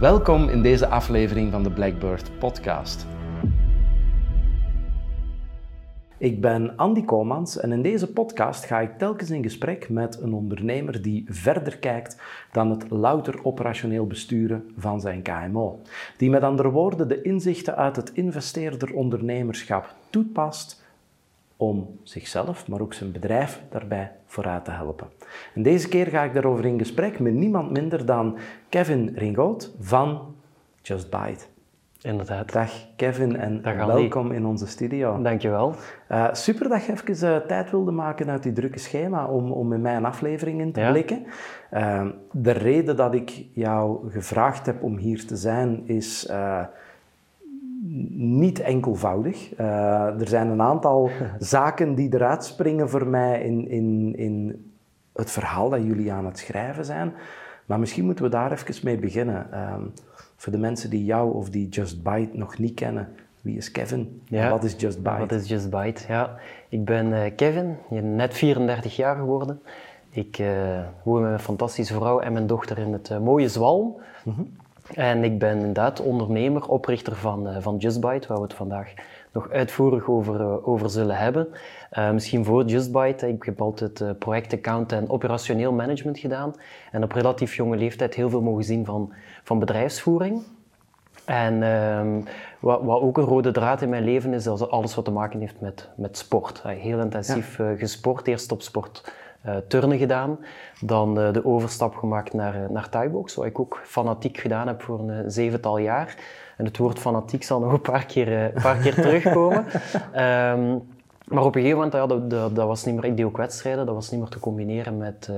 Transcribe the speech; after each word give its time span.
Welkom 0.00 0.48
in 0.48 0.62
deze 0.62 0.86
aflevering 0.86 1.52
van 1.52 1.62
de 1.62 1.70
Blackbird 1.70 2.38
Podcast. 2.38 3.06
Ik 6.18 6.40
ben 6.40 6.76
Andy 6.76 7.04
Komans 7.04 7.58
en 7.60 7.72
in 7.72 7.82
deze 7.82 8.12
podcast 8.12 8.64
ga 8.64 8.80
ik 8.80 8.98
telkens 8.98 9.30
in 9.30 9.42
gesprek 9.42 9.88
met 9.88 10.20
een 10.20 10.32
ondernemer 10.32 11.02
die 11.02 11.24
verder 11.28 11.78
kijkt 11.78 12.20
dan 12.52 12.70
het 12.70 12.90
louter 12.90 13.44
operationeel 13.44 14.06
besturen 14.06 14.64
van 14.78 15.00
zijn 15.00 15.22
KMO. 15.22 15.80
Die 16.16 16.30
met 16.30 16.42
andere 16.42 16.70
woorden 16.70 17.08
de 17.08 17.22
inzichten 17.22 17.76
uit 17.76 17.96
het 17.96 18.12
investeerder-ondernemerschap 18.12 19.94
toepast 20.10 20.84
om 21.56 21.98
zichzelf, 22.02 22.68
maar 22.68 22.80
ook 22.80 22.94
zijn 22.94 23.12
bedrijf 23.12 23.62
daarbij 23.70 24.12
vooruit 24.26 24.64
te 24.64 24.70
helpen. 24.70 25.06
En 25.54 25.62
deze 25.62 25.88
keer 25.88 26.06
ga 26.06 26.22
ik 26.22 26.34
daarover 26.34 26.64
in 26.64 26.78
gesprek 26.78 27.18
met 27.18 27.34
niemand 27.34 27.70
minder 27.70 28.06
dan 28.06 28.38
Kevin 28.68 29.12
Ringoot 29.14 29.74
van 29.80 30.34
Just 30.82 31.10
Bite. 31.10 31.44
Inderdaad. 32.00 32.52
Dag 32.52 32.70
Kevin 32.96 33.36
en 33.36 33.62
welkom 33.62 34.32
in 34.32 34.46
onze 34.46 34.66
studio. 34.66 35.22
Dankjewel. 35.22 35.74
Uh, 36.10 36.28
super 36.32 36.68
dat 36.68 36.84
je 36.84 36.92
even 36.92 37.28
uh, 37.28 37.36
tijd 37.36 37.70
wilde 37.70 37.90
maken 37.90 38.30
uit 38.30 38.42
die 38.42 38.52
drukke 38.52 38.78
schema 38.78 39.26
om, 39.26 39.52
om 39.52 39.68
met 39.68 39.80
mij 39.80 39.96
een 39.96 40.04
aflevering 40.04 40.60
in 40.60 40.72
te 40.72 40.86
blikken. 40.90 41.26
Uh, 41.72 42.06
de 42.32 42.50
reden 42.50 42.96
dat 42.96 43.14
ik 43.14 43.46
jou 43.52 44.10
gevraagd 44.10 44.66
heb 44.66 44.82
om 44.82 44.96
hier 44.96 45.26
te 45.26 45.36
zijn 45.36 45.82
is 45.86 46.28
niet 48.18 48.60
enkelvoudig. 48.60 49.56
er 49.56 50.28
zijn 50.28 50.48
een 50.48 50.62
aantal 50.62 51.10
zaken 51.38 51.94
die 51.94 52.14
eruit 52.14 52.44
springen 52.44 52.90
voor 52.90 53.06
mij 53.06 53.42
in, 53.42 53.68
in, 53.68 54.14
in 54.16 54.64
het 55.12 55.30
verhaal 55.30 55.70
dat 55.70 55.82
jullie 55.82 56.12
aan 56.12 56.26
het 56.26 56.38
schrijven 56.38 56.84
zijn. 56.84 57.12
Maar 57.66 57.78
misschien 57.78 58.04
moeten 58.04 58.24
we 58.24 58.30
daar 58.30 58.52
even 58.52 58.74
mee 58.84 58.98
beginnen. 58.98 59.52
Ehm, 59.52 59.82
voor 60.36 60.52
de 60.52 60.58
mensen 60.58 60.90
die 60.90 61.04
jou 61.04 61.34
of 61.34 61.50
die 61.50 61.68
Just 61.68 62.02
Bite 62.02 62.30
nog 62.32 62.58
niet 62.58 62.74
kennen, 62.74 63.08
wie 63.40 63.56
is 63.56 63.70
Kevin? 63.70 64.22
Ja. 64.24 64.50
Wat 64.50 64.64
is 64.64 64.74
Just 64.78 65.02
Bite? 65.02 65.18
Wat 65.18 65.32
is 65.32 65.48
Just 65.48 65.70
Bite? 65.70 66.02
Ja, 66.08 66.36
ik 66.68 66.84
ben 66.84 67.06
uh, 67.06 67.20
Kevin, 67.36 67.76
net 68.16 68.34
34 68.34 68.96
jaar 68.96 69.16
geworden. 69.16 69.60
Ik 70.10 70.38
uh, 70.38 70.80
woon 71.02 71.20
met 71.20 71.28
mijn 71.28 71.40
fantastische 71.40 71.94
vrouw 71.94 72.18
en 72.20 72.32
mijn 72.32 72.46
dochter 72.46 72.78
in 72.78 72.92
het 72.92 73.18
mooie 73.20 73.48
Zwalm. 73.48 73.96
Mhm. 74.24 74.42
En 74.94 75.24
ik 75.24 75.38
ben 75.38 75.56
inderdaad 75.56 76.00
ondernemer, 76.00 76.68
oprichter 76.68 77.16
van, 77.16 77.62
van 77.62 77.76
Just 77.76 78.00
Bite, 78.00 78.28
waar 78.28 78.36
we 78.36 78.42
het 78.42 78.54
vandaag 78.54 78.92
nog 79.32 79.50
uitvoerig 79.50 80.08
over, 80.08 80.66
over 80.66 80.90
zullen 80.90 81.16
hebben. 81.16 81.48
misschien 82.12 82.44
voor 82.44 82.64
Just 82.64 82.92
Bite, 82.92 83.28
ik 83.28 83.42
heb 83.42 83.60
altijd 83.60 84.18
projectaccount 84.18 84.92
en 84.92 85.10
operationeel 85.10 85.72
management 85.72 86.18
gedaan. 86.18 86.54
En 86.92 87.02
op 87.02 87.12
relatief 87.12 87.54
jonge 87.54 87.76
leeftijd 87.76 88.14
heel 88.14 88.30
veel 88.30 88.42
mogen 88.42 88.64
zien 88.64 88.84
van 88.84 89.12
van 89.46 89.58
bedrijfsvoering. 89.58 90.42
En 91.24 91.62
ehm, 91.62 92.20
wat, 92.60 92.82
wat, 92.82 93.00
ook 93.00 93.18
een 93.18 93.24
rode 93.24 93.50
draad 93.50 93.82
in 93.82 93.88
mijn 93.88 94.04
leven 94.04 94.34
is, 94.34 94.46
is 94.46 94.68
alles 94.68 94.94
wat 94.94 95.04
te 95.04 95.10
maken 95.10 95.40
heeft 95.40 95.60
met, 95.60 95.88
met 95.96 96.18
sport. 96.18 96.62
Heel 96.62 97.00
intensief 97.00 97.58
ja. 97.58 97.70
uh, 97.70 97.78
gesport, 97.78 98.26
eerst 98.26 98.52
op 98.52 98.62
sport 98.62 99.12
uh, 99.46 99.56
turnen 99.68 99.98
gedaan, 99.98 100.38
dan 100.80 101.18
uh, 101.18 101.32
de 101.32 101.44
overstap 101.44 101.96
gemaakt 101.96 102.32
naar, 102.32 102.66
naar 102.70 102.88
Thaibox, 102.88 103.34
wat 103.34 103.46
ik 103.46 103.58
ook 103.58 103.80
fanatiek 103.84 104.38
gedaan 104.38 104.66
heb 104.66 104.82
voor 104.82 105.00
een 105.00 105.30
zevental 105.30 105.78
jaar. 105.78 106.16
En 106.56 106.64
het 106.64 106.76
woord 106.76 106.98
fanatiek 106.98 107.42
zal 107.42 107.60
nog 107.60 107.72
een 107.72 107.80
paar 107.80 108.06
keer, 108.06 108.32
een 108.32 108.62
paar 108.62 108.76
keer 108.76 108.94
terugkomen. 109.04 109.64
um, 110.14 110.82
Maar 111.26 111.44
op 111.44 111.54
een 111.54 111.60
gegeven 111.60 111.74
moment, 111.74 111.92
ja, 111.92 112.06
dat, 112.06 112.30
dat, 112.30 112.56
dat, 112.56 112.66
was 112.66 112.84
niet 112.84 112.94
meer, 112.94 113.04
ik 113.04 113.16
deed 113.16 113.26
ook 113.26 113.36
wedstrijden, 113.36 113.86
dat 113.86 113.94
was 113.94 114.10
niet 114.10 114.20
meer 114.20 114.28
te 114.28 114.38
combineren 114.40 114.96
met, 114.96 115.30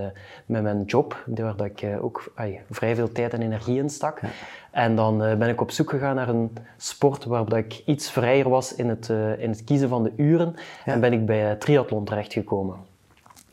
met 0.47 0.63
mijn 0.63 0.85
job, 0.85 1.25
waar 1.27 1.57
dat 1.57 1.67
ik 1.67 1.87
ook 2.01 2.33
vrij 2.71 2.95
veel 2.95 3.13
tijd 3.13 3.33
en 3.33 3.43
energie 3.43 3.79
in 3.79 3.91
stak. 3.91 4.21
Ja. 4.21 4.29
En 4.71 4.97
dan 4.97 5.19
ben 5.19 5.49
ik 5.49 5.61
op 5.61 5.71
zoek 5.71 5.91
gegaan 5.91 6.15
naar 6.15 6.29
een 6.29 6.53
sport 6.77 7.25
waar 7.25 7.45
dat 7.45 7.59
ik 7.59 7.83
iets 7.87 8.11
vrijer 8.11 8.49
was 8.49 8.75
in 8.75 8.89
het, 8.89 9.09
in 9.39 9.51
het 9.51 9.65
kiezen 9.65 9.89
van 9.89 10.03
de 10.03 10.13
uren. 10.17 10.55
Ja. 10.85 10.93
En 10.93 11.01
ben 11.01 11.13
ik 11.13 11.27
bij 11.27 11.57
triathlon 11.57 12.05
terechtgekomen. 12.05 12.88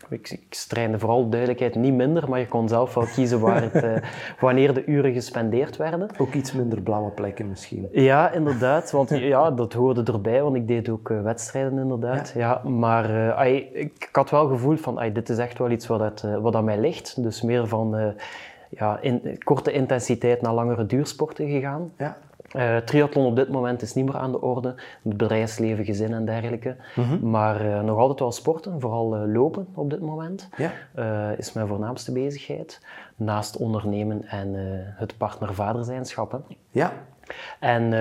Ik, 0.10 0.30
ik 0.30 0.66
vooral 0.98 1.30
duidelijkheid 1.30 1.76
niet 1.76 1.94
minder, 1.94 2.30
maar 2.30 2.40
je 2.40 2.48
kon 2.48 2.68
zelf 2.68 2.94
wel 2.94 3.06
kiezen 3.06 3.40
waar 3.40 3.62
het, 3.62 3.84
uh, 3.84 3.96
wanneer 4.40 4.74
de 4.74 4.86
uren 4.86 5.14
gespendeerd 5.14 5.78
werden. 5.78 6.10
Ook 6.18 6.34
iets 6.34 6.52
minder 6.52 6.82
blauwe 6.82 7.10
plekken 7.10 7.50
misschien. 7.50 7.88
Ja, 7.92 8.32
inderdaad. 8.32 8.92
Want 8.92 9.10
ja, 9.10 9.52
dat 9.52 9.74
hoorde 9.74 10.12
erbij, 10.12 10.42
want 10.42 10.56
ik 10.56 10.68
deed 10.68 10.90
ook 10.90 11.10
uh, 11.10 11.22
wedstrijden 11.22 11.78
inderdaad. 11.78 12.32
Ja. 12.36 12.62
ja 12.64 12.70
maar 12.70 13.10
uh, 13.10 13.38
ay, 13.38 13.56
ik, 13.74 14.10
had 14.12 14.30
wel 14.30 14.42
het 14.42 14.52
gevoel 14.52 14.78
van, 14.78 15.10
dit 15.14 15.30
is 15.30 15.38
echt 15.38 15.58
wel 15.58 15.70
iets 15.70 15.88
wat, 15.88 16.26
wat 16.42 16.56
aan 16.56 16.64
mij 16.64 16.80
ligt. 16.80 17.24
Dus 17.24 17.42
meer 17.42 17.68
van 17.68 18.14
ja, 18.70 19.00
in, 19.02 19.38
korte 19.44 19.72
intensiteit 19.72 20.42
naar 20.42 20.54
langere 20.54 20.86
duursporten 20.86 21.50
gegaan. 21.50 21.92
Ja. 21.98 22.18
Uh, 22.56 22.78
triathlon 22.78 23.26
op 23.26 23.36
dit 23.36 23.50
moment 23.50 23.82
is 23.82 23.94
niet 23.94 24.06
meer 24.06 24.18
aan 24.18 24.32
de 24.32 24.42
orde. 24.42 24.76
Het 25.04 25.18
bedrijfsleven, 25.18 25.86
gezin 25.86 26.14
en 26.14 26.26
dergelijke. 26.26 26.76
Mhm. 26.96 27.30
Maar 27.30 27.66
uh, 27.66 27.82
nog 27.82 27.98
altijd 27.98 28.20
wel 28.20 28.32
sporten, 28.32 28.82
vooral 28.82 29.16
uh, 29.16 29.34
lopen 29.34 29.68
op 29.74 29.90
dit 29.90 30.02
moment. 30.02 30.50
Ja. 30.58 30.72
is 31.38 31.54
mijn 31.54 31.68
voornaamste 31.68 32.12
bezigheid. 32.12 32.86
Naast 33.16 33.58
ondernemen 33.58 34.26
en 34.28 34.54
het 34.96 35.18
partner-vaderzijnschap. 35.18 36.42
Ja. 36.70 36.94
En 37.60 37.94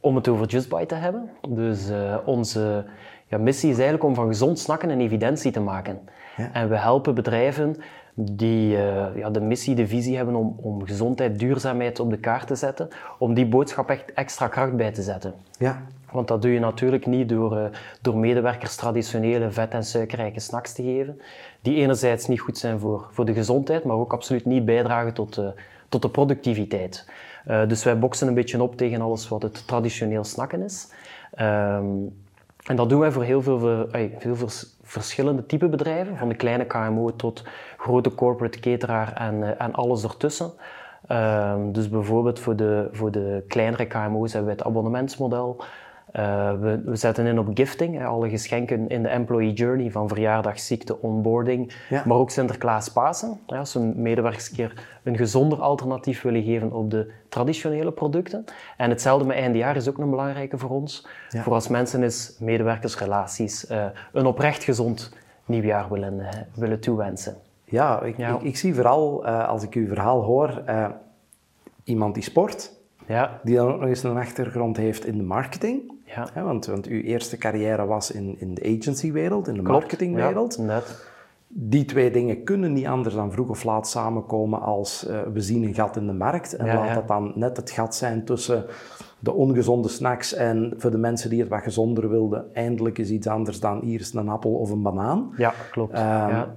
om 0.00 0.16
het 0.16 0.28
over 0.28 0.46
Just 0.46 0.68
Bite 0.68 0.86
te 0.86 0.94
hebben. 0.94 1.30
Dus 1.48 1.90
onze 2.24 2.84
ja, 3.26 3.38
missie 3.38 3.70
is 3.70 3.76
eigenlijk 3.76 4.04
om 4.04 4.14
van 4.14 4.26
gezond 4.26 4.58
snakken 4.58 4.90
een 4.90 5.00
evidentie 5.00 5.52
te 5.52 5.60
maken. 5.60 5.98
Ja. 6.36 6.50
En 6.52 6.68
we 6.68 6.76
helpen 6.76 7.14
bedrijven 7.14 7.76
die 8.14 8.76
uh, 8.76 9.06
ja, 9.16 9.30
de 9.30 9.40
missie, 9.40 9.74
de 9.74 9.86
visie 9.86 10.16
hebben 10.16 10.34
om, 10.34 10.56
om 10.60 10.86
gezondheid, 10.86 11.38
duurzaamheid 11.38 12.00
op 12.00 12.10
de 12.10 12.18
kaart 12.18 12.46
te 12.46 12.54
zetten, 12.54 12.88
om 13.18 13.34
die 13.34 13.46
boodschap 13.46 13.90
echt 13.90 14.12
extra 14.12 14.48
kracht 14.48 14.76
bij 14.76 14.92
te 14.92 15.02
zetten. 15.02 15.34
Ja. 15.58 15.82
Want 16.12 16.28
dat 16.28 16.42
doe 16.42 16.50
je 16.50 16.60
natuurlijk 16.60 17.06
niet 17.06 17.28
door, 17.28 17.56
uh, 17.56 17.64
door 18.00 18.16
medewerkers 18.16 18.76
traditionele 18.76 19.50
vet- 19.50 19.72
en 19.72 19.84
suikerrijke 19.84 20.40
snacks 20.40 20.72
te 20.72 20.82
geven, 20.82 21.20
die 21.60 21.76
enerzijds 21.76 22.26
niet 22.26 22.40
goed 22.40 22.58
zijn 22.58 22.78
voor, 22.78 23.06
voor 23.10 23.24
de 23.24 23.34
gezondheid, 23.34 23.84
maar 23.84 23.96
ook 23.96 24.12
absoluut 24.12 24.44
niet 24.44 24.64
bijdragen 24.64 25.14
tot, 25.14 25.38
uh, 25.38 25.48
tot 25.88 26.02
de 26.02 26.08
productiviteit. 26.08 27.08
dus 27.68 27.84
wij 27.84 27.98
boksen 27.98 28.28
een 28.28 28.34
beetje 28.34 28.62
op 28.62 28.76
tegen 28.76 29.00
alles 29.00 29.28
wat 29.28 29.42
het 29.42 29.66
traditioneel 29.66 30.24
snakken 30.24 30.62
is. 30.62 30.88
Um, 31.40 32.12
en 32.64 32.76
dat 32.76 32.88
doen 32.88 33.00
wij 33.00 33.12
voor 33.12 33.22
heel 33.22 33.42
veel, 33.42 33.86
heel 33.92 34.36
veel 34.36 34.48
verschillende 34.90 35.46
type 35.46 35.68
bedrijven, 35.68 36.16
van 36.16 36.28
de 36.28 36.34
kleine 36.34 36.64
KMO 36.64 37.16
tot 37.16 37.44
grote 37.76 38.14
corporate 38.14 38.60
cateraar 38.60 39.12
en, 39.12 39.42
eh, 39.42 39.66
en 39.66 39.72
alles 39.72 40.04
ertussen. 40.04 40.52
Um, 41.08 41.72
dus 41.72 41.88
bijvoorbeeld 41.88 42.38
voor 42.38 42.56
de, 42.56 42.88
voor 42.92 43.10
de 43.10 43.44
kleinere 43.48 43.86
KMO's 43.86 44.32
hebben 44.32 44.50
we 44.50 44.58
het 44.58 44.66
abonnementsmodel. 44.66 45.64
Uh, 46.16 46.52
we, 46.60 46.82
we, 46.84 46.96
zetten 46.96 47.26
in 47.26 47.38
op 47.38 47.48
gifting, 47.54 47.98
hè, 47.98 48.04
alle 48.04 48.28
geschenken 48.28 48.88
in 48.88 49.02
de 49.02 49.08
employee 49.08 49.52
journey, 49.52 49.90
van 49.90 50.08
verjaardag, 50.08 50.60
ziekte, 50.60 51.00
onboarding, 51.00 51.72
ja. 51.88 52.02
maar 52.06 52.16
ook 52.16 52.30
Sinterklaas 52.30 52.92
Pasen. 52.92 53.40
Ja, 53.46 53.58
als 53.58 53.72
we 53.72 53.80
medewerkers 53.80 54.48
een 54.48 54.56
keer 54.56 54.86
een 55.02 55.16
gezonder 55.16 55.60
alternatief 55.60 56.22
willen 56.22 56.42
geven 56.42 56.72
op 56.72 56.90
de 56.90 57.10
traditionele 57.28 57.92
producten. 57.92 58.44
En 58.76 58.90
hetzelfde 58.90 59.26
met 59.26 59.36
eindejaar 59.36 59.76
is 59.76 59.88
ook 59.88 59.98
een 59.98 60.10
belangrijke 60.10 60.58
voor 60.58 60.70
ons. 60.70 61.06
Ja. 61.28 61.42
Voor 61.42 61.52
als 61.52 61.68
mensen 61.68 62.02
is 62.02 62.36
medewerkersrelaties 62.38 63.70
uh, 63.70 63.84
een 64.12 64.26
oprecht 64.26 64.64
gezond 64.64 65.12
nieuwjaar 65.44 65.90
willen, 65.90 66.18
uh, 66.18 66.28
willen 66.54 66.80
toewensen. 66.80 67.36
Ja, 67.64 68.02
ik. 68.02 68.18
Ik, 68.18 68.42
ik, 68.42 68.56
zie 68.56 68.74
vooral, 68.74 69.26
als 69.26 69.62
ik 69.62 69.74
uw 69.74 69.86
verhaal 69.86 70.22
hoor, 70.22 70.62
iemand 71.84 72.14
die 72.14 72.22
sport, 72.22 72.72
ja. 73.06 73.40
die 73.42 73.56
dan 73.56 73.72
ook 73.72 73.80
nog 73.80 73.88
eens 73.88 74.02
een 74.02 74.16
achtergrond 74.16 74.76
heeft 74.76 75.06
in 75.06 75.16
de 75.16 75.22
marketing. 75.22 75.98
Ja. 76.14 76.44
want, 76.44 76.66
want 76.66 76.86
uw 76.86 77.00
eerste 77.00 77.36
carrière 77.36 77.86
was 77.86 78.10
in, 78.10 78.36
in 78.38 78.54
de 78.54 78.78
agencywereld, 78.78 79.48
in 79.48 79.54
de 79.54 79.62
marketingwereld. 79.62 80.56
Ja, 80.58 80.62
net. 80.62 81.08
Die 81.48 81.84
twee 81.84 82.10
dingen 82.10 82.44
kunnen 82.44 82.72
niet 82.72 82.86
anders 82.86 83.14
dan 83.14 83.32
vroeg 83.32 83.48
of 83.48 83.64
laat 83.64 83.88
samenkomen 83.88 84.60
als 84.60 85.06
uh, 85.08 85.20
we 85.32 85.40
zien 85.40 85.62
een 85.62 85.74
gat 85.74 85.96
in 85.96 86.06
de 86.06 86.12
markt. 86.12 86.56
En 86.56 86.66
laat 86.66 86.94
dat 86.94 87.08
dan 87.08 87.32
net 87.34 87.56
het 87.56 87.70
gat 87.70 87.94
zijn 87.94 88.24
tussen 88.24 88.64
de 89.18 89.32
ongezonde 89.32 89.88
snacks 89.88 90.34
en 90.34 90.74
voor 90.76 90.90
de 90.90 90.98
mensen 90.98 91.30
die 91.30 91.40
het 91.40 91.48
wat 91.48 91.62
gezonder 91.62 92.08
wilden, 92.08 92.54
eindelijk 92.54 92.98
is 92.98 93.10
iets 93.10 93.26
anders 93.26 93.60
dan 93.60 93.80
hier 93.80 94.00
is 94.00 94.12
een 94.12 94.28
appel 94.28 94.54
of 94.54 94.70
een 94.70 94.82
banaan. 94.82 95.32
Ja, 95.36 95.54
klopt. 95.70 95.92
Um, 95.92 96.04
ja. 96.04 96.54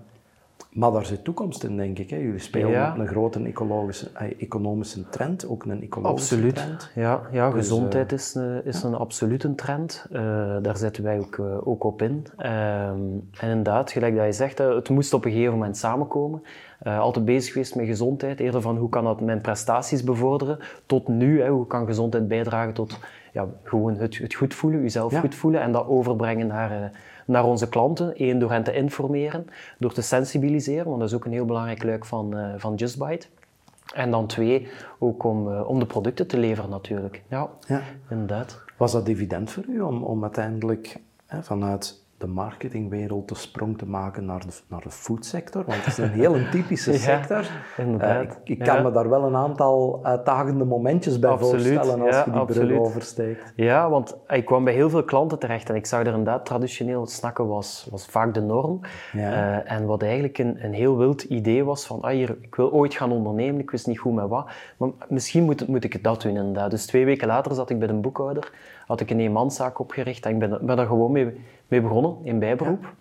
Maar 0.74 0.92
daar 0.92 1.06
zit 1.06 1.24
toekomst 1.24 1.64
in, 1.64 1.78
denk 1.78 2.00
ik. 2.00 2.10
Hè? 2.10 2.18
Jullie 2.18 2.40
spelen 2.40 3.00
een 3.00 3.08
grote 3.08 3.44
ecologische, 3.44 4.10
eh, 4.14 4.42
economische 4.42 5.10
trend, 5.10 5.48
ook 5.48 5.64
een 5.66 5.82
ecologische 5.82 6.36
Absoluut. 6.36 6.56
trend. 6.56 6.92
Ja, 6.96 7.22
ja 7.32 7.50
dus, 7.50 7.60
gezondheid 7.60 8.12
uh, 8.12 8.18
is, 8.18 8.36
uh, 8.36 8.66
is 8.66 8.82
ja. 8.82 8.88
een 8.88 8.96
absolute 8.96 9.56
trend. 9.56 10.06
Uh, 10.12 10.20
daar 10.62 10.78
zetten 10.78 11.04
wij 11.04 11.20
ook, 11.20 11.40
ook 11.64 11.84
op 11.84 12.02
in. 12.02 12.12
Um, 12.38 13.30
en 13.40 13.50
inderdaad, 13.50 13.92
gelijk 13.92 14.16
dat 14.16 14.26
je 14.26 14.32
zegt, 14.32 14.58
het 14.58 14.90
moest 14.90 15.14
op 15.14 15.26
een 15.26 15.32
gegeven 15.32 15.54
moment 15.54 15.78
samenkomen. 15.78 16.42
altijd 16.84 17.26
bezig 17.26 17.54
geweest 17.54 17.76
met 17.76 17.86
gezondheid, 17.86 18.40
eerder 18.40 18.62
van 18.62 18.78
hoe 18.78 18.90
kan 18.90 19.04
dat 19.04 19.22
mijn 19.22 19.42
prestaties 19.42 20.04
bevorderen, 20.04 20.60
tot 20.86 21.08
nu, 21.08 21.42
hè, 21.42 21.50
hoe 21.50 21.68
kan 21.68 21.86
gezondheid 21.86 22.28
bijdragen 22.28 22.74
tot 22.74 23.00
ja, 23.32 23.48
gewoon 23.64 23.96
het, 23.96 24.18
het 24.18 24.34
goed 24.34 24.54
voelen, 24.54 24.82
jezelf 24.82 25.12
ja. 25.12 25.20
goed 25.20 25.36
voelen 25.36 25.62
en 25.62 25.72
dat 25.72 25.88
overbrengen 25.88 26.48
naar 26.48 26.92
naar 27.26 27.46
onze 27.46 27.70
klanten. 27.70 28.14
Eén, 28.16 28.40
door 28.40 28.52
hen 28.52 28.64
te 28.64 28.74
informeren, 28.74 29.48
door 29.80 29.94
te 29.94 30.02
sensibiliseren, 30.02 30.86
want 30.86 31.00
dat 31.00 31.10
is 31.10 31.16
ook 31.16 31.26
een 31.26 31.32
heel 31.32 31.46
belangrijk 31.46 31.84
luik 31.84 32.06
van, 32.06 32.38
uh, 32.38 32.54
van 32.58 32.76
JustBite. 32.76 33.28
En 33.94 34.12
dan 34.12 34.28
twee, 34.28 34.68
ook 35.00 35.24
om, 35.24 35.48
om 35.48 35.80
de 35.80 35.86
producten 35.86 36.28
te 36.28 36.38
leveren 36.38 36.70
natuurlijk. 36.70 37.24
Ja, 37.28 37.50
ja. 37.68 37.82
inderdaad. 38.10 38.62
Was 38.78 38.92
dat 38.92 39.08
evident 39.08 39.52
voor 39.52 39.64
u 39.68 39.82
om, 39.82 40.04
om 40.04 40.24
uiteindelijk 40.24 41.00
hè, 41.26 41.44
vanuit 41.44 42.03
de 42.24 42.30
marketingwereld 42.30 43.30
de 43.30 43.36
sprong 43.36 43.78
te 43.78 43.86
maken 43.86 44.26
naar 44.26 44.40
de, 44.40 44.54
naar 44.68 44.82
de 44.82 44.90
foodsector? 44.90 45.64
Want 45.66 45.78
het 45.78 45.88
is 45.88 45.98
een 45.98 46.10
heel 46.10 46.36
een 46.36 46.50
typische 46.50 46.94
sector. 47.10 47.46
Uh, 47.80 48.22
ik, 48.22 48.38
ik 48.44 48.60
kan 48.60 48.84
me 48.84 48.92
daar 48.92 49.10
wel 49.10 49.24
een 49.24 49.36
aantal 49.36 50.00
uitdagende 50.04 50.66
momentjes 50.66 51.20
bij 51.20 51.38
voorstellen 51.38 52.02
als 52.02 52.16
je 52.16 52.24
die 52.26 52.34
absoluut. 52.34 52.68
bril 52.68 52.86
oversteekt. 52.86 53.54
Ja, 53.56 53.90
want 53.90 54.18
ik 54.28 54.46
kwam 54.46 54.64
bij 54.64 54.74
heel 54.74 54.90
veel 54.90 55.04
klanten 55.04 55.40
terecht 55.40 55.70
en 55.70 55.76
ik 55.76 55.86
zag 55.86 56.00
er 56.00 56.08
inderdaad 56.08 56.46
traditioneel 56.46 57.06
snakken 57.06 57.48
was, 57.48 57.88
was 57.92 58.06
vaak 58.06 58.34
de 58.34 58.42
norm. 58.42 58.80
Uh, 59.16 59.72
en 59.72 59.86
wat 59.86 60.02
eigenlijk 60.02 60.38
een, 60.38 60.66
een 60.66 60.74
heel 60.74 60.98
wild 60.98 61.24
idee 61.24 61.64
was 61.64 61.86
van, 61.86 62.02
ah, 62.02 62.12
hier, 62.12 62.38
ik 62.42 62.56
wil 62.56 62.72
ooit 62.72 62.94
gaan 62.94 63.12
ondernemen, 63.12 63.62
ik 63.62 63.72
wist 63.72 63.88
niet 63.88 64.00
goed 64.00 64.14
met 64.14 64.28
wat, 64.28 64.50
maar 64.78 64.90
misschien 65.10 65.44
moet, 65.44 65.68
moet 65.68 65.84
ik 65.84 66.04
dat 66.04 66.22
doen 66.22 66.36
inderdaad. 66.36 66.72
Dus 66.72 66.86
twee 66.86 67.06
weken 67.06 67.28
later 67.28 67.54
zat 67.54 67.70
ik 67.70 67.80
bij 67.80 67.90
een 67.90 68.02
boekhouder, 68.02 68.52
had 68.88 69.00
ik 69.00 69.10
een 69.10 69.20
eenmanszaak 69.20 69.80
opgericht 69.80 70.26
en 70.26 70.32
ik 70.32 70.40
ben, 70.40 70.66
ben 70.66 70.78
daar 70.78 70.88
gewoon 70.88 71.12
mee 71.12 71.34
mee 71.74 71.82
begonnen 71.82 72.18
in 72.24 72.40
bijberoep. 72.40 72.94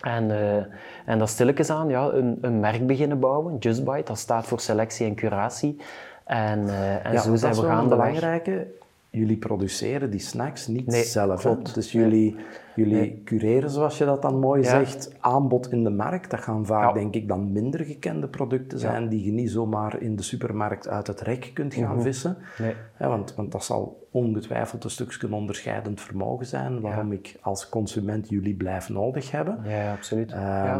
En, 0.00 0.24
uh, 0.24 0.56
en 1.04 1.18
dat 1.18 1.28
stilletjes 1.28 1.70
aan 1.70 1.88
ja, 1.88 2.08
een, 2.08 2.38
een 2.40 2.60
merk 2.60 2.86
beginnen 2.86 3.20
bouwen, 3.20 3.58
Just 3.58 3.84
Bite, 3.84 4.02
dat 4.04 4.18
staat 4.18 4.46
voor 4.46 4.60
selectie 4.60 5.06
en 5.06 5.14
curatie. 5.14 5.80
En, 6.24 6.62
uh, 6.62 7.06
en 7.06 7.20
zo 7.20 7.36
zijn 7.36 7.54
we 7.54 7.62
gaan 7.62 7.88
de 7.88 7.88
belangrijke 7.88 8.66
jullie 9.12 9.36
produceren 9.36 10.10
die 10.10 10.20
snacks 10.20 10.66
niet 10.66 10.94
zelf. 10.94 11.40
Klopt. 11.40 11.74
Dus 11.74 11.92
jullie, 11.92 12.36
jullie 12.74 13.22
cureren, 13.24 13.70
zoals 13.70 13.98
je 13.98 14.04
dat 14.04 14.22
dan 14.22 14.38
mooi 14.38 14.64
zegt, 14.64 15.10
aanbod 15.20 15.72
in 15.72 15.84
de 15.84 15.90
markt. 15.90 16.30
Dat 16.30 16.40
gaan 16.40 16.66
vaak, 16.66 16.94
denk 16.94 17.14
ik, 17.14 17.28
dan 17.28 17.52
minder 17.52 17.84
gekende 17.84 18.28
producten 18.28 18.78
zijn 18.78 19.08
die 19.08 19.24
je 19.24 19.32
niet 19.32 19.50
zomaar 19.50 20.00
in 20.00 20.16
de 20.16 20.22
supermarkt 20.22 20.88
uit 20.88 21.06
het 21.06 21.20
rek 21.20 21.50
kunt 21.54 21.74
gaan 21.74 21.94
mhm. 21.94 22.02
vissen. 22.02 22.36
Nee. 22.58 22.74
want, 23.08 23.34
want 23.34 23.52
dat 23.52 23.64
zal 23.64 24.01
ongetwijfeld 24.12 24.84
een 24.84 24.90
stukje 24.90 25.32
onderscheidend 25.32 26.00
vermogen 26.00 26.46
zijn 26.46 26.80
waarom 26.80 27.12
ik 27.12 27.36
als 27.40 27.68
consument 27.68 28.28
jullie 28.28 28.54
blijf 28.54 28.88
nodig 28.88 29.30
hebben. 29.30 29.58
Ja, 29.64 29.92
absoluut. 29.92 30.32
Uh, 30.32 30.76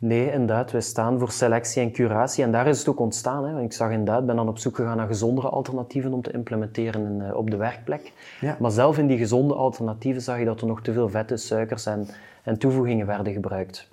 Nee, 0.00 0.32
inderdaad. 0.32 0.70
Wij 0.70 0.80
staan 0.80 1.18
voor 1.18 1.30
selectie 1.30 1.82
en 1.82 1.92
curatie. 1.92 2.44
En 2.44 2.52
daar 2.52 2.66
is 2.66 2.78
het 2.78 2.88
ook 2.88 3.00
ontstaan. 3.00 3.44
Hè. 3.44 3.62
Ik 3.62 3.72
zag 3.72 3.90
inderdaad, 3.90 4.26
ben 4.26 4.36
dan 4.36 4.48
op 4.48 4.58
zoek 4.58 4.76
gegaan 4.76 4.96
naar 4.96 5.06
gezondere 5.06 5.48
alternatieven 5.48 6.12
om 6.12 6.22
te 6.22 6.32
implementeren 6.32 7.06
in, 7.06 7.20
uh, 7.20 7.36
op 7.36 7.50
de 7.50 7.56
werkplek. 7.56 8.12
Ja. 8.40 8.56
Maar 8.60 8.70
zelf 8.70 8.98
in 8.98 9.06
die 9.06 9.18
gezonde 9.18 9.54
alternatieven 9.54 10.22
zag 10.22 10.38
je 10.38 10.44
dat 10.44 10.60
er 10.60 10.66
nog 10.66 10.82
te 10.82 10.92
veel 10.92 11.08
vetten, 11.08 11.38
suikers 11.38 11.86
en, 11.86 12.08
en 12.42 12.58
toevoegingen 12.58 13.06
werden 13.06 13.32
gebruikt. 13.32 13.88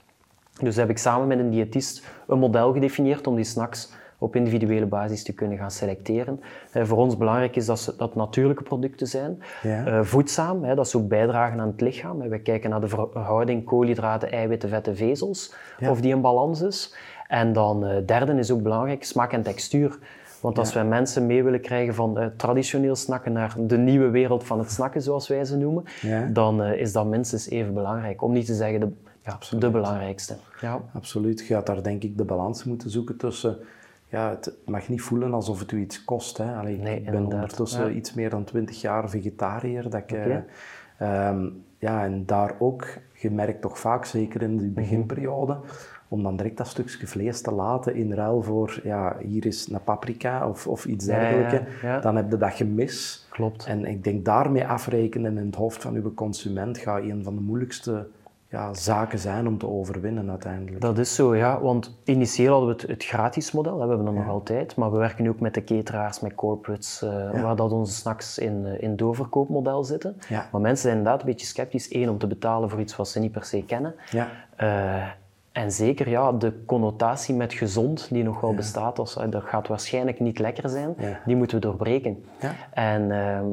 Dus 0.62 0.76
heb 0.76 0.90
ik 0.90 0.98
samen 0.98 1.28
met 1.28 1.40
een 1.40 1.50
diëtist 1.50 2.08
een 2.28 2.40
model 2.40 2.74
gedefinieerd 2.74 3.28
om 3.28 3.36
die 3.36 3.46
snacks 3.46 3.92
op 4.18 4.36
individuele 4.36 4.86
basis 4.86 5.24
te 5.24 5.34
kunnen 5.34 5.58
gaan 5.58 5.72
selecteren. 5.72 6.40
Uh, 6.74 6.84
voor 6.84 6.98
ons 6.98 7.18
belangrijk 7.18 7.56
is 7.56 7.66
dat 7.66 7.80
ze, 7.80 7.94
dat 7.98 8.16
natuurlijke 8.16 8.64
producten 8.64 9.08
zijn, 9.08 9.42
ja. 9.62 9.88
uh, 9.88 10.02
voedzaam, 10.02 10.64
hè, 10.64 10.76
dat 10.76 10.90
ze 10.90 10.98
ook 10.98 11.08
bijdragen 11.08 11.60
aan 11.60 11.68
het 11.68 11.82
lichaam. 11.82 12.30
We 12.30 12.40
kijken 12.40 12.70
naar 12.70 12.82
de 12.82 12.88
verhouding 12.88 13.66
koolhydraten, 13.66 14.32
eiwitten, 14.32 14.70
vetten, 14.70 14.96
vezels, 14.96 15.54
of 15.90 16.02
die 16.02 16.14
in 16.14 16.22
balans 16.22 16.62
is. 16.62 16.96
En 17.28 17.54
dan 17.54 17.86
uh, 17.86 17.98
derde 18.06 18.34
is 18.34 18.52
ook 18.52 18.62
belangrijk, 18.62 19.04
smaak 19.04 19.32
en 19.32 19.44
textuur. 19.44 19.98
Want 20.42 20.60
als 20.60 20.74
wij 20.74 20.86
mensen 20.86 21.26
mee 21.26 21.44
willen 21.44 21.62
krijgen 21.62 21.94
van 21.94 22.32
traditioneel 22.38 22.96
snakken 22.96 23.32
naar 23.32 23.56
de 23.58 23.78
nieuwe 23.78 24.10
wereld 24.10 24.44
van 24.44 24.60
het 24.60 24.72
snakken, 24.72 25.02
zoals 25.02 25.28
wij 25.28 25.46
ze 25.46 25.58
noemen, 25.58 25.84
dan 26.34 26.64
is 26.64 26.92
dat 26.92 27.06
minstens 27.06 27.50
even 27.50 27.74
belangrijk. 27.74 28.22
Om 28.22 28.32
niet 28.32 28.46
te 28.46 28.54
zeggen 28.54 28.80
de, 28.80 28.92
ja, 29.22 29.58
de 29.60 29.70
belangrijkste. 29.70 30.36
Ja. 30.62 30.82
Absoluut. 30.94 31.40
Je 31.40 31.54
gaat 31.54 31.66
daar 31.66 31.84
denk 31.84 32.04
ik 32.04 32.18
de 32.18 32.24
balans 32.24 32.64
moeten 32.64 32.90
zoeken 32.90 33.18
tussen 33.18 33.58
ja, 34.16 34.30
het 34.30 34.54
mag 34.66 34.90
niet 34.90 35.02
voelen 35.02 35.34
alsof 35.34 35.60
het 35.60 35.72
u 35.72 35.80
iets 35.80 36.04
kost. 36.04 36.38
Hè. 36.38 36.56
Allee, 36.56 36.78
nee, 36.78 36.98
ik 36.98 37.12
ben 37.12 37.26
ondertussen 37.26 37.96
iets 37.96 38.14
meer 38.14 38.30
dan 38.30 38.44
twintig 38.44 38.82
jaar 38.82 39.10
vegetariër. 39.10 39.90
Dat 39.90 40.02
ik, 40.02 40.12
eh, 40.12 40.38
ehm, 40.98 41.50
ja, 41.78 42.04
en 42.04 42.26
daar 42.26 42.56
ook 42.60 42.88
gemerkt 43.14 43.62
toch 43.62 43.80
vaak, 43.80 44.06
zeker 44.06 44.42
in 44.42 44.58
die 44.58 44.66
mhm. 44.66 44.76
beginperiode, 44.76 45.60
om 46.08 46.24
dan 46.24 46.38
direct 46.38 46.58
dat 46.58 46.68
stukje 46.68 47.08
vlees 47.08 47.42
te 47.42 47.52
laten 47.52 47.96
in 47.96 48.14
ruil 48.14 48.42
voor, 48.42 48.80
ja, 48.84 49.18
hier 49.20 49.46
is 49.46 49.68
een 49.68 49.84
paprika 49.84 50.50
of, 50.50 50.68
of 50.68 50.86
iets 50.86 51.06
dergelijks, 51.06 51.82
dan 52.02 52.16
heb 52.16 52.32
je 52.32 52.38
dat 52.38 52.54
gemis. 52.54 53.28
Klopt. 53.30 53.66
En 53.66 53.86
ik 53.86 54.04
denk 54.04 54.26
daarmee 54.26 54.68
afrekenen 54.68 55.38
in 55.38 55.46
het 55.46 55.56
hoofd 55.56 55.82
van 55.82 55.96
uw 55.96 56.14
consument 56.14 56.78
gaat 56.78 57.02
een 57.02 57.24
van 57.24 57.36
de 57.36 57.42
moeilijkste 57.42 58.08
ja, 58.50 58.74
zaken 58.74 59.20
zijn 59.20 59.48
om 59.48 59.58
te 59.58 59.68
overwinnen 59.68 60.30
uiteindelijk. 60.30 60.82
Dat 60.82 60.98
is 60.98 61.16
zo, 61.16 61.36
ja. 61.36 61.62
Want 61.62 61.98
initieel 62.04 62.52
hadden 62.52 62.76
we 62.76 62.82
het, 62.82 62.92
het 62.92 63.04
gratis 63.04 63.52
model, 63.52 63.74
we 63.74 63.80
hebben 63.80 64.06
dat 64.06 64.14
nog 64.14 64.28
altijd. 64.28 64.76
Maar 64.76 64.92
we 64.92 64.98
werken 64.98 65.24
nu 65.24 65.30
ook 65.30 65.40
met 65.40 65.54
de 65.54 65.64
cateraars, 65.64 66.20
met 66.20 66.36
corporates, 66.36 67.02
uh, 67.04 67.42
waar 67.42 67.56
dat 67.56 67.72
onze 67.72 67.94
snacks 67.94 68.38
in, 68.38 68.66
uh, 68.66 68.82
in 68.82 68.96
doorverkoopmodel 68.96 69.84
zitten. 69.84 70.18
Maar 70.52 70.62
mensen 70.62 70.78
zijn 70.78 70.98
inderdaad 70.98 71.22
een 71.22 71.28
beetje 71.28 71.46
sceptisch. 71.46 71.94
Eén, 71.94 72.10
om 72.10 72.18
te 72.18 72.28
betalen 72.28 72.70
voor 72.70 72.80
iets 72.80 72.96
wat 72.96 73.08
ze 73.08 73.20
niet 73.20 73.32
per 73.32 73.44
se 73.44 73.64
kennen. 73.66 73.96
Ja. 74.12 74.28
Uh, 74.62 75.08
en 75.52 75.72
zeker 75.72 76.10
ja, 76.10 76.32
de 76.32 76.66
connotatie 76.66 77.36
met 77.36 77.54
gezond, 77.54 78.08
die 78.12 78.24
nog 78.24 78.42
wel 78.42 78.54
bestaat, 78.54 79.00
als, 79.00 79.18
dat 79.30 79.44
gaat 79.44 79.68
waarschijnlijk 79.68 80.20
niet 80.20 80.40
lekker 80.40 80.70
zijn, 80.70 80.96
die 81.26 81.36
moeten 81.36 81.58
we 81.58 81.64
doorbreken. 81.64 82.26
En 82.74 83.12
ehm, 83.12 83.46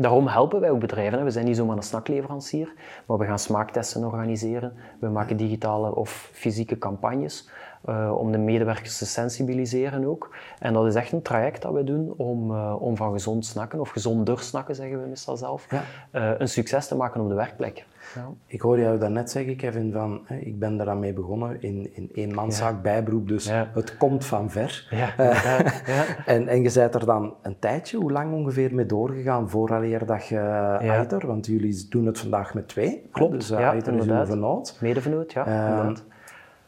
Daarom 0.00 0.26
helpen 0.26 0.60
wij 0.60 0.70
ook 0.70 0.80
bedrijven. 0.80 1.24
We 1.24 1.30
zijn 1.30 1.44
niet 1.44 1.56
zomaar 1.56 1.76
een 1.76 1.82
snackleverancier, 1.82 2.72
maar 3.06 3.18
we 3.18 3.24
gaan 3.24 3.38
smaaktesten 3.38 4.04
organiseren. 4.04 4.72
We 4.98 5.08
maken 5.08 5.36
digitale 5.36 5.94
of 5.94 6.30
fysieke 6.32 6.78
campagnes 6.78 7.48
uh, 7.88 8.14
om 8.16 8.32
de 8.32 8.38
medewerkers 8.38 8.98
te 8.98 9.06
sensibiliseren 9.06 10.04
ook. 10.04 10.36
En 10.58 10.72
dat 10.72 10.86
is 10.86 10.94
echt 10.94 11.12
een 11.12 11.22
traject 11.22 11.62
dat 11.62 11.72
we 11.72 11.84
doen 11.84 12.14
om, 12.16 12.50
uh, 12.50 12.76
om 12.78 12.96
van 12.96 13.12
gezond 13.12 13.46
snakken, 13.46 13.80
of 13.80 13.90
gezonder 13.90 14.40
snakken 14.40 14.74
zeggen 14.74 15.02
we 15.02 15.08
meestal 15.08 15.36
zelf, 15.36 15.66
ja. 15.70 15.82
uh, 16.12 16.38
een 16.38 16.48
succes 16.48 16.88
te 16.88 16.96
maken 16.96 17.20
op 17.20 17.28
de 17.28 17.34
werkplek. 17.34 17.86
Ja. 18.14 18.28
Ik 18.46 18.60
hoor 18.60 18.80
jou 18.80 18.98
daarnet 18.98 19.30
zeggen, 19.30 19.56
Kevin, 19.56 19.92
van 19.92 20.20
hè, 20.24 20.36
ik 20.36 20.58
ben 20.58 20.76
daar 20.76 20.88
aan 20.88 20.98
mee 20.98 21.12
begonnen 21.12 21.62
in, 21.62 21.90
in 21.94 22.10
eenmanszaak 22.12 22.74
ja. 22.74 22.80
bijberoep, 22.80 23.28
dus 23.28 23.50
het 23.50 23.96
komt 23.96 24.26
van 24.26 24.50
ver. 24.50 24.88
en, 26.26 26.48
en 26.48 26.62
je 26.62 26.72
bent 26.74 26.94
er 26.94 27.06
dan 27.06 27.34
een 27.42 27.58
tijdje, 27.58 27.96
hoe 27.96 28.12
lang 28.12 28.32
ongeveer 28.32 28.74
mee 28.74 28.86
doorgegaan 28.86 29.50
vooraleer 29.50 30.06
dat 30.06 30.26
je 30.26 30.40
Aiter, 30.80 31.26
want 31.26 31.46
jullie 31.46 31.86
doen 31.88 32.06
het 32.06 32.18
vandaag 32.18 32.54
met 32.54 32.68
twee. 32.68 33.08
Klopt, 33.12 33.32
dus 33.32 33.48
ja, 33.48 33.70
Aiter 33.70 33.94
is 33.94 34.06
uw 34.06 34.24
vernoot. 34.24 34.78
Medevenoot, 34.80 35.32
ja. 35.32 35.92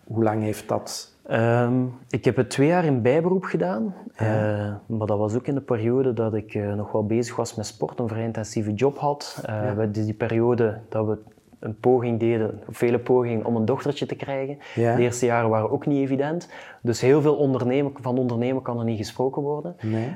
Ehm, 0.06 0.14
hoe 0.14 0.24
lang 0.24 0.42
heeft 0.42 0.68
dat? 0.68 1.14
Um, 1.30 1.98
ik 2.08 2.24
heb 2.24 2.36
het 2.36 2.50
twee 2.50 2.66
jaar 2.66 2.84
in 2.84 3.02
bijberoep 3.02 3.44
gedaan, 3.44 3.94
uh, 4.22 4.74
maar 4.86 5.06
dat 5.06 5.18
was 5.18 5.34
ook 5.34 5.46
in 5.46 5.54
de 5.54 5.60
periode 5.60 6.12
dat 6.12 6.34
ik 6.34 6.54
uh, 6.54 6.74
nog 6.74 6.92
wel 6.92 7.06
bezig 7.06 7.36
was 7.36 7.54
met 7.54 7.66
sport, 7.66 7.98
een 7.98 8.08
vrij 8.08 8.24
intensieve 8.24 8.74
job 8.74 8.98
had. 8.98 9.42
Uh, 9.48 9.76
ja. 9.76 9.86
die 9.86 10.14
periode 10.14 10.80
dat 10.88 11.06
we 11.06 11.18
een 11.58 11.80
poging 11.80 12.20
deden, 12.20 12.60
vele 12.68 12.98
pogingen 12.98 13.44
om 13.44 13.56
een 13.56 13.64
dochtertje 13.64 14.06
te 14.06 14.14
krijgen. 14.14 14.58
Ja. 14.74 14.96
De 14.96 15.02
eerste 15.02 15.26
jaren 15.26 15.50
waren 15.50 15.70
ook 15.70 15.86
niet 15.86 16.02
evident. 16.02 16.48
Dus 16.80 17.00
heel 17.00 17.20
veel 17.20 17.36
ondernemen, 17.36 17.92
van 18.00 18.18
ondernemen 18.18 18.62
kan 18.62 18.78
er 18.78 18.84
niet 18.84 18.98
gesproken 18.98 19.42
worden. 19.42 19.76
Nee. 19.82 20.08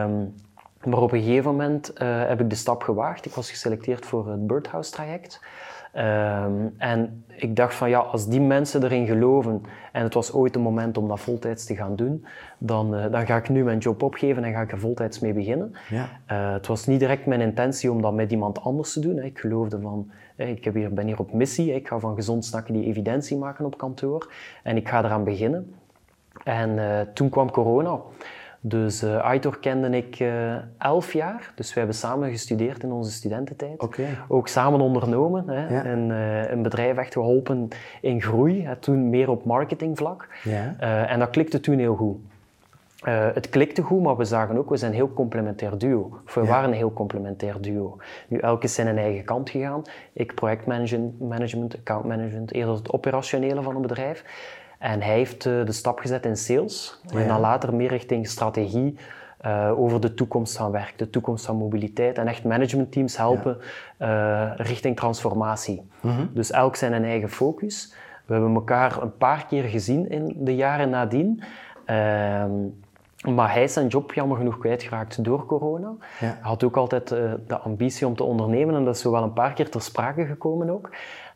Um, 0.00 0.34
maar 0.84 1.00
op 1.00 1.12
een 1.12 1.22
gegeven 1.22 1.50
moment 1.50 1.92
heb 1.98 2.40
ik 2.40 2.50
de 2.50 2.56
stap 2.56 2.82
gewaagd. 2.82 3.26
Ik 3.26 3.34
was 3.34 3.50
geselecteerd 3.50 4.06
voor 4.06 4.28
het 4.30 4.46
Birdhouse 4.46 4.90
traject. 4.90 5.40
Um, 5.98 6.74
en 6.78 7.24
ik 7.36 7.56
dacht 7.56 7.74
van 7.74 7.88
ja, 7.88 7.98
als 7.98 8.28
die 8.28 8.40
mensen 8.40 8.82
erin 8.84 9.06
geloven 9.06 9.62
en 9.92 10.02
het 10.02 10.14
was 10.14 10.32
ooit 10.32 10.54
een 10.54 10.62
moment 10.62 10.98
om 10.98 11.08
dat 11.08 11.20
voltijds 11.20 11.64
te 11.64 11.76
gaan 11.76 11.96
doen, 11.96 12.26
dan, 12.58 12.94
uh, 12.94 13.04
dan 13.10 13.26
ga 13.26 13.36
ik 13.36 13.48
nu 13.48 13.64
mijn 13.64 13.78
job 13.78 14.02
opgeven 14.02 14.44
en 14.44 14.52
ga 14.52 14.60
ik 14.60 14.72
er 14.72 14.78
voltijds 14.78 15.20
mee 15.20 15.32
beginnen. 15.32 15.72
Ja. 15.88 16.08
Uh, 16.30 16.52
het 16.52 16.66
was 16.66 16.86
niet 16.86 17.00
direct 17.00 17.26
mijn 17.26 17.40
intentie 17.40 17.90
om 17.90 18.02
dat 18.02 18.14
met 18.14 18.30
iemand 18.30 18.60
anders 18.60 18.92
te 18.92 19.00
doen. 19.00 19.16
Hè. 19.16 19.22
Ik 19.22 19.38
geloofde 19.38 19.80
van, 19.80 20.10
ik 20.36 20.64
heb 20.64 20.74
hier, 20.74 20.92
ben 20.92 21.06
hier 21.06 21.18
op 21.18 21.32
missie, 21.32 21.74
ik 21.74 21.88
ga 21.88 21.98
van 21.98 22.14
gezond 22.14 22.44
snakken 22.44 22.74
die 22.74 22.84
evidentie 22.84 23.36
maken 23.36 23.64
op 23.64 23.78
kantoor 23.78 24.32
en 24.62 24.76
ik 24.76 24.88
ga 24.88 25.04
eraan 25.04 25.24
beginnen. 25.24 25.74
En 26.44 26.70
uh, 26.70 27.00
toen 27.00 27.28
kwam 27.28 27.50
corona. 27.50 28.00
Dus 28.68 29.02
uh, 29.02 29.16
Aitor 29.16 29.58
kende 29.58 29.96
ik 29.96 30.20
uh, 30.20 30.54
elf 30.78 31.12
jaar, 31.12 31.52
dus 31.54 31.72
we 31.72 31.78
hebben 31.78 31.96
samen 31.96 32.30
gestudeerd 32.30 32.82
in 32.82 32.92
onze 32.92 33.10
studententijd. 33.10 33.82
Okay. 33.82 34.06
Ook 34.28 34.48
samen 34.48 34.80
ondernomen 34.80 35.48
hè, 35.48 35.80
en 35.80 36.08
uh, 36.10 36.50
een 36.50 36.62
bedrijf 36.62 36.96
echt 36.96 37.12
geholpen 37.12 37.68
in 38.00 38.22
groei, 38.22 38.66
hè, 38.66 38.76
toen 38.76 39.10
meer 39.10 39.30
op 39.30 39.44
marketingvlak. 39.44 40.28
Ja. 40.42 40.76
en 41.06 41.18
dat 41.18 41.30
klikte 41.30 41.60
toen 41.60 41.78
heel 41.78 41.94
goed. 41.94 42.16
het 43.34 43.48
klikte 43.48 43.82
goed, 43.82 44.02
maar 44.02 44.16
we 44.16 44.24
zagen 44.24 44.58
ook, 44.58 44.70
we 44.70 44.76
zijn 44.76 44.90
een 44.90 44.96
heel 44.96 45.12
complementair 45.12 45.78
duo. 45.78 46.20
Of 46.26 46.34
we 46.34 46.44
waren 46.44 46.68
een 46.68 46.76
heel 46.76 46.92
complementair 46.92 47.60
duo. 47.60 47.96
Nu, 48.28 48.38
elke 48.38 48.64
is 48.64 48.74
zijn 48.74 48.98
eigen 48.98 49.24
kant 49.24 49.50
gegaan. 49.50 49.82
Ik 50.12 50.34
projectmanagement, 50.34 51.76
accountmanagement, 51.76 52.52
eerder 52.52 52.74
het 52.74 52.92
operationele 52.92 53.62
van 53.62 53.76
een 53.76 53.82
bedrijf. 53.82 54.24
En 54.78 55.02
hij 55.02 55.14
heeft 55.14 55.44
uh, 55.44 55.64
de 55.64 55.72
stap 55.72 55.98
gezet 55.98 56.26
in 56.26 56.36
sales 56.36 57.00
en 57.14 57.28
dan 57.28 57.40
later 57.40 57.74
meer 57.74 57.88
richting 57.88 58.28
strategie. 58.28 58.98
Uh, 59.46 59.72
over 59.76 60.00
de 60.00 60.14
toekomst 60.14 60.56
van 60.56 60.70
werk, 60.70 60.98
de 60.98 61.10
toekomst 61.10 61.46
van 61.46 61.56
mobiliteit 61.56 62.18
en 62.18 62.26
echt 62.26 62.44
managementteams 62.44 63.16
helpen 63.16 63.58
ja. 63.98 64.50
uh, 64.50 64.66
richting 64.66 64.96
transformatie. 64.96 65.88
Mm 66.00 66.10
-hmm. 66.10 66.30
Dus 66.32 66.50
elk 66.50 66.76
zijn 66.76 66.92
een 66.92 67.04
eigen 67.04 67.30
focus. 67.30 67.94
We 68.24 68.32
hebben 68.32 68.54
elkaar 68.54 69.02
een 69.02 69.16
paar 69.16 69.46
keer 69.46 69.62
gezien 69.62 70.10
in 70.10 70.36
de 70.38 70.54
jaren 70.54 70.90
nadien. 70.90 71.42
Uh, 71.86 72.44
Maar 73.34 73.52
hij 73.52 73.62
is 73.62 73.72
zijn 73.72 73.86
job 73.86 74.12
jammer 74.12 74.36
genoeg 74.36 74.58
kwijtgeraakt 74.58 75.24
door 75.24 75.46
corona. 75.46 75.92
Ja. 75.98 76.26
Hij 76.26 76.36
had 76.40 76.64
ook 76.64 76.76
altijd 76.76 77.08
de 77.46 77.58
ambitie 77.58 78.06
om 78.06 78.16
te 78.16 78.24
ondernemen 78.24 78.74
en 78.74 78.84
dat 78.84 78.94
is 78.94 79.00
zo 79.00 79.10
wel 79.10 79.22
een 79.22 79.32
paar 79.32 79.52
keer 79.52 79.70
ter 79.70 79.82
sprake 79.82 80.26
gekomen 80.26 80.70
ook. 80.70 80.90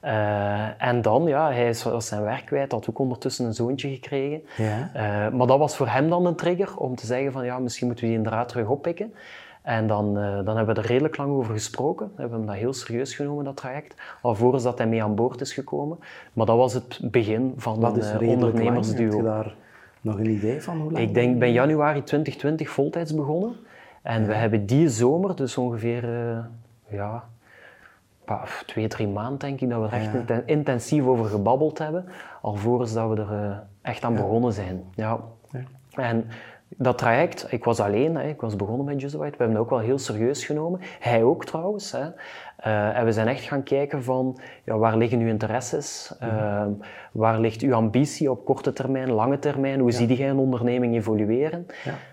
Uh, 0.04 0.83
en 0.83 1.02
dan, 1.02 1.25
ja, 1.25 1.52
hij 1.52 1.69
is, 1.69 1.83
was 1.83 2.07
zijn 2.07 2.23
werk 2.23 2.47
kwijt, 2.47 2.73
had 2.73 2.88
ook 2.90 2.99
ondertussen 2.99 3.47
een 3.47 3.54
zoontje 3.54 3.88
gekregen. 3.88 4.42
Ja. 4.57 4.90
Uh, 4.95 5.37
maar 5.37 5.47
dat 5.47 5.59
was 5.59 5.76
voor 5.76 5.88
hem 5.88 6.09
dan 6.09 6.26
een 6.26 6.35
trigger 6.35 6.76
om 6.76 6.95
te 6.95 7.07
zeggen 7.07 7.33
van 7.33 7.45
ja, 7.45 7.59
misschien 7.59 7.87
moeten 7.87 8.04
we 8.04 8.11
die 8.11 8.21
inderdaad 8.21 8.49
terug 8.49 8.69
oppikken. 8.69 9.14
En 9.62 9.87
dan, 9.87 10.14
dan 10.45 10.57
hebben 10.57 10.75
we 10.75 10.80
er 10.80 10.87
redelijk 10.87 11.16
lang 11.16 11.30
over 11.30 11.54
gesproken. 11.54 12.07
We 12.14 12.21
hebben 12.21 12.38
hem 12.38 12.47
dat 12.47 12.57
heel 12.57 12.73
serieus 12.73 13.14
genomen, 13.14 13.45
dat 13.45 13.57
traject. 13.57 13.95
Alvorens 14.23 14.62
dat 14.62 14.78
hij 14.78 14.87
mee 14.87 15.02
aan 15.02 15.14
boord 15.14 15.40
is 15.40 15.52
gekomen. 15.52 15.99
Maar 16.33 16.47
dat 16.47 16.57
was 16.57 16.73
het 16.75 16.99
begin 17.02 17.52
van 17.57 17.80
Wat 17.80 17.97
een 17.97 18.28
ondernemersduo 18.28 19.45
nog 20.00 20.19
een 20.19 20.30
idee 20.30 20.62
van 20.62 20.80
hoe 20.80 20.92
lang? 20.92 21.04
Ik 21.04 21.14
denk 21.14 21.38
bij 21.38 21.52
januari 21.52 22.02
2020 22.02 22.71
voltijds 22.71 23.14
begonnen. 23.14 23.57
En 24.02 24.26
we 24.26 24.35
hebben 24.35 24.66
die 24.66 24.88
zomer, 24.88 25.37
dus 25.37 25.57
ongeveer 25.57 26.04
ja, 26.88 27.25
twee, 28.66 28.88
drie 28.88 29.08
maanden 29.08 29.38
denk 29.38 29.60
ik, 29.60 29.70
dat 29.70 29.80
we 29.80 29.96
er 29.96 30.02
echt 30.02 30.46
intensief 30.46 31.06
over 31.06 31.25
gebabbeld 31.25 31.78
hebben. 31.78 32.04
Alvorens 32.42 32.92
dat 32.92 33.08
we 33.08 33.16
er 33.16 33.32
uh, 33.32 33.56
echt 33.82 34.04
aan 34.04 34.14
begonnen 34.14 34.52
zijn. 34.52 34.84
Ja. 34.94 35.18
En 35.90 36.25
dat 36.76 36.99
traject, 36.99 37.46
ik 37.52 37.64
was 37.64 37.80
alleen, 37.80 38.16
hè, 38.16 38.28
ik 38.28 38.40
was 38.40 38.56
begonnen 38.56 38.87
met 38.87 39.00
Just 39.00 39.14
White, 39.14 39.30
we 39.30 39.37
hebben 39.37 39.56
het 39.56 39.64
ook 39.64 39.70
wel 39.70 39.78
heel 39.78 39.99
serieus 39.99 40.44
genomen. 40.44 40.80
Hij 41.00 41.22
ook 41.22 41.44
trouwens. 41.44 41.92
Hè. 41.92 42.04
Uh, 42.66 42.99
en 42.99 43.04
we 43.04 43.12
zijn 43.12 43.28
echt 43.28 43.42
gaan 43.42 43.62
kijken 43.62 44.02
van, 44.02 44.38
ja, 44.64 44.76
waar 44.76 44.96
liggen 44.96 45.20
uw 45.20 45.28
interesses? 45.28 46.14
Uh, 46.22 46.66
waar 47.12 47.38
ligt 47.38 47.62
uw 47.62 47.75
ambitie 47.75 48.30
op 48.30 48.44
korte 48.44 48.72
termijn, 48.72 49.10
lange 49.10 49.38
termijn? 49.38 49.80
Hoe 49.80 49.90
ja. 49.90 49.96
zie 49.96 50.16
jij 50.16 50.28
een 50.28 50.38
onderneming 50.38 50.94
evolueren? 50.94 51.66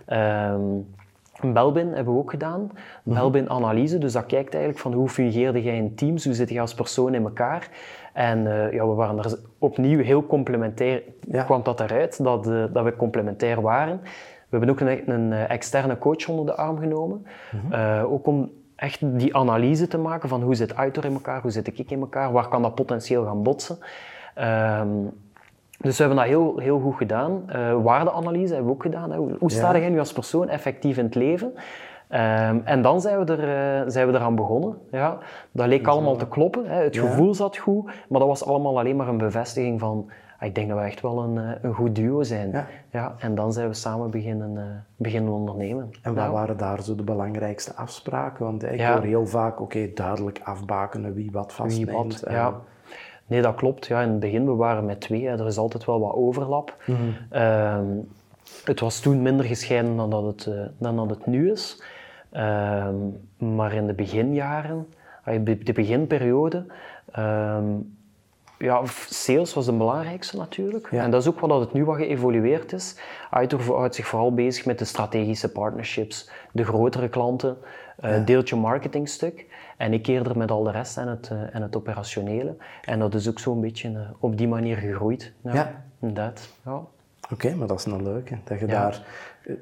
Ja. 0.07 0.51
Um, 0.51 0.95
Belbin 1.41 1.93
hebben 1.93 2.13
we 2.13 2.19
ook 2.19 2.29
gedaan. 2.29 2.71
Mhm. 3.03 3.15
Belbin-analyse, 3.15 3.97
dus 3.97 4.13
dat 4.13 4.25
kijkt 4.25 4.53
eigenlijk 4.53 4.83
van 4.83 4.93
hoe 4.93 5.09
fungeerde 5.09 5.63
jij 5.63 5.75
in 5.75 5.95
teams, 5.95 6.25
hoe 6.25 6.33
zit 6.33 6.49
je 6.49 6.61
als 6.61 6.73
persoon 6.73 7.13
in 7.13 7.23
elkaar. 7.23 7.69
En 8.13 8.39
uh, 8.45 8.73
ja, 8.73 8.87
we 8.87 8.93
waren 8.93 9.17
er 9.17 9.39
opnieuw 9.57 10.03
heel 10.03 10.25
complementair, 10.25 11.03
ja. 11.31 11.43
kwam 11.43 11.63
dat 11.63 11.79
eruit, 11.79 12.23
dat, 12.23 12.47
uh, 12.47 12.65
dat 12.73 12.83
we 12.83 12.95
complementair 12.95 13.61
waren. 13.61 13.99
We 14.49 14.57
hebben 14.57 14.69
ook 14.69 14.79
een, 14.79 15.11
een 15.11 15.33
externe 15.33 15.97
coach 15.97 16.27
onder 16.29 16.45
de 16.45 16.55
arm 16.55 16.79
genomen, 16.79 17.25
mm 17.51 17.71
-hmm. 17.71 18.05
ook 18.05 18.27
om 18.27 18.51
echt 18.75 19.19
die 19.19 19.35
analyse 19.35 19.87
te 19.87 19.97
maken 19.97 20.29
van 20.29 20.41
hoe 20.41 20.55
zit 20.55 20.75
Uitor 20.75 21.05
in 21.05 21.13
elkaar, 21.13 21.41
hoe 21.41 21.51
zit 21.51 21.67
ik 21.67 21.91
in 21.91 21.99
elkaar, 21.99 22.31
waar 22.31 22.47
kan 22.47 22.61
dat 22.61 22.75
potentieel 22.75 23.25
gaan 23.25 23.43
botsen. 23.43 23.77
Um, 24.37 25.11
dus 25.77 25.97
we 25.97 26.03
hebben 26.03 26.21
dat 26.21 26.31
heel, 26.31 26.57
heel 26.57 26.79
goed 26.79 26.95
gedaan. 26.95 27.43
Uh, 27.55 27.83
waardeanalyse 27.83 28.53
hebben 28.53 28.71
we 28.71 28.75
ook 28.77 28.81
gedaan. 28.81 29.11
Hè. 29.11 29.17
Hoe 29.17 29.51
sta 29.51 29.73
ja. 29.73 29.79
jij 29.79 29.89
nu 29.89 29.99
als 29.99 30.13
persoon 30.13 30.49
effectief 30.49 30.97
in 30.97 31.05
het 31.05 31.15
leven? 31.15 31.53
Um, 32.09 32.61
en 32.63 32.81
dan 32.81 33.01
zijn 33.01 33.25
we, 33.25 33.35
er, 33.35 33.83
uh, 33.83 33.89
zijn 33.89 34.07
we 34.07 34.13
eraan 34.13 34.35
begonnen. 34.35 34.77
Ja. 34.91 35.17
Dat 35.51 35.67
leek 35.67 35.87
allemaal 35.87 36.15
te 36.15 36.27
kloppen. 36.27 36.65
Hè. 36.65 36.83
Het 36.83 36.97
gevoel 36.97 37.33
zat 37.33 37.57
goed, 37.57 37.85
maar 37.85 38.19
dat 38.19 38.27
was 38.27 38.45
allemaal 38.45 38.79
alleen 38.79 38.95
maar 38.95 39.07
een 39.07 39.17
bevestiging 39.17 39.79
van 39.79 40.11
ik 40.39 40.55
denk 40.55 40.69
dat 40.69 40.77
we 40.77 40.83
echt 40.83 41.01
wel 41.01 41.23
een, 41.23 41.37
eh, 41.37 41.51
een 41.61 41.73
goed 41.73 41.95
duo 41.95 42.23
zijn. 42.23 42.51
Ja. 42.51 42.65
ja. 42.91 43.15
en 43.19 43.35
dan 43.35 43.53
zijn 43.53 43.67
we 43.67 43.73
samen 43.73 44.11
beginnen, 44.11 44.55
uh, 44.55 44.63
beginnen 44.95 45.33
ondernemen. 45.33 45.89
En 46.01 46.13
wat 46.13 46.31
waren 46.31 46.57
daar 46.57 46.83
zo 46.83 46.95
de 46.95 47.03
belangrijkste 47.03 47.75
afspraken? 47.75 48.45
Want 48.45 48.63
ik 48.63 48.81
hoor 48.81 49.01
heel 49.01 49.25
vaak, 49.25 49.61
oké, 49.61 49.91
duidelijk 49.93 50.39
afbakenen 50.43 51.13
wie 51.13 51.31
wat 51.31 51.53
vastneemt. 51.53 51.89
Wie 51.89 51.97
wat, 51.97 52.23
ja. 52.29 52.53
Nee, 53.27 53.41
dat 53.41 53.55
klopt. 53.55 53.87
Ja, 53.87 54.01
in 54.01 54.09
het 54.09 54.19
begin, 54.19 54.45
we 54.45 54.55
waren 54.55 54.85
met 54.85 55.01
twee. 55.01 55.27
Er 55.27 55.47
is 55.47 55.57
altijd 55.57 55.85
wel 55.85 55.99
wat 55.99 56.13
overlap. 56.13 56.75
Mm 56.85 56.95
-hmm. 56.95 58.07
het 58.63 58.79
was 58.79 58.99
toen 58.99 59.21
minder 59.21 59.45
gescheiden 59.45 59.95
dan 59.95 60.09
dat 60.09 60.23
het, 60.23 60.45
uh, 60.45 60.61
dan 60.77 60.95
dat 60.95 61.09
het 61.09 61.25
nu 61.25 61.51
is. 61.51 61.81
Um, 62.31 63.19
maar 63.37 63.73
in 63.73 63.87
de 63.87 63.93
beginjaren, 63.93 64.87
de 65.43 65.73
beginperiode, 65.73 66.65
um, 67.17 67.95
ja, 68.57 68.81
sales 69.09 69.53
was 69.53 69.65
de 69.65 69.73
belangrijkste 69.73 70.37
natuurlijk. 70.37 70.87
En 70.91 71.11
dat 71.11 71.21
is 71.21 71.27
ook 71.27 71.39
wat 71.39 71.59
het 71.59 71.73
nu 71.73 71.85
wat 71.85 71.95
geëvolueerd 71.97 72.73
is. 72.73 72.99
Aitor 73.29 73.61
houdt 73.61 73.95
zich 73.95 74.07
vooral 74.07 74.33
bezig 74.33 74.65
met 74.65 74.79
de 74.79 74.85
strategische 74.85 75.51
partnerships, 75.51 76.29
de 76.51 76.63
grotere 76.63 77.09
klanten, 77.09 77.57
uh, 78.03 78.17
ja. 78.17 78.23
deeltje 78.23 78.55
marketingstuk. 78.55 79.45
En 79.77 79.93
ik 79.93 80.07
eerder 80.07 80.37
met 80.37 80.51
al 80.51 80.63
de 80.63 80.71
rest 80.71 80.97
en 80.97 81.07
het, 81.07 81.29
uh, 81.33 81.55
en 81.55 81.61
het 81.61 81.75
operationele. 81.75 82.55
En 82.81 82.99
dat 82.99 83.13
is 83.13 83.29
ook 83.29 83.39
zo'n 83.39 83.61
beetje 83.61 83.89
uh, 83.89 83.99
op 84.19 84.37
die 84.37 84.47
manier 84.47 84.77
gegroeid. 84.77 85.33
Ja, 85.41 85.53
ja. 85.53 85.83
inderdaad. 85.99 86.53
Ja. 86.65 86.81
Oké, 87.31 87.55
maar 87.55 87.67
dat 87.67 87.79
is 87.79 87.85
een 87.85 88.03
leuke. 88.03 88.37
Dat 88.43 88.59
je 88.59 88.65
daar, 88.65 89.05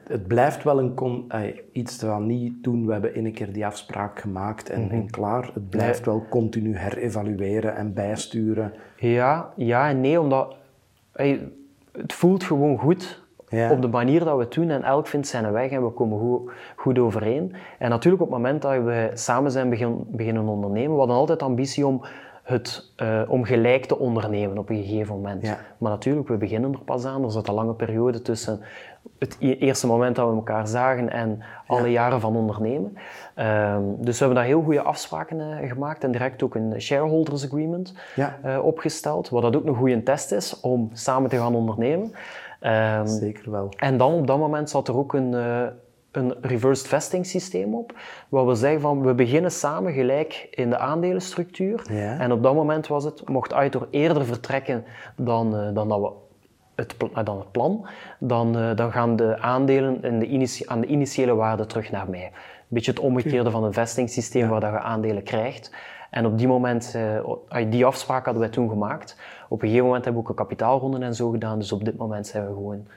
het 0.07 0.27
blijft 0.27 0.63
wel 0.63 0.79
een 0.79 0.93
con, 0.93 1.31
iets 1.71 1.95
van 1.95 2.25
niet 2.25 2.63
doen, 2.63 2.85
we 2.85 2.91
hebben 2.91 3.15
in 3.15 3.25
een 3.25 3.33
keer 3.33 3.53
die 3.53 3.65
afspraak 3.65 4.19
gemaakt 4.19 4.69
en, 4.69 4.81
mm 4.81 4.89
-hmm. 4.89 4.99
en 4.99 5.09
klaar. 5.09 5.51
Het 5.53 5.69
blijft 5.69 6.05
wel 6.05 6.25
continu 6.29 6.77
herevalueren 6.77 7.75
en 7.75 7.93
bijsturen. 7.93 8.73
Ja, 8.97 9.53
ja 9.55 9.89
en 9.89 10.01
nee, 10.01 10.19
omdat 10.21 10.55
het 11.91 12.13
voelt 12.13 12.43
gewoon 12.43 12.77
goed 12.77 13.24
ja. 13.55 13.71
op 13.71 13.81
de 13.81 13.87
manier 13.87 14.23
dat 14.23 14.35
we 14.35 14.43
het 14.43 14.53
doen 14.53 14.69
en 14.69 14.83
elk 14.83 15.07
vindt 15.07 15.27
zijn 15.27 15.51
weg 15.51 15.71
en 15.71 15.83
we 15.83 15.89
komen 15.89 16.19
goed, 16.19 16.51
goed 16.75 16.99
overeen. 16.99 17.55
En 17.79 17.89
natuurlijk 17.89 18.23
op 18.23 18.29
het 18.29 18.37
moment 18.37 18.61
dat 18.61 18.83
we 18.83 19.11
samen 19.13 19.51
zijn 19.51 19.69
begin, 19.69 20.05
beginnen 20.07 20.47
ondernemen, 20.47 20.91
we 20.91 20.97
hadden 20.97 21.15
altijd 21.15 21.43
ambitie 21.43 21.87
om 21.87 22.01
het, 22.45 22.91
uh, 23.01 23.21
om 23.27 23.43
gelijk 23.43 23.85
te 23.85 23.99
ondernemen 23.99 24.57
op 24.57 24.69
een 24.69 24.83
gegeven 24.83 25.15
moment. 25.15 25.43
Maar 25.77 25.91
natuurlijk, 25.91 26.27
we 26.27 26.37
beginnen 26.37 26.73
er 26.73 26.79
pas 26.79 27.05
aan. 27.05 27.23
Er 27.23 27.31
zat 27.31 27.47
een 27.47 27.53
lange 27.53 27.73
periode 27.73 28.21
tussen 28.21 28.59
het 29.19 29.37
e-, 29.39 29.57
eerste 29.57 29.87
moment 29.87 30.15
dat 30.15 30.29
we 30.29 30.35
elkaar 30.35 30.67
zagen 30.67 31.09
en 31.09 31.43
alle 31.67 31.91
jaren 31.91 32.19
van 32.19 32.35
ondernemen. 32.35 32.97
Um, 33.37 33.95
dus 33.99 34.19
we 34.19 34.25
hebben 34.25 34.35
daar 34.35 34.51
heel 34.51 34.61
goede 34.61 34.81
afspraken 34.81 35.39
uh, 35.39 35.69
gemaakt 35.69 36.03
en 36.03 36.11
direct 36.11 36.43
ook 36.43 36.55
een 36.55 36.81
shareholders 36.81 37.45
agreement 37.45 37.93
ja. 38.15 38.37
uh, 38.45 38.65
opgesteld, 38.65 39.29
wat 39.29 39.41
dat 39.41 39.55
ook 39.55 39.65
een 39.65 39.75
goede 39.75 40.03
test 40.03 40.31
is 40.31 40.59
om 40.59 40.89
samen 40.93 41.29
te 41.29 41.37
gaan 41.37 41.55
ondernemen. 41.55 42.13
Um, 42.65 43.07
Zeker 43.07 43.51
wel. 43.51 43.69
En 43.77 43.97
dan 43.97 44.13
op 44.13 44.27
dat 44.27 44.37
moment 44.37 44.69
zat 44.69 44.87
er 44.87 44.97
ook 44.97 45.13
een, 45.13 45.33
een 46.15 46.35
reversed 46.41 46.87
vesting 46.87 47.25
systeem 47.25 47.75
op. 47.75 47.93
Waar 48.29 48.45
we 48.45 48.55
zeggen 48.55 48.81
van 48.81 49.01
we 49.01 49.13
beginnen 49.13 49.51
samen 49.51 49.93
gelijk 49.93 50.47
in 50.51 50.69
de 50.69 50.77
aandelenstructuur. 50.77 51.85
Ja. 51.91 52.19
En 52.19 52.31
op 52.31 52.43
dat 52.43 52.53
moment 52.53 52.87
was 52.87 53.03
het, 53.03 53.29
mocht 53.29 53.53
Aitor 53.53 53.87
eerder 53.89 54.25
vertrekken 54.25 54.83
dan, 55.15 55.55
uh, 55.55 55.73
dan 55.73 55.89
dat 55.89 55.99
we 55.99 56.11
het, 56.75 56.95
uh, 57.03 57.23
dan 57.23 57.37
het 57.37 57.51
plan, 57.51 57.87
dan, 58.19 58.57
uh, 58.57 58.75
dan 58.75 58.91
gaan 58.91 59.15
de 59.15 59.39
aandelen 59.39 60.03
in 60.03 60.19
de 60.19 60.63
aan 60.65 60.81
de 60.81 60.87
initiële 60.87 61.35
waarde 61.35 61.65
terug 61.65 61.91
naar 61.91 62.09
mij. 62.09 62.25
Een 62.25 62.31
beetje 62.67 62.91
het 62.91 62.99
omgekeerde 62.99 63.51
van 63.51 63.63
een 63.63 63.73
vestingssysteem 63.73 64.43
ja. 64.43 64.49
waar 64.49 64.59
dat 64.59 64.71
je 64.71 64.79
aandelen 64.79 65.23
krijgt. 65.23 65.75
En 66.09 66.25
op 66.25 66.37
die 66.37 66.47
moment, 66.47 66.97
die 67.69 67.85
afspraak 67.85 68.25
hadden 68.25 68.43
wij 68.43 68.51
toen 68.51 68.69
gemaakt. 68.69 69.17
Op 69.47 69.61
een 69.61 69.67
gegeven 69.67 69.85
moment 69.85 70.05
hebben 70.05 70.23
we 70.23 70.29
ook 70.29 70.37
een 70.37 70.45
kapitaalronde 70.45 71.05
en 71.05 71.15
zo 71.15 71.29
gedaan. 71.29 71.59
Dus 71.59 71.71
op 71.71 71.85
dit 71.85 71.97
moment 71.97 72.27
zijn 72.27 72.47
we 72.47 72.53
gewoon 72.53 72.87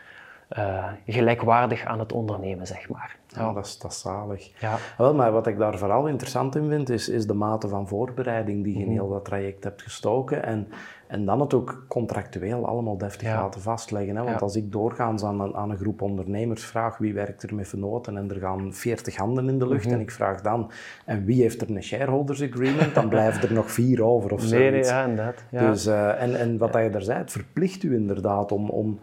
uh, 0.58 0.84
gelijkwaardig 1.06 1.84
aan 1.84 1.98
het 1.98 2.12
ondernemen, 2.12 2.66
zeg 2.66 2.88
maar. 2.88 3.16
Ja, 3.28 3.52
dat, 3.52 3.66
is, 3.66 3.78
dat 3.78 3.90
is 3.90 4.00
zalig. 4.00 4.60
Ja. 4.60 4.76
Wel, 4.98 5.14
maar 5.14 5.32
wat 5.32 5.46
ik 5.46 5.58
daar 5.58 5.78
vooral 5.78 6.06
interessant 6.06 6.56
in 6.56 6.68
vind, 6.68 6.90
is, 6.90 7.08
is 7.08 7.26
de 7.26 7.34
mate 7.34 7.68
van 7.68 7.88
voorbereiding 7.88 8.64
die 8.64 8.72
je 8.72 8.78
in 8.78 8.84
mhm. 8.84 8.94
heel 8.94 9.08
dat 9.08 9.24
traject 9.24 9.64
hebt 9.64 9.82
gestoken. 9.82 10.42
En, 10.42 10.68
en 11.08 11.24
dan 11.24 11.40
het 11.40 11.54
ook 11.54 11.84
contractueel 11.88 12.66
allemaal 12.66 12.98
deftig 12.98 13.28
laten 13.28 13.60
vastleggen. 13.60 14.16
Hè? 14.16 14.22
Want 14.22 14.42
als 14.42 14.56
ik 14.56 14.72
doorgaans 14.72 15.24
aan 15.24 15.40
een, 15.40 15.54
aan 15.54 15.70
een 15.70 15.76
groep 15.76 16.02
ondernemers 16.02 16.64
vraag 16.64 16.98
wie 16.98 17.14
werkt 17.14 17.42
er 17.42 17.54
met 17.54 17.68
vernoten 17.68 18.16
en 18.16 18.30
er 18.30 18.40
gaan 18.40 18.74
40 18.74 19.16
handen 19.16 19.48
in 19.48 19.58
de 19.58 19.68
lucht 19.68 19.84
mhm. 19.84 19.94
en 19.94 20.00
ik 20.00 20.10
vraag 20.10 20.40
dan 20.40 20.70
en 21.04 21.24
wie 21.24 21.42
heeft 21.42 21.60
er 21.60 21.70
een 21.70 21.82
shareholders 21.82 22.42
agreement, 22.42 22.94
dan 22.94 23.08
blijven 23.08 23.42
er 23.42 23.52
nog 23.62 23.70
vier 23.70 24.04
over 24.04 24.32
of 24.32 24.42
zo. 24.42 24.58
Nee, 24.58 24.70
nee, 24.70 24.84
ja, 24.84 25.04
inderdaad. 25.04 25.44
Dus, 25.50 25.86
uh, 25.86 26.22
en, 26.22 26.38
en 26.38 26.58
wat 26.58 26.72
je 26.72 26.90
daar 26.90 27.02
zei, 27.02 27.18
het 27.18 27.32
verplicht 27.32 27.82
u 27.82 27.94
inderdaad 27.94 28.52
om, 28.52 28.68
om 28.68 28.98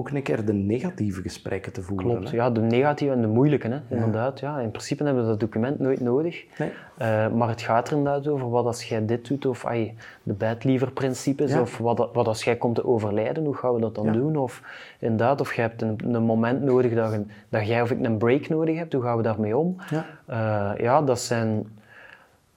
ook 0.00 0.10
een 0.10 0.22
keer 0.22 0.44
de 0.44 0.52
negatieve 0.52 1.22
gesprekken 1.22 1.72
te 1.72 1.82
voeren. 1.82 2.06
Klopt, 2.06 2.30
ja, 2.30 2.50
de 2.50 2.60
negatieve 2.60 3.14
en 3.14 3.20
de 3.20 3.26
moeilijke, 3.26 3.68
hè, 3.68 3.96
inderdaad. 3.96 4.40
Ja. 4.40 4.58
In 4.58 4.70
principe 4.70 5.04
hebben 5.04 5.22
we 5.22 5.28
dat 5.28 5.40
document 5.40 5.78
nooit 5.78 6.00
nodig. 6.00 6.44
Nee. 6.58 6.68
Uh, 6.68 7.28
maar 7.28 7.48
het 7.48 7.62
gaat 7.62 7.88
er 7.90 7.96
inderdaad 7.96 8.28
over 8.28 8.50
wat 8.50 8.64
als 8.64 8.84
jij 8.84 9.06
dit 9.06 9.28
doet, 9.28 9.46
of 9.46 9.64
ay, 9.64 9.94
de 10.22 10.32
bedliever-principes, 10.32 11.54
of 11.54 11.78
wat, 11.78 12.08
wat 12.12 12.26
als 12.26 12.44
jij 12.44 12.56
komt 12.56 12.74
te 12.74 12.86
overlijden, 12.86 13.44
hoe 13.44 13.56
gaan 13.56 13.74
we 13.74 13.80
dat 13.80 13.94
dan 13.94 14.12
doen? 14.12 14.36
Of 14.36 14.62
inderdaad, 14.98 15.40
of 15.40 15.54
je 15.54 15.60
hebt 15.60 15.82
een, 15.82 15.98
een 16.14 16.22
moment 16.22 16.62
nodig 16.62 16.94
dat, 16.94 17.12
je, 17.12 17.24
dat 17.48 17.66
jij 17.66 17.82
of 17.82 17.90
ik 17.90 18.04
een 18.04 18.18
break 18.18 18.48
nodig 18.48 18.76
heb, 18.76 18.92
hoe 18.92 19.02
gaan 19.02 19.16
we 19.16 19.22
daarmee 19.22 19.56
om? 19.56 19.76
Ja, 19.90 20.06
uh, 20.30 20.80
ja 20.80 21.02
dat 21.02 21.20
zijn 21.20 21.66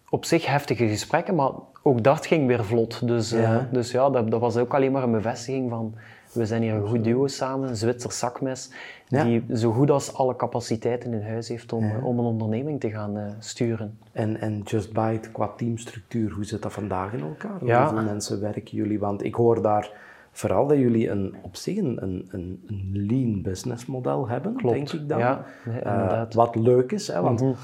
op 0.09 0.25
zich 0.25 0.45
heftige 0.45 0.88
gesprekken, 0.88 1.35
maar 1.35 1.51
ook 1.83 2.03
dat 2.03 2.25
ging 2.25 2.47
weer 2.47 2.65
vlot. 2.65 3.07
Dus 3.07 3.29
ja, 3.29 3.53
uh, 3.53 3.57
dus 3.71 3.91
ja 3.91 4.09
dat, 4.09 4.31
dat 4.31 4.39
was 4.39 4.57
ook 4.57 4.73
alleen 4.73 4.91
maar 4.91 5.03
een 5.03 5.12
bevestiging 5.12 5.69
van 5.69 5.93
we 6.34 6.46
zijn 6.46 6.62
hier 6.62 6.74
een 6.74 6.88
goed 6.88 7.04
duo 7.04 7.28
samen, 7.28 7.70
een 7.70 7.75
Zwitser 7.75 8.12
zakmes, 8.12 8.70
die 9.08 9.44
zo 9.54 9.72
goed 9.72 9.92
als 9.92 10.13
alle 10.13 10.36
capaciteiten 10.36 11.13
in 11.13 11.24
huis 11.24 11.48
heeft 11.48 11.74
om, 11.74 11.92
om 12.04 12.20
een 12.20 12.25
onderneming 12.25 12.80
te 12.80 12.90
gaan 12.90 13.18
uh, 13.18 13.25
sturen. 13.40 13.98
En, 14.12 14.42
en 14.42 14.62
Just 14.62 14.94
Bite 14.94 15.32
qua 15.32 15.48
teamstructuur, 15.58 16.32
hoe 16.32 16.46
zit 16.46 16.62
dat 16.62 16.74
vandaag 16.74 17.13
in 17.13 17.22
elkaar? 17.22 17.60
Hoeveel 17.60 18.04
mensen 18.04 18.42
werken 18.42 18.78
jullie? 18.78 19.00
Want 19.00 19.24
ik 19.24 19.36
hoor 19.36 19.62
daar 19.62 19.92
vooral 20.32 20.68
dat 20.68 20.78
jullie 20.78 21.10
een, 21.10 21.36
op 21.42 21.56
zich 21.56 21.78
een, 21.78 21.98
een, 22.02 22.30
een 22.32 22.90
lean 22.94 23.42
business 23.42 23.86
model 23.86 24.28
hebben, 24.28 24.56
Klopt. 24.56 24.75
denk 24.75 24.92
ik 24.92 25.10
dan. 25.10 25.20
Ja, 25.20 25.46
uh, 25.86 26.22
wat 26.30 26.56
leuk 26.56 26.92
is, 26.92 27.08
hè, 27.08 27.22
want 27.22 27.42
mm 27.42 27.56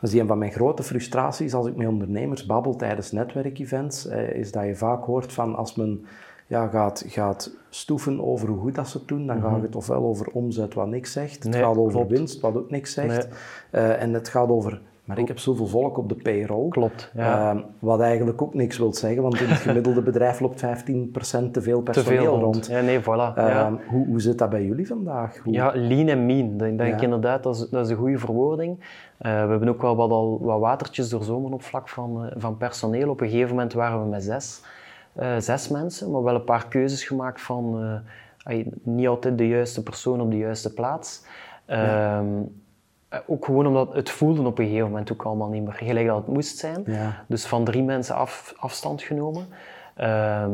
dat 0.00 0.12
is 0.12 0.18
een 0.18 0.26
van 0.26 0.38
mijn 0.38 0.52
grote 0.52 0.82
frustraties 0.82 1.54
als 1.54 1.66
ik 1.66 1.76
met 1.76 1.86
ondernemers 1.86 2.46
babbel 2.46 2.76
tijdens 2.76 3.12
netwerkevents, 3.12 4.06
eh, 4.06 4.30
is 4.30 4.52
dat 4.52 4.64
je 4.64 4.76
vaak 4.76 5.04
hoort 5.04 5.32
van 5.32 5.56
als 5.56 5.74
men 5.74 6.04
ja, 6.50 6.66
gaat, 6.66 7.04
gaat 7.06 7.50
stoeven 7.68 8.24
over 8.24 8.48
hoe 8.48 8.58
goed 8.58 8.74
dat 8.74 8.88
ze 8.88 8.98
het 8.98 9.08
doen, 9.08 9.26
dan 9.26 9.40
gaat 9.40 9.50
mhm. 9.50 9.62
het 9.62 9.76
ofwel 9.76 10.02
over 10.02 10.26
omzet 10.32 10.74
wat 10.74 10.88
niks 10.88 11.12
zegt, 11.12 11.44
het 11.44 11.56
gaat 11.56 11.76
over 11.76 12.06
winst 12.06 12.40
wat 12.40 12.56
ook 12.56 12.70
niks 12.70 12.92
zegt, 12.92 13.28
eh, 13.70 14.02
en 14.02 14.12
het 14.14 14.28
gaat 14.28 14.48
over 14.48 14.80
maar 15.10 15.18
ik 15.18 15.28
heb 15.28 15.38
zoveel 15.38 15.66
volk 15.66 15.98
op 15.98 16.08
de 16.08 16.14
payroll. 16.14 16.68
Klopt. 16.68 17.10
Ja. 17.14 17.54
Uh, 17.54 17.60
wat 17.78 18.00
eigenlijk 18.00 18.42
ook 18.42 18.54
niks 18.54 18.78
wil 18.78 18.94
zeggen, 18.94 19.22
want 19.22 19.40
in 19.40 19.48
het 19.48 19.58
gemiddelde 19.58 20.02
bedrijf 20.02 20.40
loopt 20.40 20.64
15% 20.64 21.50
te 21.50 21.62
veel 21.62 21.80
personeel 21.80 22.38
rond. 22.38 22.66
Ja, 22.66 22.80
nee, 22.80 23.00
voilà. 23.00 23.38
Uh, 23.38 23.66
hoe, 23.88 24.06
hoe 24.06 24.20
zit 24.20 24.38
dat 24.38 24.50
bij 24.50 24.64
jullie 24.64 24.86
vandaag? 24.86 25.38
Hoe... 25.38 25.52
Ja, 25.52 25.72
lean 25.74 26.08
en 26.08 26.26
mean. 26.26 26.56
Dat 26.56 26.78
denk 26.78 26.94
ik 26.94 27.02
inderdaad, 27.02 27.42
dat 27.42 27.54
is, 27.54 27.68
dat 27.68 27.84
is 27.84 27.90
een 27.90 27.96
goede 27.96 28.18
verwoording. 28.18 28.78
Uh, 28.78 28.86
we 29.20 29.50
hebben 29.50 29.68
ook 29.68 29.82
wel 29.82 29.96
wat, 29.96 30.10
al, 30.10 30.38
wat 30.40 30.60
watertjes 30.60 31.08
doorzomen 31.08 31.52
op 31.52 31.62
vlak 31.62 31.88
van, 31.88 32.24
eh, 32.24 32.32
van 32.36 32.56
personeel. 32.56 33.10
Op 33.10 33.20
een 33.20 33.28
gegeven 33.28 33.48
moment 33.48 33.72
waren 33.72 34.02
we 34.02 34.08
met 34.08 34.22
zes, 34.22 34.62
eh, 35.12 35.36
zes 35.38 35.68
mensen, 35.68 36.10
maar 36.10 36.22
wel 36.22 36.34
een 36.34 36.44
paar 36.44 36.68
keuzes 36.68 37.04
gemaakt 37.04 37.40
van 37.40 38.02
niet 38.82 39.08
altijd 39.08 39.38
de 39.38 39.48
juiste 39.48 39.82
persoon 39.82 40.20
op 40.20 40.30
de 40.30 40.36
juiste 40.36 40.74
plaats. 40.74 41.24
Ja. 41.66 42.18
Ehm, 42.18 42.26
eh, 43.08 43.18
ook 43.26 43.44
gewoon 43.44 43.66
omdat 43.66 43.94
het 43.94 44.10
voelde 44.10 44.42
op 44.42 44.58
een 44.58 44.66
gegeven 44.66 44.88
moment 44.88 45.12
ook 45.12 45.22
allemaal 45.22 45.48
niet 45.48 45.64
meer 45.64 45.72
gelijk 45.72 46.06
dat 46.06 46.16
het 46.16 46.26
moest 46.26 46.58
zijn. 46.58 46.84
Dus 47.26 47.46
van 47.46 47.64
drie 47.64 47.82
mensen 47.82 48.14
af, 48.14 48.54
afstand 48.56 49.02
genomen. 49.02 49.46
Ehm, 49.96 50.52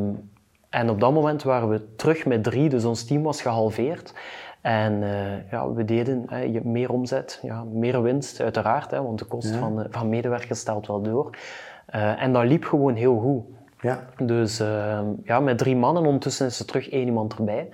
en 0.69 0.91
op 0.91 1.01
dat 1.01 1.13
moment 1.13 1.43
waren 1.43 1.69
we 1.69 1.95
terug 1.97 2.27
met 2.27 2.45
drie, 2.45 2.69
dus 2.69 2.85
ons 2.85 3.05
team 3.05 3.23
was 3.23 3.43
gehalveerd. 3.43 4.15
En 4.61 4.93
uh, 5.03 5.51
ja, 5.51 5.73
we 5.73 5.85
deden 5.85 6.27
uh, 6.33 6.63
meer 6.63 6.91
omzet, 6.91 7.41
ja, 7.43 7.65
meer 7.65 8.03
winst 8.03 8.41
uiteraard, 8.41 8.91
hè, 8.91 9.03
want 9.03 9.19
de 9.19 9.25
kost 9.25 9.57
van, 9.57 9.87
van 9.91 10.09
medewerkers 10.09 10.61
stelt 10.61 10.87
wel 10.87 11.03
door. 11.03 11.37
en 12.17 12.33
dat 12.33 12.45
liep 12.45 12.65
gewoon 12.65 12.95
heel 12.95 13.19
goed. 13.19 13.56
Ja. 13.87 14.07
Dus 14.25 14.61
ehm, 14.61 15.07
ja, 15.25 15.41
met 15.41 15.59
drie 15.59 15.77
mannen, 15.77 16.05
ondertussen 16.05 16.47
is 16.47 16.59
er 16.59 16.67
terug 16.67 16.89
één 16.91 17.07
iemand 17.07 17.35
erbij. 17.35 17.69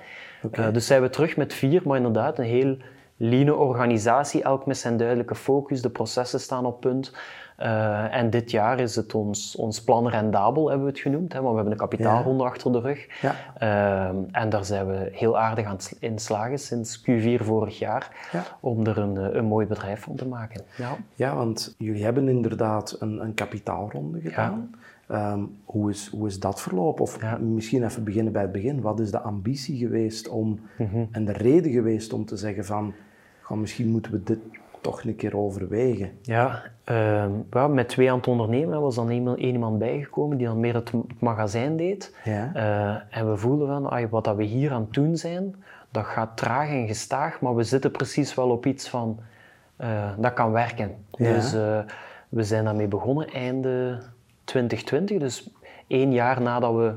dus 0.72 0.86
zijn 0.86 1.02
we 1.02 1.10
terug 1.10 1.36
met 1.36 1.54
vier, 1.54 1.82
maar 1.84 1.96
inderdaad 1.96 2.38
een 2.38 2.44
heel 2.44 2.76
lean 3.16 3.50
organisatie, 3.50 4.42
elk 4.42 4.66
met 4.66 4.78
zijn 4.78 4.96
duidelijke 4.96 5.34
focus, 5.34 5.82
de 5.82 5.90
processen 5.90 6.40
staan 6.40 6.66
op 6.66 6.80
punt. 6.80 7.12
Uh, 7.58 8.14
en 8.14 8.30
dit 8.30 8.50
jaar 8.50 8.80
is 8.80 8.96
het 8.96 9.14
ons, 9.14 9.56
ons 9.56 9.82
plan 9.82 10.08
rendabel, 10.08 10.68
hebben 10.68 10.86
we 10.86 10.92
het 10.92 11.00
genoemd, 11.00 11.32
hè, 11.32 11.38
want 11.40 11.50
we 11.50 11.54
hebben 11.54 11.72
een 11.72 11.88
kapitaalronde 11.88 12.44
achter 12.44 12.72
de 12.72 12.80
rug. 12.80 13.06
Ja. 13.20 13.34
Uh, 13.62 14.18
en 14.32 14.48
daar 14.48 14.64
zijn 14.64 14.86
we 14.86 15.08
heel 15.12 15.38
aardig 15.38 15.66
aan 15.66 15.78
het 16.00 16.22
slagen 16.22 16.58
sinds 16.58 17.00
Q4 17.00 17.44
vorig 17.44 17.78
jaar, 17.78 18.28
ja. 18.32 18.42
om 18.60 18.86
er 18.86 18.98
een, 18.98 19.36
een 19.36 19.44
mooi 19.44 19.66
bedrijf 19.66 20.00
van 20.00 20.14
te 20.14 20.26
maken. 20.26 20.64
Ja, 20.76 20.96
ja 21.14 21.34
want 21.34 21.74
jullie 21.78 22.04
hebben 22.04 22.28
inderdaad 22.28 22.96
een, 23.00 23.22
een 23.22 23.34
kapitaalronde 23.34 24.20
gedaan. 24.20 24.70
Um, 25.12 25.56
hoe, 25.64 25.90
is, 25.90 26.08
hoe 26.08 26.26
is 26.26 26.40
dat 26.40 26.60
verlopen? 26.60 27.02
Of 27.02 27.38
misschien 27.40 27.84
even 27.84 28.04
beginnen 28.04 28.32
bij 28.32 28.42
het 28.42 28.52
begin. 28.52 28.80
Wat 28.80 29.00
is 29.00 29.10
de 29.10 29.20
ambitie 29.20 29.78
geweest 29.78 30.28
om, 30.28 30.60
mm 30.78 31.08
en 31.10 31.24
de 31.24 31.32
reden 31.32 31.72
geweest 31.72 32.12
om 32.12 32.24
te 32.24 32.36
zeggen 32.36 32.64
van 32.64 32.94
misschien 33.54 33.88
moeten 33.88 34.12
we 34.12 34.22
dit 34.22 34.38
toch 34.80 35.04
een 35.04 35.16
keer 35.16 35.36
overwegen. 35.36 36.10
Ja, 36.22 36.62
uh, 36.90 37.66
met 37.66 37.88
twee 37.88 38.10
aan 38.10 38.16
het 38.16 38.26
ondernemen 38.26 38.80
was 38.80 38.94
dan 38.94 39.10
één 39.10 39.38
iemand 39.38 39.78
bijgekomen 39.78 40.36
die 40.36 40.46
dan 40.46 40.60
meer 40.60 40.74
het 40.74 40.92
magazijn 41.18 41.76
deed. 41.76 42.16
Ja. 42.24 42.52
Uh, 42.56 43.18
en 43.18 43.30
we 43.30 43.36
voelden 43.36 43.66
van, 43.68 44.08
wat 44.10 44.24
dat 44.24 44.36
we 44.36 44.44
hier 44.44 44.72
aan 44.72 44.80
het 44.80 44.92
doen 44.92 45.16
zijn, 45.16 45.54
dat 45.90 46.04
gaat 46.04 46.36
traag 46.36 46.68
en 46.68 46.86
gestaag, 46.86 47.40
maar 47.40 47.54
we 47.54 47.62
zitten 47.62 47.90
precies 47.90 48.34
wel 48.34 48.50
op 48.50 48.66
iets 48.66 48.88
van, 48.88 49.18
uh, 49.80 50.10
dat 50.18 50.32
kan 50.32 50.52
werken. 50.52 50.94
Ja. 51.10 51.32
Dus 51.32 51.54
eh, 51.54 51.78
we 52.28 52.44
zijn 52.44 52.64
daarmee 52.64 52.88
begonnen 52.88 53.28
einde 53.28 53.98
2020, 54.44 55.18
dus 55.18 55.50
één 55.86 56.12
jaar 56.12 56.42
nadat 56.42 56.74
we 56.74 56.94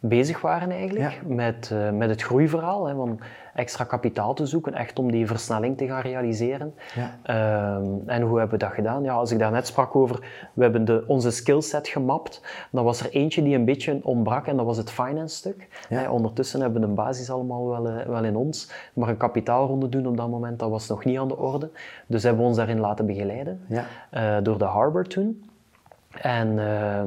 bezig 0.00 0.40
waren 0.40 0.70
eigenlijk 0.70 1.26
met, 1.26 1.70
uh, 1.72 1.90
met 1.90 2.08
het 2.08 2.22
groeiverhaal. 2.22 2.86
Hè, 2.86 2.94
van 2.94 3.20
extra 3.54 3.84
kapitaal 3.84 4.34
te 4.34 4.46
zoeken, 4.46 4.74
echt 4.74 4.98
om 4.98 5.10
die 5.10 5.26
versnelling 5.26 5.76
te 5.76 5.86
gaan 5.86 6.00
realiseren. 6.00 6.74
Ja. 6.94 7.76
Um, 7.76 8.02
en 8.06 8.22
hoe 8.22 8.38
hebben 8.38 8.58
we 8.58 8.64
dat 8.64 8.74
gedaan? 8.74 9.02
Ja, 9.02 9.12
als 9.12 9.30
ik 9.30 9.38
daar 9.38 9.50
net 9.50 9.66
sprak 9.66 9.96
over, 9.96 10.18
we 10.52 10.62
hebben 10.62 10.84
de, 10.84 11.04
onze 11.06 11.30
skillset 11.30 11.88
gemapt. 11.88 12.42
Dan 12.70 12.84
was 12.84 13.00
er 13.00 13.10
eentje 13.10 13.42
die 13.42 13.54
een 13.54 13.64
beetje 13.64 14.00
ontbrak 14.02 14.46
en 14.46 14.56
dat 14.56 14.66
was 14.66 14.76
het 14.76 14.90
finance 14.90 15.36
stuk. 15.36 15.86
Ja. 15.88 16.10
ondertussen 16.10 16.60
hebben 16.60 16.80
we 16.80 16.86
de 16.86 16.92
basis 16.92 17.30
allemaal 17.30 17.68
wel, 17.68 17.86
uh, 17.86 18.06
wel 18.06 18.24
in 18.24 18.36
ons. 18.36 18.72
Maar 18.94 19.08
een 19.08 19.16
kapitaalronde 19.16 19.88
doen 19.88 20.06
op 20.06 20.16
dat 20.16 20.28
moment, 20.28 20.58
dat 20.58 20.70
was 20.70 20.88
nog 20.88 21.04
niet 21.04 21.18
aan 21.18 21.28
de 21.28 21.36
orde. 21.36 21.70
Dus 22.06 22.22
hebben 22.22 22.42
we 22.42 22.48
ons 22.48 22.56
daarin 22.56 22.80
laten 22.80 23.06
begeleiden 23.06 23.60
uh, 23.68 24.36
door 24.42 24.58
de 24.58 24.64
Harbor 24.64 25.04
toen. 25.04 25.49
En... 26.10 26.48
Uh, 26.58 27.02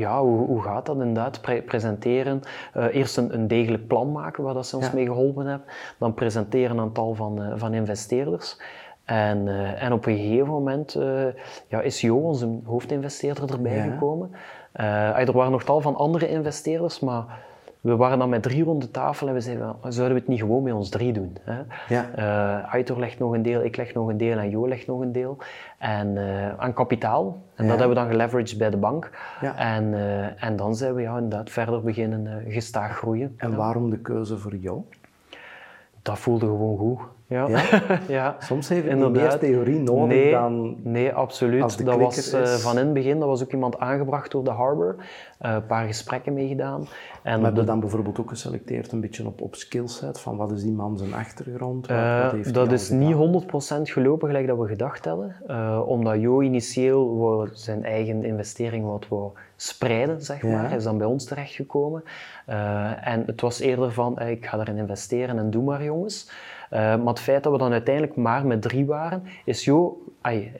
ja, 0.00 0.22
hoe, 0.22 0.46
hoe, 0.46 0.62
gaat 0.62 0.86
dat 0.86 0.96
inderdaad? 0.96 1.40
presenteren, 1.66 2.40
uh, 2.76 2.94
eerst 2.94 3.16
een, 3.16 3.34
een, 3.34 3.48
degelijk 3.48 3.86
plan 3.86 4.12
maken 4.12 4.44
waar 4.44 4.54
dat 4.54 4.66
ze 4.66 4.76
ons 4.76 4.92
mee 4.92 5.06
geholpen 5.06 5.46
hebben, 5.46 5.66
dan 5.98 6.14
presenteren 6.14 6.76
een 6.76 6.82
aantal 6.82 7.14
van, 7.14 7.42
uh, 7.42 7.52
van 7.56 7.74
investeerders. 7.74 8.60
En, 9.04 9.46
uh, 9.46 9.82
en 9.82 9.92
op 9.92 10.06
een 10.06 10.16
gegeven 10.16 10.46
moment 10.46 10.92
ja, 11.68 11.80
is 11.80 12.00
Jo, 12.00 12.16
onze 12.16 12.58
hoofdinvesteerder, 12.64 13.52
erbij 13.52 13.90
gekomen. 13.90 14.30
er 14.72 15.32
waren 15.32 15.52
nog 15.52 15.64
tal 15.64 15.80
van 15.80 15.96
andere 15.96 16.28
investeerders, 16.28 17.00
maar 17.00 17.24
we 17.82 17.96
waren 17.96 18.18
dan 18.18 18.28
met 18.28 18.42
drie 18.42 18.64
rond 18.64 18.82
de 18.82 18.90
tafel 18.90 19.28
en 19.28 19.34
we 19.34 19.40
zeiden, 19.40 19.76
zouden 19.80 20.14
we 20.14 20.20
het 20.20 20.28
niet 20.28 20.40
gewoon 20.40 20.62
met 20.62 20.72
ons 20.72 20.88
drie 20.88 21.12
doen? 21.12 21.36
Hè? 21.40 21.62
Ja. 21.88 22.06
Uh, 22.18 22.72
Aitor 22.72 22.98
legt 22.98 23.18
nog 23.18 23.32
een 23.32 23.42
deel, 23.42 23.64
ik 23.64 23.76
leg 23.76 23.94
nog 23.94 24.08
een 24.08 24.16
deel 24.16 24.38
en 24.38 24.50
Jo 24.50 24.68
legt 24.68 24.86
nog 24.86 25.00
een 25.00 25.12
deel. 25.12 25.36
En 25.78 26.16
uh, 26.16 26.58
aan 26.58 26.72
kapitaal. 26.72 27.42
En 27.54 27.66
dat 27.66 27.78
hebben 27.78 27.96
we 27.96 28.02
dan 28.02 28.10
geleveraged 28.10 28.58
bij 28.58 28.70
de 28.70 28.76
bank. 28.76 29.10
Ja. 29.40 29.56
En, 29.56 29.84
uh, 29.84 30.44
en 30.44 30.56
dan 30.56 30.74
zijn 30.74 30.94
we 30.94 31.02
ja, 31.02 31.14
inderdaad 31.14 31.50
verder 31.50 31.82
beginnen 31.82 32.44
gestaag 32.48 32.96
groeien. 32.96 33.34
En 33.36 33.56
waarom 33.56 33.90
de 33.90 33.98
keuze 33.98 34.38
voor 34.38 34.56
jou? 34.56 34.82
Dat 36.02 36.18
voelde 36.18 36.46
gewoon 36.46 36.78
goed. 36.78 37.00
Ja. 37.32 37.48
ja. 38.08 38.36
Soms 38.38 38.68
heeft 38.68 38.88
het 38.88 39.10
meer 39.10 39.38
theorie 39.38 39.78
nodig 39.78 40.06
nee, 40.06 40.30
dan 40.30 40.76
Nee, 40.82 41.12
absoluut. 41.12 41.84
Dat 41.84 41.98
was 41.98 42.34
uh, 42.34 42.44
van 42.44 42.78
in 42.78 42.84
het 42.84 42.94
begin, 42.94 43.18
dat 43.18 43.28
was 43.28 43.42
ook 43.42 43.52
iemand 43.52 43.78
aangebracht 43.78 44.30
door 44.30 44.44
de 44.44 44.50
Harbor. 44.50 44.96
Uh, 44.98 45.52
een 45.52 45.66
paar 45.66 45.86
gesprekken 45.86 46.32
mee 46.34 46.48
gedaan. 46.48 46.88
En 47.22 47.38
we 47.38 47.44
hebben 47.44 47.66
dan 47.66 47.80
bijvoorbeeld 47.80 48.20
ook 48.20 48.28
geselecteerd 48.28 48.92
een 48.92 49.00
beetje 49.00 49.26
op, 49.26 49.40
op 49.40 49.54
skillset, 49.54 50.20
van 50.20 50.36
wat 50.36 50.52
is 50.52 50.62
die 50.62 50.72
man 50.72 50.98
zijn 50.98 51.14
achtergrond? 51.14 51.86
Wat, 51.86 51.96
uh, 51.96 52.30
heeft 52.32 52.54
dat 52.54 52.72
is 52.72 52.90
niet 52.90 53.14
100% 53.14 53.16
gelopen 53.82 54.28
gelijk 54.28 54.46
dat 54.46 54.58
we 54.58 54.66
gedacht 54.66 55.04
hadden. 55.04 55.36
omdat 55.86 56.20
Jo 56.20 56.40
initieel 56.40 57.48
zijn 57.52 57.84
eigen 57.84 58.24
investering 58.24 58.84
wat 58.84 59.08
wou 59.08 59.30
spreiden, 59.56 60.22
zeg 60.22 60.42
maar. 60.42 60.68
Hij 60.68 60.76
is 60.76 60.84
dan 60.84 60.98
bij 60.98 61.06
ons 61.06 61.24
terechtgekomen. 61.24 62.02
en 63.00 63.22
het 63.26 63.40
was 63.40 63.60
eerder 63.60 63.92
van, 63.92 64.20
ik 64.20 64.46
ga 64.46 64.58
erin 64.58 64.76
investeren 64.76 65.38
en 65.38 65.50
doe 65.50 65.62
maar 65.62 65.84
jongens. 65.84 66.30
Uh, 66.72 66.78
maar 66.78 67.06
het 67.06 67.20
feit 67.20 67.42
dat 67.42 67.52
we 67.52 67.58
dan 67.58 67.72
uiteindelijk 67.72 68.16
maar 68.16 68.46
met 68.46 68.62
drie 68.62 68.86
waren, 68.86 69.22
is 69.44 69.64
jo, 69.64 70.02
ay, 70.20 70.52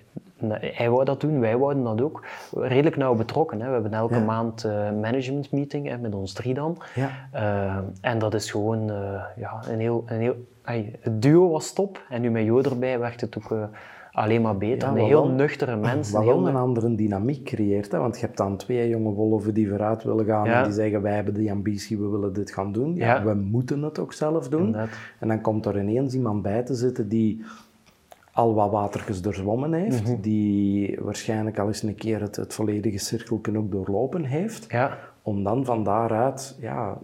hij 0.58 0.90
wou 0.90 1.04
dat 1.04 1.20
doen, 1.20 1.40
wij 1.40 1.56
wouden 1.56 1.82
dat 1.82 2.00
ook, 2.00 2.24
redelijk 2.52 2.96
nauw 2.96 3.14
betrokken. 3.14 3.60
Hè. 3.60 3.66
We 3.66 3.72
hebben 3.72 3.94
elke 3.94 4.20
maand 4.20 4.64
uh, 4.64 4.72
management 5.00 5.52
meeting 5.52 5.88
hè, 5.88 5.98
met 5.98 6.14
ons 6.14 6.32
drie 6.32 6.54
dan. 6.54 6.78
Ja. 6.94 7.10
Uh, 7.34 7.76
en 8.00 8.18
dat 8.18 8.34
is 8.34 8.50
gewoon 8.50 8.86
ja, 9.36 9.60
een 9.68 9.80
heel, 9.80 10.04
een 10.06 10.20
heel 10.20 10.36
het 11.00 11.22
duo 11.22 11.50
was 11.50 11.72
top 11.72 12.02
en 12.08 12.20
nu 12.20 12.30
met 12.30 12.44
Jo 12.44 12.62
erbij 12.62 12.98
werkt 12.98 13.20
het 13.20 13.36
ook 13.36 13.68
alleen 14.12 14.42
maar 14.42 14.58
beter. 14.58 14.88
een 14.88 14.96
heel 14.96 15.28
nuchtere 15.28 15.76
mens. 15.76 16.10
Wat 16.10 16.24
wel 16.24 16.48
een 16.48 16.56
andere 16.56 16.94
dynamiek 16.94 17.44
creëert. 17.44 17.92
Hè? 17.92 17.98
Want 17.98 18.18
je 18.18 18.26
hebt 18.26 18.36
dan 18.36 18.56
twee 18.56 18.88
jonge 18.88 19.10
wolven 19.10 19.54
die 19.54 19.68
vooruit 19.68 20.02
willen 20.02 20.24
gaan 20.24 20.46
en 20.46 20.64
die 20.64 20.72
zeggen 20.72 21.02
wij 21.02 21.14
hebben 21.14 21.34
die 21.34 21.50
ambitie, 21.50 21.98
we 21.98 22.08
willen 22.08 22.32
dit 22.32 22.50
gaan 22.50 22.72
doen. 22.72 22.94
Ja, 22.94 23.24
We 23.24 23.34
moeten 23.34 23.82
het 23.82 23.98
ook 23.98 24.12
zelf 24.12 24.48
doen. 24.48 24.76
En 25.18 25.28
dan 25.28 25.40
komt 25.40 25.66
er 25.66 25.78
ineens 25.78 26.14
iemand 26.14 26.42
bij 26.42 26.62
te 26.62 26.74
zitten 26.74 27.08
die 27.08 27.44
al 28.32 28.54
wat 28.54 28.70
watertjes 28.70 29.22
doorzwommen 29.22 29.72
heeft, 29.72 30.08
mhm. 30.08 30.20
die 30.20 30.98
waarschijnlijk 31.00 31.58
al 31.58 31.66
eens 31.66 31.82
een 31.82 31.94
keer 31.94 32.20
het, 32.20 32.36
het 32.36 32.54
volledige 32.54 32.98
cirkelken 32.98 33.56
ook 33.56 33.70
doorlopen 33.70 34.24
heeft, 34.24 34.66
ja. 34.68 34.98
om 35.22 35.44
dan 35.44 35.64
van 35.64 35.84
daaruit, 35.84 36.56
ja, 36.60 36.98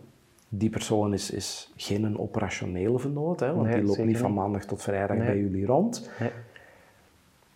die 0.49 0.71
persoon 0.71 1.13
is, 1.13 1.31
is 1.31 1.73
geen 1.77 2.19
operationele 2.19 2.99
vernoot, 2.99 3.41
hè, 3.41 3.55
want 3.55 3.73
die 3.73 3.83
loopt 3.83 4.05
niet 4.05 4.19
van 4.19 4.35
maandag 4.35 4.65
tot 4.65 4.83
vrijdag 4.83 5.17
bij 5.17 5.39
jullie 5.39 5.67
rond. 5.67 6.11
Nee 6.21 6.31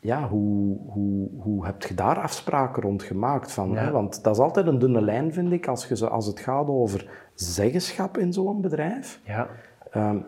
ja, 0.02 0.28
hoe, 0.28 0.78
hoe, 0.86 1.28
hoe 1.38 1.66
heb 1.66 1.82
je 1.82 1.94
daar 1.94 2.18
afspraken 2.18 2.82
rond 2.82 3.02
gemaakt? 3.02 3.52
Van, 3.52 3.76
hè? 3.76 3.90
Want 3.90 4.24
dat 4.24 4.34
is 4.34 4.40
altijd 4.40 4.66
een 4.66 4.78
dunne 4.78 5.02
lijn, 5.02 5.32
vind 5.32 5.52
ik, 5.52 5.68
als, 5.68 5.86
je, 5.86 6.08
als 6.08 6.26
het 6.26 6.40
gaat 6.40 6.68
over 6.68 7.28
zeggenschap 7.34 8.18
in 8.18 8.32
zo'n 8.32 8.60
bedrijf. 8.60 9.20
Ja. 9.24 9.48
Um, 9.96 10.24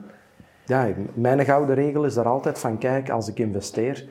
ja, 0.66 0.88
mijn 1.14 1.44
gouden 1.44 1.74
regel 1.74 2.04
is 2.04 2.14
daar 2.14 2.28
altijd 2.28 2.58
van, 2.58 2.78
kijk, 2.78 3.10
als 3.10 3.28
ik 3.28 3.38
investeer, 3.38 4.08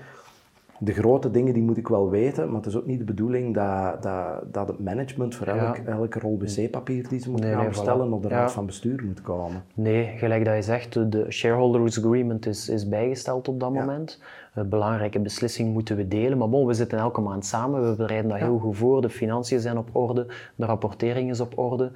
de 0.79 0.93
grote 0.93 1.31
dingen 1.31 1.53
die 1.53 1.63
moet 1.63 1.77
ik 1.77 1.87
wel 1.87 2.09
weten, 2.09 2.47
maar 2.47 2.55
het 2.55 2.65
is 2.65 2.77
ook 2.77 2.85
niet 2.85 2.99
de 2.99 3.05
bedoeling 3.05 3.53
dat, 3.53 4.03
dat, 4.03 4.53
dat 4.53 4.67
het 4.67 4.79
management 4.79 5.35
voor 5.35 5.47
elk, 5.47 5.77
elke 5.77 6.19
rol 6.19 6.39
wc-papier 6.39 7.07
die 7.07 7.19
ze 7.19 7.31
moeten 7.31 7.51
gaan 7.51 7.67
bestellen 7.67 8.13
op 8.13 8.21
de 8.21 8.27
raad 8.27 8.51
van 8.51 8.65
bestuur 8.65 9.03
moet 9.05 9.21
komen. 9.21 9.63
Nee, 9.73 10.05
gelijk 10.17 10.45
dat 10.45 10.55
je 10.55 10.61
zegt, 10.61 11.11
de 11.11 11.25
shareholders 11.31 11.97
agreement 11.97 12.45
is, 12.45 12.69
is 12.69 12.87
bijgesteld 12.87 13.47
op 13.47 13.59
dat 13.59 13.73
moment. 13.73 14.19
Een 14.53 14.69
belangrijke 14.69 15.19
beslissing 15.19 15.73
moeten 15.73 15.95
we 15.95 16.07
delen, 16.07 16.37
maar 16.37 16.49
bon, 16.49 16.65
we 16.65 16.73
zitten 16.73 16.99
elke 16.99 17.21
maand 17.21 17.45
samen, 17.45 17.89
we 17.89 17.95
bereiden 17.95 18.29
dat 18.29 18.39
heel 18.39 18.57
goed 18.59 18.77
voor, 18.77 19.01
de 19.01 19.09
financiën 19.09 19.59
zijn 19.59 19.77
op 19.77 19.89
orde, 19.91 20.25
de 20.55 20.65
rapportering 20.65 21.29
is 21.29 21.39
op 21.39 21.57
orde, 21.57 21.83
uh, 21.83 21.93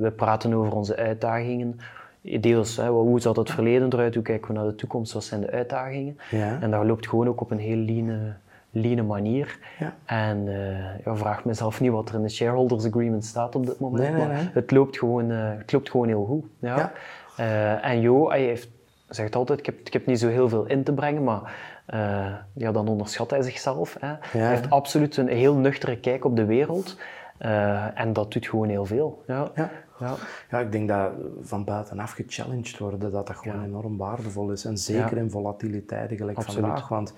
we 0.00 0.12
praten 0.16 0.54
over 0.54 0.74
onze 0.74 0.96
uitdagingen 0.96 1.78
deels, 2.40 2.76
hè, 2.76 2.88
hoe 2.88 3.20
zat 3.20 3.36
het 3.36 3.50
verleden 3.50 3.92
eruit, 3.92 4.14
hoe 4.14 4.22
kijken 4.22 4.48
we 4.48 4.58
naar 4.58 4.66
de 4.66 4.74
toekomst, 4.74 5.12
wat 5.12 5.24
zijn 5.24 5.40
de 5.40 5.50
uitdagingen. 5.50 6.18
Ja. 6.30 6.58
En 6.60 6.70
dat 6.70 6.84
loopt 6.84 7.08
gewoon 7.08 7.28
ook 7.28 7.40
op 7.40 7.50
een 7.50 7.58
heel 7.58 7.76
line, 7.76 8.34
line 8.70 9.02
manier. 9.02 9.58
Ja. 9.78 9.94
En 10.04 10.46
uh, 10.46 11.04
ja, 11.04 11.16
vraag 11.16 11.44
mezelf 11.44 11.80
niet 11.80 11.90
wat 11.90 12.08
er 12.08 12.14
in 12.14 12.22
de 12.22 12.28
shareholders 12.28 12.86
agreement 12.86 13.24
staat 13.24 13.54
op 13.54 13.66
dit 13.66 13.80
moment, 13.80 14.02
nee, 14.02 14.26
maar 14.26 14.50
Het, 14.52 14.70
loopt 14.70 14.98
gewoon, 14.98 15.30
uh, 15.30 15.50
het 15.58 15.72
loopt 15.72 15.90
gewoon 15.90 16.08
heel 16.08 16.24
goed. 16.24 16.44
Ja. 16.58 16.92
Uh, 17.40 17.84
en 17.84 18.00
Jo, 18.00 18.28
hij 18.28 18.42
heeft, 18.42 18.68
zegt 19.14 19.36
altijd, 19.36 19.58
ik 19.58 19.66
heb, 19.66 19.78
ik 19.78 19.92
heb 19.92 20.06
niet 20.06 20.18
zo 20.18 20.28
heel 20.28 20.48
veel 20.48 20.66
in 20.66 20.84
te 20.84 20.92
brengen, 20.92 21.24
maar 21.24 21.54
ja, 22.52 22.72
dan 22.72 22.88
onderschat 22.88 23.30
hij 23.30 23.42
zichzelf. 23.42 23.96
Hè. 24.00 24.14
Hij 24.20 24.48
heeft 24.48 24.70
absoluut 24.70 25.16
een 25.16 25.28
heel 25.28 25.54
nuchtere 25.54 25.98
kijk 25.98 26.24
op 26.24 26.36
de 26.36 26.44
wereld. 26.44 26.96
en 27.94 28.12
dat 28.12 28.32
doet 28.32 28.46
gewoon 28.46 28.68
heel 28.68 28.84
veel. 28.84 29.22
Ja. 29.26 29.50
Ja. 29.98 30.14
ja, 30.50 30.60
ik 30.60 30.72
denk 30.72 30.88
dat 30.88 31.10
van 31.40 31.64
buitenaf 31.64 32.10
gechallenged 32.10 32.78
worden, 32.78 33.00
dat 33.00 33.26
dat 33.26 33.36
gewoon 33.36 33.64
enorm 33.64 33.96
waardevol 33.96 34.50
is. 34.50 34.64
En 34.64 34.78
zeker 34.78 35.16
in 35.16 35.30
volatiliteiten 35.30 36.16
gelijk 36.16 36.42
vandaag. 36.42 36.88
Want 36.88 37.14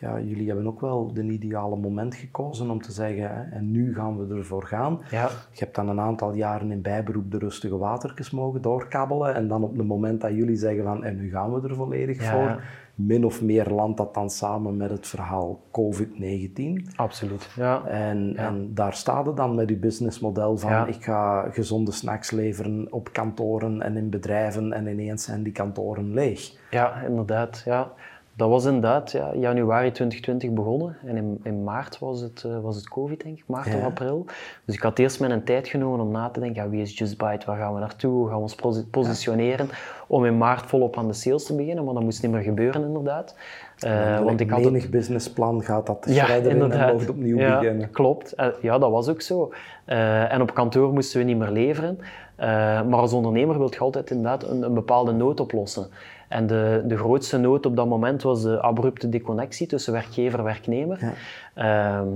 ja, 0.00 0.20
jullie 0.20 0.46
hebben 0.46 0.66
ook 0.66 0.80
wel 0.80 1.12
de 1.12 1.22
ideale 1.22 1.76
moment 1.76 2.14
gekozen 2.14 2.70
om 2.70 2.82
te 2.82 2.92
zeggen, 2.92 3.22
hè, 3.22 3.42
en 3.42 3.70
nu 3.70 3.94
gaan 3.94 4.18
we 4.18 4.34
ervoor 4.34 4.64
gaan. 4.64 5.00
Ja. 5.10 5.28
Je 5.52 5.64
hebt 5.64 5.74
dan 5.74 5.88
een 5.88 6.00
aantal 6.00 6.34
jaren 6.34 6.70
in 6.70 6.82
bijberoep 6.82 7.30
de 7.30 7.38
rustige 7.38 7.76
watertjes 7.76 8.30
mogen 8.30 8.62
doorkabbelen. 8.62 9.34
En 9.34 9.48
dan 9.48 9.62
op 9.62 9.76
het 9.76 9.86
moment 9.86 10.20
dat 10.20 10.34
jullie 10.34 10.56
zeggen 10.56 10.84
van, 10.84 11.04
en 11.04 11.16
nu 11.16 11.30
gaan 11.30 11.52
we 11.52 11.68
er 11.68 11.74
volledig 11.74 12.22
voor 12.22 12.62
min 12.94 13.24
of 13.24 13.42
meer 13.42 13.68
landt 13.68 13.96
dat 13.96 14.14
dan 14.14 14.30
samen 14.30 14.76
met 14.76 14.90
het 14.90 15.06
verhaal 15.06 15.60
COVID-19. 15.70 16.94
Absoluut, 16.96 17.50
ja. 17.56 17.86
En, 17.86 18.36
en 18.36 18.74
daar 18.74 18.94
staat 18.94 19.26
het 19.26 19.36
dan 19.36 19.54
met 19.54 19.70
uw 19.70 19.78
businessmodel 19.78 20.58
van 20.58 20.88
ik 20.88 21.04
ga 21.04 21.50
gezonde 21.50 21.92
snacks 21.92 22.30
leveren 22.30 22.86
op 22.90 23.12
kantoren 23.12 23.82
en 23.82 23.96
in 23.96 24.10
bedrijven 24.10 24.72
en 24.72 24.86
ineens 24.86 25.24
zijn 25.24 25.42
die 25.42 25.52
kantoren 25.52 26.12
leeg. 26.12 26.58
Ja, 26.70 27.00
inderdaad. 27.00 27.62
Ja. 27.64 27.92
Dat 28.40 28.48
was 28.48 28.64
inderdaad 28.64 29.10
ja, 29.10 29.30
januari 29.34 29.90
2020 29.90 30.50
begonnen 30.50 30.96
en 31.04 31.16
in, 31.16 31.40
in 31.42 31.64
maart 31.64 31.98
was 31.98 32.20
het, 32.20 32.44
uh, 32.46 32.60
was 32.60 32.76
het 32.76 32.88
COVID, 32.88 33.22
denk 33.22 33.38
ik, 33.38 33.44
maart 33.46 33.74
of 33.74 33.82
april. 33.82 34.26
Dus 34.64 34.74
ik 34.74 34.82
had 34.82 34.98
eerst 34.98 35.20
mijn 35.20 35.44
tijd 35.44 35.68
genomen 35.68 36.00
om 36.00 36.10
na 36.10 36.28
te 36.28 36.40
denken, 36.40 36.62
ja, 36.62 36.68
wie 36.68 36.80
is 36.80 36.98
Just 36.98 37.18
Bite, 37.18 37.46
waar 37.46 37.58
gaan 37.58 37.74
we 37.74 37.80
naartoe, 37.80 38.12
hoe 38.12 38.28
gaan 38.28 38.36
we 38.36 38.42
ons 38.42 38.84
positioneren, 38.90 39.68
om 40.06 40.24
in 40.24 40.38
maart 40.38 40.66
volop 40.66 40.96
aan 40.96 41.06
de 41.06 41.12
sales 41.12 41.44
te 41.44 41.54
beginnen, 41.54 41.84
maar 41.84 41.94
dat 41.94 42.02
moest 42.02 42.22
niet 42.22 42.30
meer 42.30 42.42
gebeuren 42.42 42.84
inderdaad. 42.84 43.34
Uh, 43.86 44.20
want 44.20 44.40
ik 44.40 44.50
had 44.50 44.62
menig 44.62 44.88
businessplan 44.88 45.62
gaat 45.62 45.86
dat 45.86 46.06
ja, 46.08 46.28
en 46.28 46.58
mocht 46.92 47.08
opnieuw 47.08 47.38
ja, 47.38 47.58
beginnen. 47.58 47.90
Klopt, 47.90 48.34
uh, 48.36 48.46
ja 48.60 48.78
dat 48.78 48.90
was 48.90 49.08
ook 49.08 49.20
zo. 49.20 49.52
en 49.84 50.40
op 50.40 50.54
kantoor 50.54 50.92
moesten 50.92 51.18
we 51.18 51.24
niet 51.24 51.38
meer 51.38 51.50
leveren. 51.50 51.98
Maar 52.88 52.98
als 52.98 53.12
ondernemer 53.12 53.58
wil 53.58 53.70
je 53.70 53.78
altijd 53.78 54.10
inderdaad 54.10 54.48
een, 54.48 54.62
een 54.62 54.74
bepaalde 54.74 55.12
nood 55.12 55.40
oplossen. 55.40 55.86
En 56.28 56.46
de, 56.46 56.82
de 56.86 56.96
grootste 56.96 57.38
nood 57.38 57.66
op 57.66 57.76
dat 57.76 57.86
moment 57.86 58.22
was 58.22 58.42
de 58.42 58.60
abrupte 58.60 59.08
deconnectie 59.08 59.66
tussen 59.66 59.92
werkgever 59.92 60.38
en 60.38 60.44
werknemer. 60.44 61.14
Ehm, 61.54 62.06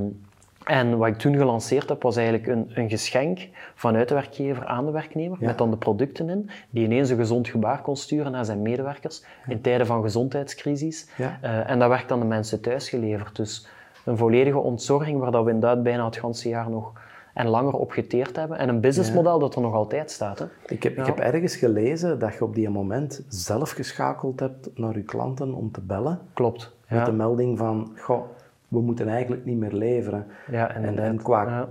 en 0.65 0.99
wat 0.99 1.09
ik 1.09 1.19
toen 1.19 1.37
gelanceerd 1.37 1.89
heb, 1.89 2.03
was 2.03 2.17
eigenlijk 2.17 2.47
een, 2.47 2.71
een 2.75 2.89
geschenk 2.89 3.49
vanuit 3.75 4.09
de 4.09 4.15
werkgever 4.15 4.67
aan 4.67 4.87
de 4.87 4.93
werknemer, 4.93 5.39
met 5.41 5.59
dan 5.59 5.71
de 5.71 5.77
producten 5.77 6.29
in, 6.29 6.51
die 6.71 6.85
ineens 6.85 7.11
een 7.11 7.17
gezond 7.17 7.49
gebaar 7.49 7.81
kon 7.81 7.97
sturen 7.97 8.33
naar 8.33 8.45
zijn 8.45 8.63
medewerkers 8.63 9.25
in 9.47 9.61
tijden 9.61 9.87
van 9.87 10.03
gezondheidscrisis. 10.03 11.09
Uh, 11.19 11.71
en 11.71 11.79
dat 11.79 11.89
werd 11.89 12.13
aan 12.13 12.21
de 12.21 12.27
mensen 12.27 12.61
thuis 12.61 12.89
geleverd. 12.89 13.37
Dus 13.37 13.67
een 14.05 14.17
volledige 14.17 14.59
ontzorging, 14.59 15.21
waar 15.21 15.31
dat 15.31 15.45
we 15.45 15.51
inderdaad 15.51 15.83
bijna 15.83 16.05
het 16.05 16.21
hele 16.21 16.49
jaar 16.49 16.71
nog 16.71 16.93
en 17.35 17.49
langer 17.49 17.73
op 17.73 17.91
geteerd 17.91 18.37
hebben. 18.37 18.59
En 18.59 18.69
een 18.69 18.81
businessmodel 18.81 19.39
dat 19.39 19.55
er 19.55 19.61
nog 19.61 19.75
altijd 19.75 20.11
staat. 20.11 20.39
Hè. 20.39 20.45
Ik, 20.67 20.83
heb, 20.83 20.99
ik 20.99 21.07
heb 21.07 21.19
ergens 21.19 21.57
gelezen 21.57 22.19
dat 22.19 22.35
je 22.35 22.45
op 22.45 22.55
die 22.55 22.69
moment 22.69 23.23
zelf 23.29 23.71
geschakeld 23.71 24.41
hebt 24.41 24.79
naar 24.79 24.97
je 24.97 25.03
klanten 25.03 25.55
om 25.55 25.73
te 25.73 25.81
bellen. 25.81 26.19
Klopt. 26.33 26.73
Met 26.89 27.07
de 27.07 27.13
melding 27.13 27.59
van, 27.59 27.93
goh, 27.99 28.23
we 28.69 28.81
moeten 28.81 29.09
eigenlijk 29.09 29.45
niet 29.45 29.59
meer 29.59 29.73
leveren. 29.73 30.27
Ja, 30.51 30.75
en, 30.75 30.99
en 30.99 31.23
qua, 31.23 31.69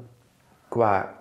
qua 0.68 1.14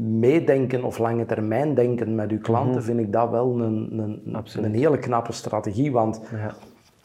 meedenken 0.00 0.84
of 0.84 0.98
lange 0.98 1.26
termijn 1.26 1.74
denken 1.74 2.14
met 2.14 2.30
uw 2.30 2.40
klanten, 2.40 2.74
mhm. 2.74 2.82
vind 2.82 3.00
ik 3.00 3.12
dat 3.12 3.30
wel 3.30 3.60
een, 3.60 3.98
een, 3.98 4.44
een 4.64 4.74
hele 4.74 4.98
knappe 4.98 5.32
strategie. 5.32 5.92
Want 5.92 6.20
ja. 6.32 6.54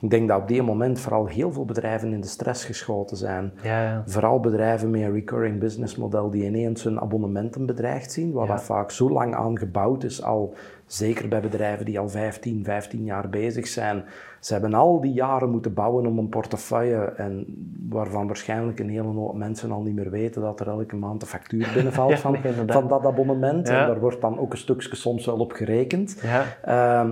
Ik 0.02 0.10
denk 0.10 0.28
dat 0.28 0.42
op 0.42 0.48
die 0.48 0.62
moment 0.62 1.00
vooral 1.00 1.26
heel 1.26 1.52
veel 1.52 1.66
bedrijven 1.66 2.14
in 2.14 2.22
de 2.22 2.28
stress 2.28 2.66
geschoten 2.66 3.18
zijn. 3.18 3.54
Ja, 3.64 3.84
ja. 3.84 4.04
Vooral 4.06 4.40
bedrijven 4.40 4.90
met 4.90 5.02
een 5.02 5.14
recurring 5.14 5.60
business 5.60 5.96
model 5.96 6.30
die 6.30 6.46
ineens 6.46 6.84
hun 6.84 7.02
abonnementen 7.02 7.66
bedreigd 7.66 8.12
zien, 8.12 8.32
waar 8.32 8.48
dat 8.48 8.64
vaak 8.64 8.92
zo 8.92 9.10
lang 9.10 9.36
aan 9.36 9.58
gebouwd 9.58 10.04
is, 10.04 10.24
al 10.24 10.54
zeker 10.86 11.28
bij 11.28 11.42
bedrijven 11.42 11.86
die 11.86 12.00
al 12.00 12.10
15, 12.10 12.64
15 12.64 13.04
jaar 13.04 13.30
bezig 13.30 13.68
zijn. 13.68 14.04
Ze 14.40 14.54
hebben 14.54 14.74
al 14.74 15.02
die 15.02 15.14
jaren 15.14 15.50
moeten 15.50 15.74
bouwen 15.74 16.06
om 16.06 16.18
een 16.18 16.30
portefeuille 16.30 17.04
en 17.04 17.46
waarvan 17.90 18.28
waarschijnlijk 18.28 18.80
een 18.80 18.90
hele 18.90 19.08
hoop 19.08 19.36
mensen 19.36 19.72
al 19.72 19.82
niet 19.82 19.96
meer 19.96 20.10
weten 20.10 20.42
dat 20.42 20.60
er 20.60 20.68
elke 20.68 20.96
maand 20.96 21.22
een 21.22 21.28
factuur 21.28 21.70
binnenvalt 21.74 22.20
van, 22.20 22.38
van 22.68 22.88
dat 22.88 23.06
abonnement. 23.06 23.70
En 23.70 23.88
daar 23.88 24.00
wordt 24.00 24.22
dan 24.22 24.40
ook 24.40 24.52
een 24.52 24.58
stukje 24.58 24.96
soms 24.96 25.26
wel 25.26 25.38
op 25.38 25.52
gerekend. 25.52 26.22
Uh, 26.68 27.10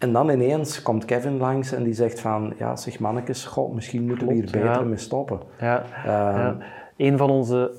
en 0.00 0.12
dan 0.12 0.30
ineens 0.30 0.82
komt 0.82 1.04
Kevin 1.04 1.36
langs 1.36 1.72
en 1.72 1.82
die 1.82 1.92
zegt 1.92 2.20
van, 2.20 2.52
ja, 2.58 2.76
zeg 2.76 2.98
mannetjes, 2.98 3.44
god, 3.44 3.74
misschien 3.74 4.06
moeten 4.06 4.26
we 4.26 4.34
hier 4.34 4.50
beter 4.50 4.86
mee 4.86 4.98
stoppen. 4.98 5.40
Ja. 5.58 5.84
Uh, 6.06 6.66
Een 6.96 7.18
van 7.18 7.30
onze 7.30 7.72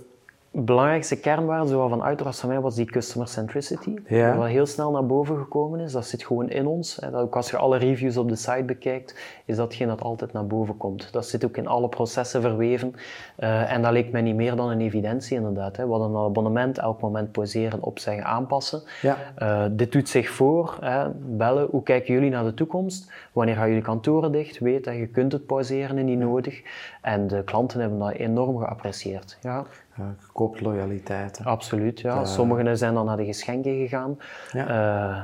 belangrijkste 0.54 1.20
kernwaarden, 1.20 1.68
zowel 1.68 1.90
van 1.90 2.04
Uitras 2.04 2.40
van 2.40 2.50
mij, 2.50 2.60
was 2.60 2.76
die 2.76 2.86
customer 2.86 3.28
centricity. 3.28 3.96
Ja. 4.08 4.36
Wat 4.36 4.48
heel 4.48 4.66
snel 4.66 4.92
naar 4.92 5.06
boven 5.06 5.38
gekomen 5.38 5.80
is. 5.80 5.92
Dat 5.92 6.06
zit 6.06 6.24
gewoon 6.24 6.50
in 6.50 6.68
ons. 6.68 6.96
Dat 6.96 7.14
ook 7.14 7.36
als 7.36 7.50
je 7.50 7.58
alle 7.58 7.78
reviews 7.78 8.18
op 8.18 8.30
de 8.30 8.36
site 8.36 8.64
bekijkt, 8.64 9.16
is 9.46 9.56
dat 9.56 9.74
geen 9.74 9.88
dat 9.88 10.02
altijd 10.02 10.34
naar 10.34 10.48
boven 10.48 10.78
komt. 10.78 11.12
Dat 11.12 11.26
zit 11.26 11.46
ook 11.46 11.58
in 11.58 11.68
alle 11.68 11.90
processen 11.90 12.42
verweven. 12.42 12.96
Uh, 13.40 13.74
en 13.74 13.82
dat 13.82 13.92
leek 13.92 14.12
mij 14.12 14.22
niet 14.22 14.36
meer 14.36 14.56
dan 14.56 14.70
een 14.70 14.82
evidentie 14.82 15.38
inderdaad. 15.38 15.78
Hè. 15.78 15.86
Hadden 15.86 16.10
een 16.10 16.26
abonnement, 16.26 16.78
elk 16.78 17.02
moment 17.02 17.32
poseren, 17.32 17.84
opzeggen, 17.84 18.26
aanpassen. 18.26 18.82
Ja. 19.02 19.18
Uh, 19.40 19.66
dit 19.72 19.92
doet 19.92 20.10
zich 20.10 20.30
voor. 20.30 20.78
Hè. 20.82 21.10
Bellen, 21.10 21.68
hoe 21.70 21.84
kijken 21.84 22.14
jullie 22.14 22.30
naar 22.30 22.44
de 22.44 22.54
toekomst? 22.54 23.12
Wanneer 23.32 23.56
gaan 23.56 23.68
jullie 23.68 23.84
kantoren 23.84 24.32
dicht? 24.32 24.60
Weet 24.60 24.84
dat 24.84 24.96
je 24.96 25.08
kunt 25.08 25.32
het 25.32 25.46
pauzeren 25.46 25.98
en 25.98 26.06
niet 26.06 26.20
nodig. 26.20 26.62
En 27.02 27.28
de 27.28 27.44
klanten 27.44 27.80
hebben 27.80 28.00
dat 28.00 28.12
enorm 28.12 28.58
geapprecieerd. 28.58 29.38
Ja. 29.42 29.66
Ja, 29.98 30.16
gekoopt 30.20 30.62
loyaliteit. 30.62 31.42
Absoluut, 31.44 32.00
ja. 32.00 32.26
Sommigen 32.26 32.78
zijn 32.78 32.94
dan 32.94 33.06
naar 33.06 33.18
de 33.18 33.26
geschenken 33.26 33.78
gegaan. 33.78 34.20
Ja. 34.52 34.68
Uh, 34.70 35.24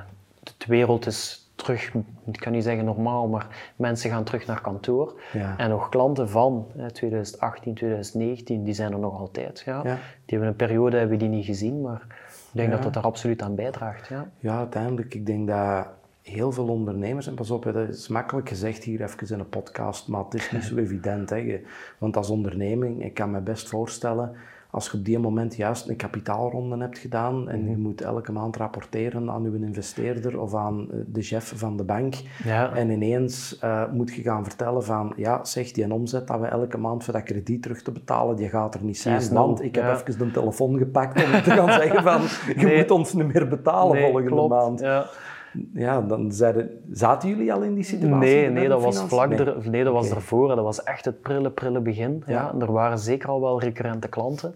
de 0.57 0.65
wereld 0.67 1.05
is 1.05 1.51
terug, 1.55 1.93
ik 2.25 2.39
kan 2.39 2.51
niet 2.51 2.63
zeggen 2.63 2.85
normaal, 2.85 3.27
maar 3.27 3.73
mensen 3.75 4.09
gaan 4.09 4.23
terug 4.23 4.45
naar 4.45 4.61
kantoor. 4.61 5.21
Ja. 5.33 5.53
En 5.57 5.69
nog 5.69 5.89
klanten 5.89 6.29
van 6.29 6.67
2018, 6.93 7.73
2019, 7.73 8.63
die 8.63 8.73
zijn 8.73 8.91
er 8.91 8.99
nog 8.99 9.19
altijd. 9.19 9.61
Ja. 9.65 9.81
Die 9.81 9.97
hebben 10.25 10.47
een 10.47 10.55
periode 10.55 10.97
hebben 10.97 11.17
die 11.17 11.29
niet 11.29 11.45
gezien, 11.45 11.81
maar 11.81 12.01
ik 12.29 12.49
denk 12.51 12.71
dat 12.71 12.83
dat 12.83 12.95
er 12.95 13.01
absoluut 13.01 13.41
aan 13.41 13.55
bijdraagt. 13.55 14.07
Ja, 14.07 14.29
ja 14.39 14.57
uiteindelijk, 14.57 15.13
ik 15.13 15.25
denk 15.25 15.47
dat 15.47 15.87
heel 16.27 16.51
veel 16.51 16.67
ondernemers, 16.67 17.27
en 17.27 17.33
pas 17.33 17.51
op, 17.51 17.63
dat 17.63 17.89
is 17.89 18.07
makkelijk 18.07 18.49
gezegd 18.49 18.83
hier 18.83 19.01
even 19.01 19.33
in 19.33 19.39
een 19.39 19.49
podcast, 19.49 20.07
maar 20.07 20.23
het 20.23 20.33
is 20.33 20.51
niet 20.51 20.63
zo 20.63 20.75
evident. 20.85 21.29
Hè. 21.29 21.61
Want 21.97 22.17
als 22.17 22.29
onderneming, 22.29 23.03
ik 23.03 23.13
kan 23.13 23.31
me 23.31 23.41
best 23.41 23.69
voorstellen 23.69 24.35
als 24.69 24.89
je 24.91 24.97
op 24.97 25.05
die 25.05 25.19
moment 25.19 25.55
juist 25.55 25.87
een 25.87 25.95
kapitaalronde 25.95 26.77
hebt 26.77 26.97
gedaan 26.97 27.49
en 27.49 27.63
je 27.63 27.71
mhm. 27.71 27.81
moet 27.81 28.01
elke 28.01 28.31
maand 28.31 28.55
rapporteren 28.55 29.29
aan 29.29 29.43
je 29.43 29.65
investeerder 29.65 30.39
of 30.39 30.55
aan 30.55 30.87
eh, 30.91 30.97
de 31.05 31.21
chef 31.21 31.53
van 31.55 31.77
de 31.77 31.83
bank 31.83 32.15
ja. 32.43 32.73
en 32.75 32.89
ineens 32.89 33.59
uh, 33.63 33.91
moet 33.91 34.13
je 34.13 34.21
gaan 34.21 34.43
vertellen 34.43 34.83
van 34.83 35.13
ja, 35.15 35.43
zeg 35.45 35.71
die 35.71 35.83
een 35.83 35.91
omzet 35.91 36.27
dat 36.27 36.39
we 36.39 36.45
elke 36.45 36.77
maand 36.77 37.03
voor 37.03 37.13
dat 37.13 37.23
krediet 37.23 37.61
terug 37.61 37.81
te 37.81 37.91
betalen, 37.91 38.35
die 38.35 38.49
gaat 38.49 38.75
er 38.75 38.83
niet 38.83 38.97
zijn, 38.97 39.33
want 39.33 39.63
ik 39.63 39.75
heb 39.75 40.07
even 40.07 40.17
de 40.17 40.31
telefoon 40.31 40.77
gepakt 40.77 41.23
om 41.23 41.41
te 41.41 41.51
gaan 41.51 41.71
zeggen 41.71 42.03
van 42.03 42.21
je 42.61 42.75
moet 42.75 42.91
ons 42.91 43.13
niet 43.13 43.33
meer 43.33 43.47
betalen 43.47 44.01
volgende 44.01 44.47
maand. 44.47 44.79
Ja 44.79 45.09
ja, 45.73 46.01
dan 46.01 46.31
zeiden, 46.31 46.69
zaten 46.91 47.29
jullie 47.29 47.53
al 47.53 47.61
in 47.61 47.73
die 47.73 47.83
situatie? 47.83 48.17
Nee, 48.17 48.49
nee 48.49 48.67
dat 48.67 48.83
was 48.83 48.99
vlak 48.99 49.29
nee. 49.29 49.39
Er, 49.39 49.69
nee, 49.69 49.83
dat 49.83 49.93
was 49.93 50.09
ervoor. 50.09 50.47
Dat 50.47 50.63
was 50.63 50.83
echt 50.83 51.05
het 51.05 51.21
prille, 51.21 51.49
prille 51.49 51.79
begin. 51.79 52.23
Ja. 52.27 52.53
Er 52.59 52.71
waren 52.71 52.99
zeker 52.99 53.29
al 53.29 53.41
wel 53.41 53.61
recurrente 53.61 54.07
klanten. 54.07 54.55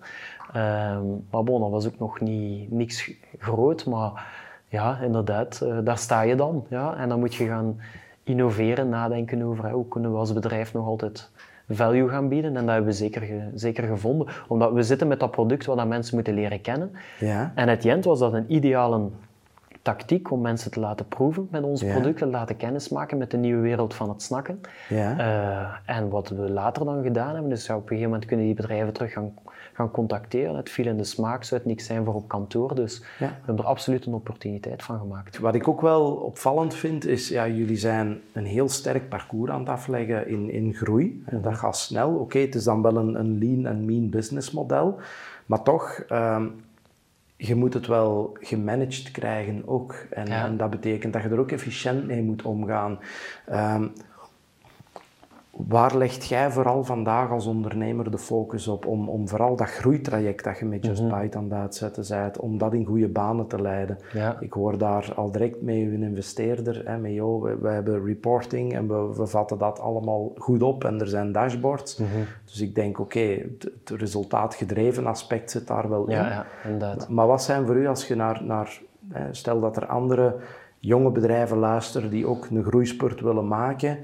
Um, 0.56 1.26
maar 1.32 1.44
bon, 1.44 1.62
dat 1.62 1.70
was 1.70 1.88
ook 1.88 2.00
nog 2.00 2.20
niet, 2.20 2.72
niks 2.72 3.12
groot. 3.38 3.86
Maar 3.86 4.28
ja, 4.68 5.00
inderdaad, 5.00 5.62
uh, 5.64 5.78
daar 5.84 5.98
sta 5.98 6.22
je 6.22 6.36
dan. 6.36 6.66
Ja? 6.68 6.96
En 6.96 7.10
dan 7.10 7.20
moet 7.20 7.36
je 7.36 7.46
gaan 7.46 7.80
innoveren, 8.24 8.90
nadenken 8.90 9.42
over 9.42 9.70
hoe 9.70 9.88
kunnen 9.88 10.12
we 10.12 10.18
als 10.18 10.34
bedrijf 10.34 10.74
nog 10.74 10.88
altijd 10.88 11.30
value 11.70 12.10
gaan 12.10 12.28
bieden. 12.28 12.56
En 12.56 12.66
dat 12.66 12.74
hebben 12.74 12.92
we 12.92 12.98
zeker, 12.98 13.24
zeker 13.56 13.84
gevonden. 13.84 14.28
Omdat 14.48 14.72
we 14.72 14.84
zitten 14.84 15.08
met 15.08 15.20
dat 15.20 15.32
product 15.32 15.66
wat 15.66 15.88
mensen 15.88 16.16
moeten 16.16 16.34
leren 16.34 16.62
kennen. 16.62 16.92
Ja. 17.20 17.52
En 17.56 17.68
het 17.68 17.86
eind 17.86 18.06
was 18.06 18.20
dat 18.20 18.34
een 18.34 18.54
ideale 18.54 19.10
tactiek 19.82 20.32
om 20.32 20.42
mensen 20.42 20.72
te 20.72 20.80
laten 20.80 21.08
proeven 21.08 21.48
met 21.52 21.64
onze 21.64 21.86
producten, 21.86 22.30
laten 22.30 22.58
kennismaken 22.58 23.18
met 23.18 23.32
de 23.32 23.38
nieuwe 23.38 23.62
wereld 23.62 23.94
van 23.94 24.10
het 24.10 24.22
snakken. 24.22 24.62
Ja. 24.90 25.18
Uh, 25.20 25.96
en 25.96 26.10
wat 26.10 26.30
we 26.30 26.52
later 26.52 26.86
dan 26.86 27.04
gedaan 27.04 27.34
hebben, 27.34 27.50
dus 27.50 27.70
op 27.70 27.76
een 27.76 27.82
gegeven 27.82 28.10
moment 28.10 28.26
kunnen 28.26 28.46
die 28.46 28.56
bedrijven 28.56 28.94
terug 28.94 29.14
gaan, 29.14 29.34
gaan 29.74 29.92
contacteren. 29.92 30.56
Het 30.56 30.70
viel 30.70 30.86
in 30.86 30.98
de 30.98 31.04
smaak, 31.04 31.44
zou 31.44 31.62
het 31.62 31.70
niks 31.70 31.86
zijn 31.86 32.06
voor 32.06 32.14
op 32.14 32.28
kantoor. 32.28 32.76
Dus 32.76 33.00
we 33.20 33.26
hebben 33.26 33.58
er 33.58 33.66
absoluut 33.66 34.06
een 34.06 34.14
opportuniteit 34.14 34.84
van 34.84 35.00
gemaakt. 35.00 35.40
Wat 35.40 35.56
ik 35.56 35.68
ook 35.68 35.82
wel 35.82 36.12
opvallend 36.12 36.74
vind, 36.74 37.06
is 37.06 37.30
ja, 37.30 37.48
jullie 37.48 37.78
zijn 37.78 38.22
een 38.34 38.46
heel 38.46 38.70
sterk 38.70 39.10
parcours 39.10 39.52
aan 39.52 39.60
het 39.60 39.70
afleggen 39.70 40.28
in, 40.28 40.50
in 40.52 40.74
groei. 40.74 41.24
En 41.26 41.42
dat 41.42 41.58
gaat 41.58 41.78
snel. 41.78 42.16
Oké, 42.16 42.40
het 42.40 42.56
is 42.56 42.64
dan 42.64 42.82
wel 42.82 42.96
een, 42.96 43.20
een 43.20 43.38
lean 43.38 43.66
en 43.66 43.86
mean 43.86 44.10
business 44.10 44.52
model. 44.52 45.00
Maar 45.46 45.64
toch, 45.64 46.04
ehm, 46.08 46.48
je 47.44 47.56
moet 47.56 47.74
het 47.74 47.88
wel 47.88 48.38
gemanaged 48.40 49.12
krijgen 49.12 49.68
ook. 49.68 49.96
En, 50.10 50.28
en, 50.28 50.58
dat 50.58 50.70
betekent 50.70 51.14
dat 51.14 51.22
je 51.22 51.30
er 51.30 51.40
ook 51.40 51.52
efficiënt 51.52 52.06
mee 52.06 52.22
moet 52.22 52.42
omgaan. 52.42 53.00
Ehm, 53.46 53.88
Waar 55.68 55.98
legt 55.98 56.26
jij 56.26 56.52
vooral 56.52 56.84
vandaag 56.84 57.32
als 57.32 57.46
ondernemer 57.46 58.12
de 58.12 58.18
focus 58.18 58.68
op 58.68 58.86
om, 58.86 59.10
om 59.10 59.28
vooral 59.28 59.56
dat 59.56 59.70
groeitraject 59.70 60.44
dat 60.44 60.58
je 60.58 60.66
met 60.66 60.86
Just 60.86 61.02
mm 61.02 61.20
Bite 61.22 61.38
aan 61.38 61.44
het 61.44 61.54
uitzetten 61.54 62.06
bent, 62.10 62.40
om 62.40 62.58
dat 62.58 62.74
in 62.74 62.86
goede 62.86 63.08
banen 63.08 63.48
te 63.48 63.62
leiden? 63.62 63.98
Ja. 64.14 64.38
Ik 64.40 64.54
hoor 64.54 64.78
daar 64.78 65.14
al 65.16 65.32
direct 65.32 65.62
mee 65.62 65.94
een 65.94 66.04
investeerder, 66.04 66.82
hè, 66.86 66.98
met 66.98 67.12
jou, 67.12 67.58
we, 67.62 67.70
hebben 67.70 68.06
reporting 68.06 68.74
en 68.74 68.88
we, 68.88 69.16
we, 69.16 69.28
vatten 69.28 69.58
dat 69.58 69.80
allemaal 69.80 70.32
goed 70.38 70.64
op 70.64 70.84
en 70.84 71.00
er 71.00 71.08
zijn 71.08 71.32
dashboards. 71.32 71.98
Mhm. 71.98 72.10
Dus 72.46 72.62
ik 72.62 72.76
denk, 72.76 73.00
oké, 73.00 73.20
het, 73.20 73.90
resultaatgedreven 73.90 75.08
aspect 75.08 75.52
zit 75.52 75.68
daar 75.68 75.90
wel 75.90 76.08
in. 76.08 76.16
Ja, 76.16 76.46
inderdaad. 76.64 77.10
Maar 77.10 77.28
wat 77.28 77.44
zijn 77.44 77.66
voor 77.66 77.76
u 77.76 77.88
als 77.88 78.08
je 78.08 78.16
naar, 78.16 78.44
naar 78.44 78.82
stel 79.32 79.60
dat 79.60 79.78
er 79.78 79.86
andere 79.86 80.36
jonge 80.80 81.12
bedrijven 81.12 81.58
luisteren 81.58 82.10
die 82.10 82.28
ook 82.28 82.48
een 82.50 82.64
groeispurt 82.64 83.22
willen 83.22 83.48
maken, 83.48 83.98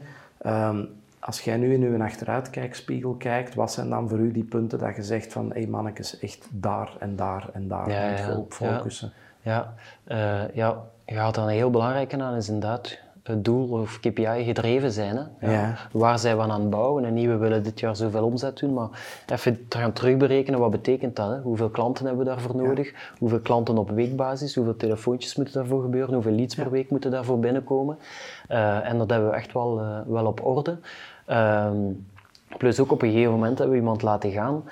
um, 0.46 0.90
als 1.28 1.42
jij 1.42 1.58
nu 1.58 1.74
in 1.74 1.84
uw 1.84 2.04
achteruitkijkspiegel 2.04 3.14
kijkt, 3.14 3.56
wat 3.56 3.72
zijn 3.72 3.90
dan 3.90 4.10
voor 4.10 4.20
u 4.20 4.32
die 4.32 4.44
punten 4.44 4.80
dat 4.80 4.96
je 4.96 5.04
zegt 5.04 5.34
van, 5.34 5.48
hé 5.48 5.60
hey 5.60 5.68
mannetjes, 5.68 6.20
echt 6.20 6.48
daar 6.52 6.96
en 7.00 7.16
daar 7.16 7.50
en 7.54 7.68
daar 7.68 7.90
ja, 7.90 8.10
moet 8.10 8.20
je 8.20 8.38
op 8.38 8.54
focussen? 8.54 9.14
Ja, 9.42 9.74
ja. 10.08 10.44
Uh, 10.46 10.56
ja, 10.56 10.84
ja 11.06 11.36
een 11.36 11.48
heel 11.48 11.70
belangrijke 11.70 12.22
aan 12.22 12.36
is 12.36 12.48
inderdaad 12.48 13.00
het 13.24 13.46
doel 13.46 13.70
of 13.70 14.00
KPI 14.00 14.44
gedreven 14.44 14.92
zijn. 14.92 15.30
Hè? 15.38 15.52
Ja. 15.52 15.78
Waar 15.92 16.20
zijn 16.20 16.38
we 16.38 16.44
aan 16.44 16.62
het 16.62 16.70
bouwen? 16.70 17.06
En 17.06 17.14
niet, 17.14 17.28
we 17.28 17.38
willen 17.38 17.64
dit 17.64 17.80
jaar 17.80 17.96
zoveel 17.96 18.26
omzet 18.26 18.60
doen, 18.60 18.74
maar 18.74 18.90
even 19.28 19.66
gaan 19.70 19.94
terugberekenen, 19.94 20.60
wat 20.60 20.72
betekent 20.72 21.16
dat? 21.16 21.30
Hè? 21.30 21.40
Hoeveel 21.40 21.70
klanten 21.70 22.06
hebben 22.06 22.26
we 22.26 22.30
daarvoor 22.30 22.56
nodig? 22.56 22.94
Hoeveel 23.18 23.40
klanten 23.40 23.78
op 23.78 23.90
weekbasis? 23.90 24.56
Hoeveel 24.56 24.76
telefoontjes 24.76 25.36
moeten 25.36 25.54
daarvoor 25.54 25.82
gebeuren? 25.82 26.14
Hoeveel 26.14 26.32
leads 26.32 26.56
per 26.56 26.70
week 26.70 26.90
moeten 26.90 27.12
daarvoor 27.12 27.40
binnenkomen? 27.40 27.98
Uh, 28.50 28.90
en 28.90 28.98
dat 28.98 29.10
hebben 29.10 29.30
we 29.30 29.36
echt 29.36 29.54
wel, 29.54 29.82
uh, 29.82 30.00
wel 30.06 30.26
op 30.26 30.46
orde. 30.46 30.78
Um, 31.28 32.06
plus 32.58 32.80
ook 32.80 32.92
op 32.92 33.02
een 33.02 33.12
gegeven 33.12 33.32
moment 33.32 33.58
hebben 33.58 33.76
we 33.76 33.82
iemand 33.82 34.02
laten 34.02 34.32
gaan. 34.32 34.64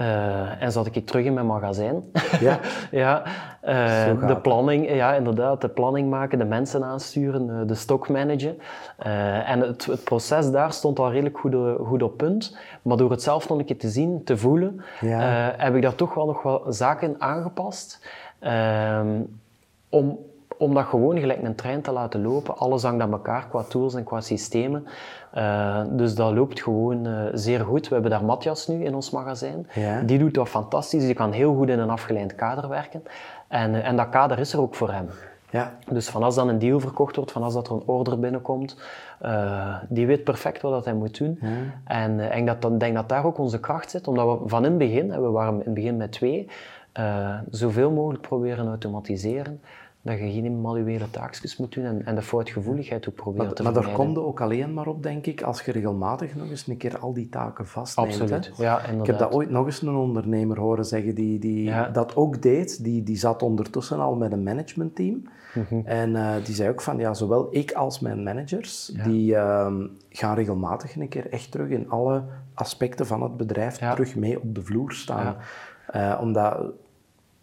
Uh, 0.00 0.62
en 0.62 0.72
zat 0.72 0.86
ik 0.86 1.06
terug 1.06 1.24
in 1.24 1.34
mijn 1.34 1.46
magazijn. 1.46 2.02
Ja. 2.40 2.60
ja 2.90 3.22
uh, 3.64 4.28
de 4.28 4.36
planning, 4.36 4.94
ja, 4.94 5.14
inderdaad, 5.14 5.60
de 5.60 5.68
planning 5.68 6.10
maken, 6.10 6.38
de 6.38 6.44
mensen 6.44 6.84
aansturen, 6.84 7.48
uh, 7.48 7.60
de 7.66 7.74
stock 7.74 8.08
managen. 8.08 8.58
en 9.46 9.60
het, 9.60 9.84
het, 9.84 10.04
proces 10.04 10.50
daar 10.50 10.72
stond 10.72 10.98
al 10.98 11.10
redelijk 11.10 11.38
goed, 11.38 11.54
goed, 11.86 12.02
op 12.02 12.16
punt. 12.16 12.56
Maar 12.82 12.96
door 12.96 13.10
het 13.10 13.22
zelf 13.22 13.48
nog 13.48 13.58
een 13.58 13.64
keer 13.64 13.78
te 13.78 13.88
zien, 13.88 14.24
te 14.24 14.36
voelen, 14.36 14.80
ja. 15.00 15.54
heb 15.56 15.74
ik 15.74 15.82
daar 15.82 15.94
toch 15.94 16.14
wel 16.14 16.26
nog 16.26 16.42
wel 16.42 16.64
zaken 16.68 17.14
aangepast. 17.18 18.06
Ehm, 18.38 19.20
om 19.88 20.18
om 20.64 20.74
dat 20.74 20.84
gewoon 20.84 21.18
gelijk 21.18 21.42
een 21.42 21.54
trein 21.54 21.80
te 21.80 21.92
laten 21.92 22.22
lopen. 22.22 22.56
Alles 22.56 22.82
hangt 22.82 23.02
aan 23.02 23.12
elkaar 23.12 23.46
qua 23.48 23.62
tools 23.62 23.94
en 23.94 24.04
qua 24.04 24.20
systemen. 24.20 24.86
Uh, 25.34 25.82
dus 25.90 26.14
dat 26.14 26.32
loopt 26.32 26.62
gewoon 26.62 27.06
uh, 27.06 27.22
zeer 27.32 27.60
goed. 27.60 27.88
We 27.88 27.94
hebben 27.94 28.10
daar 28.10 28.24
Matthias 28.24 28.66
nu 28.66 28.84
in 28.84 28.94
ons 28.94 29.10
magazijn. 29.10 29.66
Ja. 29.74 30.00
Die 30.00 30.18
doet 30.18 30.34
dat 30.34 30.48
fantastisch. 30.48 31.04
Die 31.04 31.14
kan 31.14 31.32
heel 31.32 31.54
goed 31.54 31.68
in 31.68 31.78
een 31.78 31.90
afgeleid 31.90 32.34
kader 32.34 32.68
werken. 32.68 33.02
En, 33.48 33.74
uh, 33.74 33.86
en 33.86 33.96
dat 33.96 34.08
kader 34.08 34.38
is 34.38 34.52
er 34.52 34.60
ook 34.60 34.74
voor 34.74 34.92
hem. 34.92 35.08
Ja. 35.50 35.72
Dus 35.90 36.08
van 36.08 36.22
als 36.22 36.34
dan 36.34 36.48
een 36.48 36.58
deal 36.58 36.80
verkocht 36.80 37.16
wordt, 37.16 37.32
van 37.32 37.42
als 37.42 37.54
dat 37.54 37.66
er 37.66 37.74
een 37.74 37.82
order 37.86 38.18
binnenkomt, 38.18 38.76
die 39.88 40.06
weet 40.06 40.24
perfect 40.24 40.62
wat 40.62 40.72
dat 40.72 40.84
hij 40.84 40.94
moet 40.94 41.18
doen. 41.18 41.38
Ja. 41.40 41.48
En 41.84 42.20
ik 42.20 42.60
dat, 42.60 42.80
denk 42.80 42.94
dat 42.94 43.08
daar 43.08 43.24
ook 43.24 43.38
onze 43.38 43.60
kracht 43.60 43.90
zit, 43.90 44.08
omdat 44.08 44.40
we 44.40 44.48
van 44.48 44.64
in 44.64 44.70
het 44.70 44.78
begin, 44.78 45.08
we 45.08 45.30
waren 45.30 45.52
in 45.52 45.64
het 45.64 45.74
begin 45.74 45.96
met 45.96 46.12
twee, 46.12 46.48
zoveel 47.50 47.90
mogelijk 47.90 48.22
proberen 48.22 48.68
automatiseren 48.68 49.60
dat 50.04 50.18
je 50.18 50.32
geen 50.32 50.60
manuele 50.60 51.10
taakjes 51.10 51.56
moet 51.56 51.72
doen 51.72 51.84
en, 51.84 52.06
en 52.06 52.14
de 52.14 52.22
foutgevoeligheid 52.22 53.08
ook 53.08 53.14
proberen 53.14 53.46
maar, 53.46 53.54
te 53.54 53.62
Maar 53.62 53.72
daar 53.72 53.92
komt 53.92 54.18
ook 54.18 54.40
alleen 54.40 54.74
maar 54.74 54.86
op, 54.86 55.02
denk 55.02 55.26
ik, 55.26 55.42
als 55.42 55.62
je 55.62 55.72
regelmatig 55.72 56.34
nog 56.34 56.50
eens 56.50 56.66
een 56.66 56.76
keer 56.76 56.98
al 56.98 57.12
die 57.12 57.28
taken 57.28 57.66
vastneemt. 57.66 58.20
Absoluut, 58.20 58.50
ja, 58.56 58.78
inderdaad. 58.78 59.00
Ik 59.00 59.06
heb 59.06 59.18
dat 59.18 59.32
ooit 59.32 59.50
nog 59.50 59.66
eens 59.66 59.82
een 59.82 59.94
ondernemer 59.94 60.58
horen 60.58 60.84
zeggen 60.84 61.14
die, 61.14 61.38
die 61.38 61.72
dat 61.92 62.16
ook 62.16 62.42
deed. 62.42 62.84
Die, 62.84 63.02
die 63.02 63.16
zat 63.16 63.42
ondertussen 63.42 63.98
al 63.98 64.14
met 64.14 64.32
een 64.32 64.42
managementteam. 64.42 65.22
Mm 65.54 65.82
En 65.84 66.10
uh, 66.10 66.34
die 66.44 66.54
zei 66.54 66.70
ook 66.70 66.80
van, 66.80 66.98
ja, 66.98 67.14
zowel 67.14 67.48
ik 67.50 67.72
als 67.72 68.00
mijn 68.00 68.22
managers, 68.22 68.86
die 69.04 69.32
uh, 69.32 69.74
gaan 70.08 70.34
regelmatig 70.34 70.96
een 70.96 71.08
keer 71.08 71.30
echt 71.30 71.50
terug 71.50 71.68
in 71.68 71.90
alle 71.90 72.24
aspecten 72.54 73.06
van 73.06 73.22
het 73.22 73.36
bedrijf 73.36 73.76
terug 73.76 74.16
mee 74.16 74.40
op 74.40 74.54
de 74.54 74.62
vloer 74.62 74.92
staan. 74.92 75.36
Uh, 75.94 76.18
omdat 76.20 76.72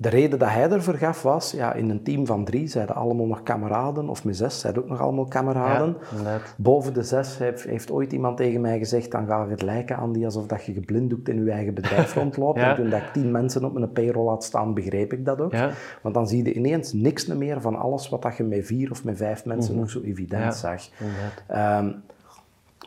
de 0.02 0.10
reden 0.10 0.40
dat 0.40 0.50
hij 0.50 0.70
ervoor 0.70 0.94
gaf 0.94 1.22
was, 1.22 1.52
ja, 1.52 1.74
in 1.74 1.90
een 1.90 2.04
team 2.04 2.26
van 2.26 2.46
drie 2.46 2.68
zeiden 2.68 2.96
allemaal 2.96 3.26
nog 3.26 3.44
kameraden, 3.44 4.10
of 4.10 4.24
met 4.24 4.38
zes 4.38 4.60
zeiden 4.60 4.84
ook 4.84 4.90
nog 4.90 5.00
allemaal 5.00 5.26
kameraden. 5.26 5.98
Ja, 6.24 6.40
Boven 6.58 6.94
de 6.94 7.04
zes 7.04 7.38
heeft, 7.38 7.64
heeft, 7.64 7.92
ooit 7.92 8.14
iemand 8.14 8.38
tegen 8.38 8.62
mij 8.62 8.78
gezegd, 8.78 9.12
dan 9.12 9.28
ga 9.28 9.44
je 9.44 9.50
het 9.50 9.62
lijken 9.62 9.98
aan 9.98 10.12
die 10.12 10.26
alsof 10.26 10.46
dat 10.46 10.66
je 10.66 10.74
geblinddoekt 10.74 11.30
in 11.30 11.44
je 11.44 11.52
eigen 11.52 11.74
bedrijf 11.74 12.14
rondloopt. 12.22 12.60
En 12.60 12.76
toen 12.76 12.90
dat 12.90 13.00
ik 13.00 13.10
tien 13.14 13.32
mensen 13.32 13.64
op 13.64 13.74
mijn 13.74 13.92
payroll 13.92 14.28
had 14.28 14.44
staan, 14.44 14.74
begreep 14.74 15.14
ik 15.14 15.26
dat 15.26 15.42
ook. 15.42 15.54
Want 16.02 16.16
dan 16.16 16.28
zie 16.28 16.46
je 16.46 16.54
ineens 16.54 16.94
niks 16.94 17.26
meer 17.26 17.62
van 17.62 17.76
alles 17.76 18.10
wat 18.10 18.22
dat 18.22 18.38
je 18.38 18.44
met 18.44 18.66
vier 18.66 18.92
of 18.92 19.04
met 19.04 19.18
vijf 19.18 19.46
mensen 19.46 19.72
mhm. 19.72 19.82
nog 19.82 19.92
zo 19.92 20.02
evident 20.02 20.56
zag. 20.56 20.82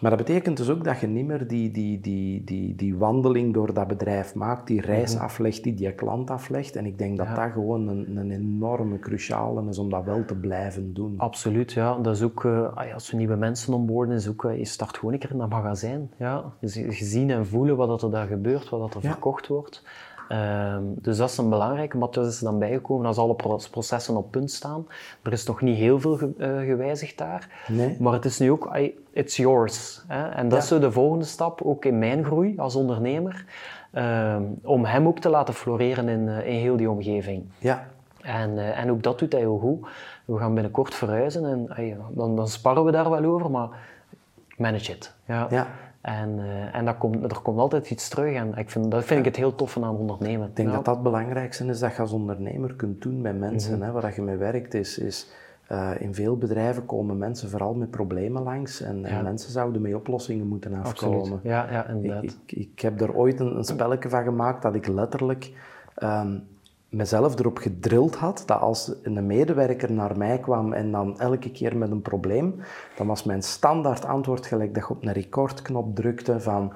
Maar 0.05 0.17
dat 0.17 0.27
betekent 0.27 0.57
dus 0.57 0.71
ook 0.71 0.85
dat 0.85 1.01
je 1.01 1.07
niet 1.07 1.27
meer 1.27 1.47
die, 1.47 1.71
die, 1.71 2.01
die, 2.01 2.45
die, 2.45 2.75
die 2.75 2.97
wandeling 2.97 3.55
door 3.55 3.75
dat 3.75 3.87
bedrijf 3.87 4.35
maakt, 4.35 4.67
die 4.67 4.81
reis 4.81 5.14
mhm. 5.14 5.25
aflegt, 5.25 5.62
die 5.62 5.75
die 5.75 5.93
klant 5.93 6.31
aflegt. 6.31 6.77
En 6.77 6.87
ik 6.87 6.99
denk 6.99 7.17
dat 7.17 7.37
dat 7.37 7.51
gewoon 7.53 7.88
een, 7.88 8.17
een 8.17 8.31
enorme 8.31 8.99
cruciale 8.99 9.69
is 9.69 9.79
om 9.79 9.90
dat 9.90 10.05
wel 10.05 10.25
te 10.25 10.35
blijven 10.35 10.95
doen. 10.95 11.14
Absoluut, 11.17 11.73
ja. 11.73 11.99
Dat 11.99 12.17
is 12.17 12.23
ook, 12.23 12.45
uh, 12.45 12.95
als 12.95 13.11
we 13.11 13.17
nieuwe 13.17 13.37
mensen 13.37 13.75
onboorden, 13.75 14.14
is 14.14 14.29
ook, 14.29 14.45
uh, 14.45 14.59
je 14.59 14.64
start 14.64 14.97
gewoon 14.97 15.14
een 15.14 15.21
keer 15.21 15.31
in 15.31 15.38
dat 15.38 15.49
magazijn. 15.49 16.11
Ja. 16.19 16.53
zien 16.90 17.31
en 17.31 17.47
voelen 17.47 17.77
wat 17.77 18.03
er 18.03 18.11
daar 18.11 18.27
gebeurt, 18.27 18.69
wat 18.69 18.95
er 18.95 19.01
verkocht 19.01 19.47
wordt. 19.47 19.83
Ehm, 20.35 20.83
dus 20.87 21.16
dat 21.16 21.31
is 21.31 21.37
een 21.37 21.49
belangrijke, 21.49 21.97
maar 21.97 22.18
is 22.18 22.38
er 22.38 22.44
dan 22.44 22.59
bijgekomen 22.59 23.07
als 23.07 23.18
alle 23.18 23.37
processen 23.70 24.16
op 24.16 24.31
punt 24.31 24.51
staan. 24.51 24.87
Er 25.23 25.33
is 25.33 25.47
nog 25.47 25.61
niet 25.61 25.77
heel 25.77 26.01
veel 26.01 26.16
ge 26.16 26.33
uh, 26.37 26.59
gewijzigd 26.59 27.18
daar, 27.18 27.64
nee. 27.68 27.97
maar 28.01 28.12
het 28.12 28.25
is 28.25 28.38
nu 28.38 28.51
ook, 28.51 28.77
it's 29.12 29.37
yours. 29.37 30.05
Hè? 30.09 30.29
En 30.29 30.49
dat 30.49 30.62
is 30.62 30.68
zo 30.68 30.79
de 30.79 30.92
volgende 30.92 31.25
stap, 31.25 31.62
ook 31.62 31.85
in 31.85 31.99
mijn 31.99 32.25
groei 32.25 32.59
als 32.59 32.75
ondernemer, 32.75 33.44
uh, 33.92 34.37
om 34.62 34.85
hem 34.85 35.07
ook 35.07 35.18
te 35.18 35.29
laten 35.29 35.55
floreren 35.55 36.09
in, 36.09 36.20
uh, 36.20 36.47
in 36.47 36.59
heel 36.61 36.77
die 36.77 36.90
omgeving. 36.90 37.44
Ja. 37.59 37.87
En, 38.20 38.51
uh, 38.51 38.79
en 38.79 38.90
ook 38.90 39.03
dat 39.03 39.18
doet 39.18 39.33
hij 39.33 39.40
heel 39.40 39.59
goed. 39.59 39.88
We 40.25 40.38
gaan 40.38 40.55
binnenkort 40.55 40.94
verhuizen 40.94 41.68
en 41.77 41.99
dan, 42.11 42.37
dan 42.37 42.49
sparren 42.49 42.85
we 42.85 42.90
daar 42.90 43.11
wel 43.11 43.25
over, 43.25 43.51
maar 43.51 43.68
manage 44.57 44.92
it. 44.92 45.14
Ja. 45.25 45.47
ja. 45.51 45.66
En, 46.05 46.38
uh, 46.38 46.75
en 46.75 46.85
dat 46.85 46.99
komt, 46.99 47.23
er 47.23 47.40
komt 47.43 47.59
altijd 47.59 47.90
iets 47.90 48.09
terug 48.09 48.35
en 48.35 48.57
ik 48.57 48.71
vind, 48.71 48.90
dat 48.90 49.05
vind 49.05 49.19
ik 49.19 49.25
het 49.25 49.37
heel 49.37 49.55
tof 49.55 49.77
aan 49.77 49.97
ondernemen. 49.97 50.49
Ik 50.49 50.57
denk 50.57 50.73
dat 50.73 50.85
dat 50.85 50.95
het 50.95 51.03
belangrijkste 51.03 51.64
is 51.64 51.79
dat 51.79 51.95
je 51.95 52.01
als 52.01 52.12
ondernemer 52.12 52.75
kunt 52.75 53.03
doen 53.03 53.21
met 53.21 53.38
mensen. 53.38 53.79
Mm 53.79 53.93
Waar 53.93 54.14
je 54.14 54.23
mee 54.23 54.37
werkt 54.37 54.75
is, 54.75 54.99
is 54.99 55.31
uh, 55.73 55.90
in 55.99 56.14
veel 56.14 56.37
bedrijven 56.37 56.87
komen 56.87 57.19
mensen 57.19 57.51
vooral 57.51 57.75
met 57.75 57.90
problemen 57.90 58.43
langs 58.43 58.81
en, 58.81 59.05
en 59.05 59.23
mensen 59.23 59.51
zouden 59.53 59.83
met 59.83 59.95
oplossingen 59.95 60.47
moeten 60.47 60.75
afkomen. 60.75 61.19
Absoluut. 61.19 61.43
Ja, 61.43 61.71
ja, 61.71 61.88
inderdaad. 61.88 62.23
Ik, 62.23 62.33
ik, 62.47 62.53
ik, 62.53 62.81
heb 62.81 63.01
er 63.01 63.14
ooit 63.14 63.40
een, 63.40 63.57
een 63.57 63.64
spelletje 63.64 64.09
van 64.09 64.23
gemaakt 64.23 64.62
dat 64.62 64.75
ik 64.75 64.87
letterlijk 64.87 65.53
um, 66.03 66.47
mezelf 66.96 67.38
erop 67.38 67.59
gedrild 67.59 68.14
had 68.14 68.42
dat 68.46 68.61
als 68.61 68.92
een 69.02 69.26
medewerker 69.26 69.92
naar 69.92 70.18
mij 70.18 70.38
kwam 70.38 70.72
en 70.72 70.90
dan 70.90 71.20
elke 71.20 71.50
keer 71.50 71.76
met 71.76 71.90
een 71.90 72.02
probleem, 72.02 72.54
dan 72.96 73.07
was 73.07 73.24
mijn 73.24 73.42
standaard 73.42 74.04
antwoord 74.04 74.46
gelijk 74.46 74.74
dat 74.74 74.83
je 74.83 74.94
op 74.94 75.04
een 75.04 75.12
recordknop 75.12 75.96
drukte 75.96 76.40
van 76.40 76.72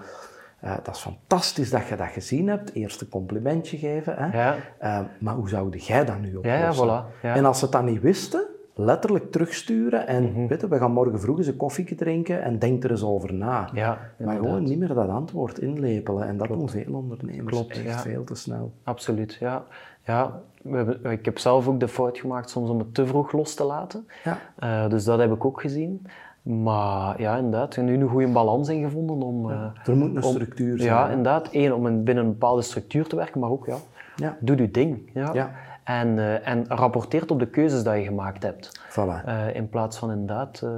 uh, 0.64 0.74
dat 0.82 0.94
is 0.94 1.00
fantastisch 1.00 1.70
dat 1.70 1.86
je 1.86 1.96
dat 1.96 2.08
gezien 2.08 2.48
hebt, 2.48 2.72
eerst 2.74 3.00
een 3.00 3.08
complimentje 3.08 3.76
geven, 3.76 4.14
hè? 4.16 4.38
Ja. 4.38 4.56
Uh, 4.82 5.06
maar 5.20 5.34
hoe 5.34 5.48
zou 5.48 5.76
jij 5.76 6.04
dat 6.04 6.20
nu 6.20 6.36
oplossen? 6.36 6.86
Ja, 6.86 7.02
ja, 7.02 7.04
voilà. 7.04 7.36
En 7.36 7.44
als 7.44 7.58
ze 7.58 7.64
het 7.64 7.72
dan 7.72 7.84
niet 7.84 8.00
wisten, 8.00 8.46
letterlijk 8.78 9.32
terugsturen 9.32 10.06
en 10.06 10.32
mm 10.32 10.46
we 10.48 10.78
gaan 10.78 10.92
morgen 10.92 11.20
vroeg 11.20 11.38
eens 11.38 11.46
een 11.46 11.56
koffie 11.56 11.94
drinken 11.94 12.42
en 12.42 12.58
denk 12.58 12.84
er 12.84 12.90
eens 12.90 13.02
over 13.02 13.34
na. 13.34 13.70
Ja, 13.72 13.98
maar 14.18 14.36
gewoon 14.36 14.62
niet 14.62 14.78
meer 14.78 14.94
dat 14.94 15.08
antwoord 15.08 15.58
inlepelen. 15.58 16.28
En 16.28 16.36
dat 16.36 16.48
doen 16.48 16.68
veel 16.68 16.94
ondernemers 16.94 17.56
Klopt, 17.56 17.84
echt 17.84 18.00
veel 18.00 18.24
te 18.24 18.34
snel. 18.34 18.72
Absoluut, 18.82 19.36
ja. 19.40 19.64
Ja 20.08 20.40
we 20.62 20.98
ik 21.02 21.24
heb 21.24 21.38
zelf 21.38 21.68
ook 21.68 21.80
de 21.80 21.88
fout 21.88 22.18
gemaakt 22.18 22.50
soms 22.50 22.70
om 22.70 22.78
het 22.78 22.94
te 22.94 23.06
vroeg 23.06 23.32
los 23.32 23.54
te 23.54 23.64
laten. 23.64 24.08
Ja. 24.24 24.38
Uh, 24.84 24.90
dus 24.90 25.04
dat 25.04 25.18
heb 25.18 25.32
ik 25.32 25.44
ook 25.44 25.60
gezien. 25.60 26.06
Maar 26.42 27.20
ja, 27.20 27.36
inderdaad, 27.36 27.76
er 27.76 27.82
nu 27.82 28.00
een 28.00 28.08
goede 28.08 28.28
balans 28.28 28.68
in 28.68 28.82
gevonden 28.82 29.22
om... 29.22 29.50
Ja, 29.50 29.72
er 29.84 29.96
moet 29.96 30.16
een 30.16 30.22
structuur 30.22 30.78
zijn. 30.78 30.88
Ja, 30.88 31.08
inderdaad. 31.08 31.48
Eén, 31.52 31.74
om 31.74 32.04
binnen 32.04 32.24
een 32.24 32.30
bepaalde 32.30 32.62
structuur 32.62 33.06
te 33.06 33.16
werken, 33.16 33.40
maar 33.40 33.50
ook, 33.50 33.66
ja, 33.66 33.76
ja. 34.16 34.36
doe 34.40 34.56
je 34.56 34.70
ding. 34.70 35.10
Ja. 35.14 35.30
ja. 35.32 35.50
En, 35.84 36.08
uh, 36.08 36.48
en 36.48 36.64
rapporteert 36.68 37.30
op 37.30 37.38
de 37.38 37.46
keuzes 37.46 37.82
die 37.82 37.92
je 37.92 38.04
gemaakt 38.04 38.42
hebt. 38.42 38.80
Voilà. 38.90 39.28
Uh, 39.28 39.54
in 39.54 39.68
plaats 39.68 39.98
van 39.98 40.10
inderdaad 40.10 40.60
uh, 40.64 40.70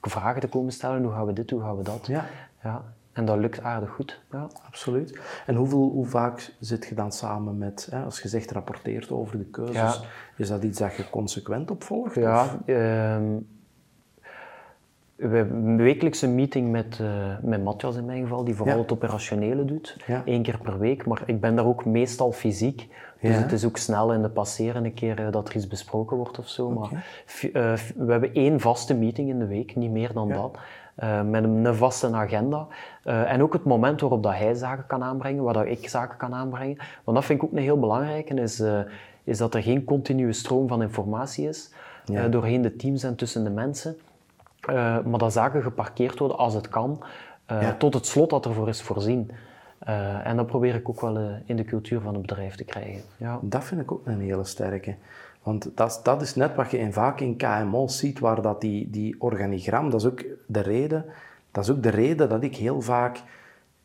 vragen 0.00 0.40
te 0.40 0.48
komen 0.48 0.72
stellen, 0.72 1.02
hoe 1.02 1.12
gaan 1.12 1.26
we 1.26 1.32
dit, 1.32 1.50
hoe 1.50 1.60
gaan 1.60 1.76
we 1.76 1.82
dat. 1.82 2.06
Ja. 2.06 2.24
Ja. 2.62 2.82
En 3.12 3.24
dat 3.24 3.38
lukt 3.38 3.62
aardig 3.62 3.90
goed. 3.90 4.20
Ja. 4.30 4.48
Absoluut. 4.66 5.20
En 5.46 5.54
hoeveel, 5.54 5.90
hoe 5.90 6.06
vaak 6.06 6.52
zit 6.60 6.86
je 6.86 6.94
dan 6.94 7.12
samen 7.12 7.58
met, 7.58 7.88
hè, 7.90 8.04
als 8.04 8.20
je 8.20 8.28
zegt 8.28 8.50
rapporteert 8.50 9.10
over 9.10 9.38
de 9.38 9.44
keuzes, 9.44 10.00
is 10.36 10.48
dat 10.48 10.62
iets 10.62 10.78
dat 10.78 10.96
je 10.96 11.10
consequent 11.10 11.70
opvolgt? 11.70 12.14
Ja, 12.14 12.58
ehm, 12.66 13.36
we 15.28 15.36
hebben 15.36 15.56
een 15.56 15.76
wekelijkse 15.76 16.28
meeting 16.28 16.70
met, 16.70 16.98
uh, 17.00 17.08
met 17.42 17.64
Matthias 17.64 17.96
in 17.96 18.04
mijn 18.04 18.22
geval, 18.22 18.44
die 18.44 18.54
vooral 18.54 18.78
het 18.78 18.92
operationele 18.92 19.64
doet. 19.64 19.96
Ja. 20.06 20.22
Eén 20.24 20.42
keer 20.42 20.58
per 20.58 20.78
week, 20.78 21.06
maar 21.06 21.22
ik 21.26 21.40
ben 21.40 21.56
daar 21.56 21.66
ook 21.66 21.84
meestal 21.84 22.32
fysiek. 22.32 22.88
Dus 23.20 23.36
het 23.36 23.52
is 23.52 23.64
ook 23.64 23.76
snel 23.76 24.12
in 24.12 24.22
de 24.22 24.28
passeren 24.28 24.84
een 24.84 24.94
keer 24.94 25.20
uh, 25.20 25.32
dat 25.32 25.48
er 25.48 25.56
iets 25.56 25.66
besproken 25.66 26.16
wordt 26.16 26.38
of 26.38 26.48
zo. 26.48 26.70
Maar 26.70 26.90
uh, 26.92 27.02
we 27.96 28.12
hebben 28.12 28.34
één 28.34 28.60
vaste 28.60 28.94
meeting 28.94 29.28
in 29.28 29.38
de 29.38 29.46
week, 29.46 29.76
niet 29.76 29.90
meer 29.90 30.12
dan 30.12 30.28
dat. 30.28 30.58
Met 31.24 31.44
een, 31.44 31.64
een, 31.64 31.74
vaste 31.74 32.12
agenda. 32.12 32.66
en 33.04 33.42
ook 33.42 33.52
het 33.52 33.64
moment 33.64 34.00
waarop 34.00 34.22
dat 34.22 34.32
hij 34.32 34.54
zaken 34.54 34.86
kan 34.86 35.02
aanbrengen, 35.02 35.44
waar 35.44 35.54
dat 35.54 35.66
ik 35.66 35.88
zaken 35.88 36.16
kan 36.16 36.34
aanbrengen. 36.34 36.76
Want 37.04 37.16
dat 37.16 37.26
vind 37.26 37.42
ik 37.42 37.48
ook 37.48 37.52
een 37.52 37.62
heel 37.62 37.78
belangrijke, 37.78 38.34
is, 38.34 38.62
is 39.24 39.38
dat 39.38 39.54
er 39.54 39.62
geen 39.62 39.84
continue 39.84 40.32
stroom 40.32 40.68
van 40.68 40.82
informatie 40.82 41.48
is. 41.48 41.72
doorheen 42.30 42.62
de 42.62 42.76
teams 42.76 43.02
en 43.02 43.16
tussen 43.16 43.44
de 43.44 43.50
mensen. 43.50 43.96
Maar 45.04 45.18
dat 45.18 45.32
zaken 45.32 45.62
geparkeerd 45.62 46.18
worden 46.18 46.38
als 46.38 46.54
het 46.54 46.68
kan, 46.68 47.02
tot 47.78 47.94
het 47.94 48.06
slot 48.06 48.30
dat 48.30 48.44
ervoor 48.46 48.68
is 48.68 48.82
voorzien. 48.82 49.30
En 50.24 50.36
dat 50.36 50.46
probeer 50.46 50.74
ik 50.74 50.88
ook 50.88 51.00
wel 51.00 51.40
in 51.44 51.56
de 51.56 51.64
cultuur 51.64 52.00
van 52.00 52.12
het 52.12 52.22
bedrijf 52.22 52.54
te 52.54 52.64
krijgen. 52.64 53.02
Ja. 53.16 53.38
Dat 53.42 53.64
vind 53.64 53.80
ik 53.80 53.92
ook 53.92 54.06
een 54.06 54.20
hele 54.20 54.44
sterke. 54.44 54.94
Want 55.42 55.70
dat, 55.74 56.00
dat 56.02 56.22
is 56.22 56.34
net 56.34 56.54
wat 56.54 56.70
je 56.70 56.78
in, 56.78 56.92
vaak 56.92 57.20
in 57.20 57.36
KMO 57.36 57.86
ziet, 57.86 58.18
waar 58.18 58.42
dat 58.42 58.60
die, 58.60 58.90
die 58.90 59.16
organigram, 59.18 59.90
dat 59.90 60.00
is 60.00 60.06
ook 60.06 60.24
de 60.46 60.60
reden, 60.60 61.04
dat 61.50 61.64
is 61.64 61.70
ook 61.70 61.82
de 61.82 61.88
reden 61.88 62.28
dat 62.28 62.42
ik 62.42 62.56
heel 62.56 62.80
vaak 62.80 63.22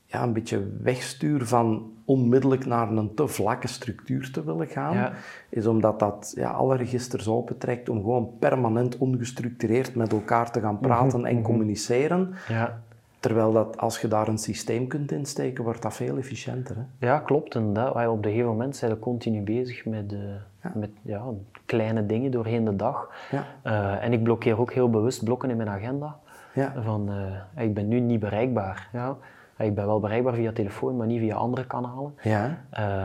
ja, 0.06 0.24
een 0.24 0.34
beetje 0.34 0.68
wegstuur 0.82 1.46
van 1.46 1.92
onmiddellijk 2.06 2.66
naar 2.66 2.92
een 2.92 3.14
te 3.14 3.28
vlakke 3.28 3.68
structuur 3.68 4.32
te 4.32 4.44
willen 4.44 4.68
gaan, 4.68 5.14
is 5.50 5.66
omdat 5.66 6.00
dat 6.00 6.34
ja, 6.36 6.52
alle 6.52 6.76
registers 6.76 7.28
opentrekt 7.28 7.90
om 7.90 7.98
gewoon 7.98 8.32
permanent 8.40 8.98
ongestructureerd 8.98 9.96
met 9.96 10.12
elkaar 10.12 10.52
te 10.52 10.60
gaan 10.60 10.80
praten 10.80 11.26
en 11.26 11.36
mhm. 11.36 11.44
communiceren. 11.44 12.34
Ja. 12.48 12.84
Terwijl 13.26 13.52
dat 13.52 13.78
als 13.78 14.02
je 14.02 14.08
daar 14.08 14.28
een 14.28 14.38
systeem 14.38 14.88
kunt 14.88 15.12
insteken, 15.12 15.64
wordt 15.64 15.82
dat 15.82 15.94
veel 15.94 16.18
efficiënter. 16.18 16.76
Hè? 16.76 17.08
Ja, 17.08 17.20
klopt. 17.20 17.56
En 17.56 17.74
dat, 17.74 17.90
op 17.90 18.18
een 18.18 18.24
gegeven 18.24 18.48
moment 18.48 18.76
zijn 18.76 18.92
we 18.92 19.00
continu 19.00 19.42
bezig 19.42 19.86
met, 19.86 20.14
uh, 20.14 20.20
ja. 20.64 20.72
met 20.76 20.90
ja, 21.02 21.24
kleine 21.66 22.06
dingen 22.06 22.32
doorheen 22.32 22.66
de 22.66 22.76
dag. 22.76 23.12
Ja. 23.32 23.46
Uh, 23.64 24.04
en 24.04 24.14
ik 24.14 24.24
blokkeer 24.24 24.60
ook 24.60 24.74
heel 24.74 24.90
bewust 24.90 25.24
blokken 25.24 25.50
in 25.50 25.58
mijn 25.58 25.70
agenda. 25.70 26.20
Ja. 26.54 26.74
Van, 26.84 27.10
uh, 27.56 27.64
ik 27.64 27.74
ben 27.74 27.88
nu 27.88 28.00
niet 28.00 28.20
bereikbaar. 28.20 28.90
Ja. 28.94 29.18
Ik 29.58 29.76
ben 29.76 29.86
wel 29.86 30.00
bereikbaar 30.00 30.34
via 30.34 30.52
telefoon, 30.52 30.98
maar 30.98 31.08
niet 31.08 31.20
via 31.20 31.36
andere 31.36 31.66
kanalen. 31.66 32.14
Ja. 32.22 32.58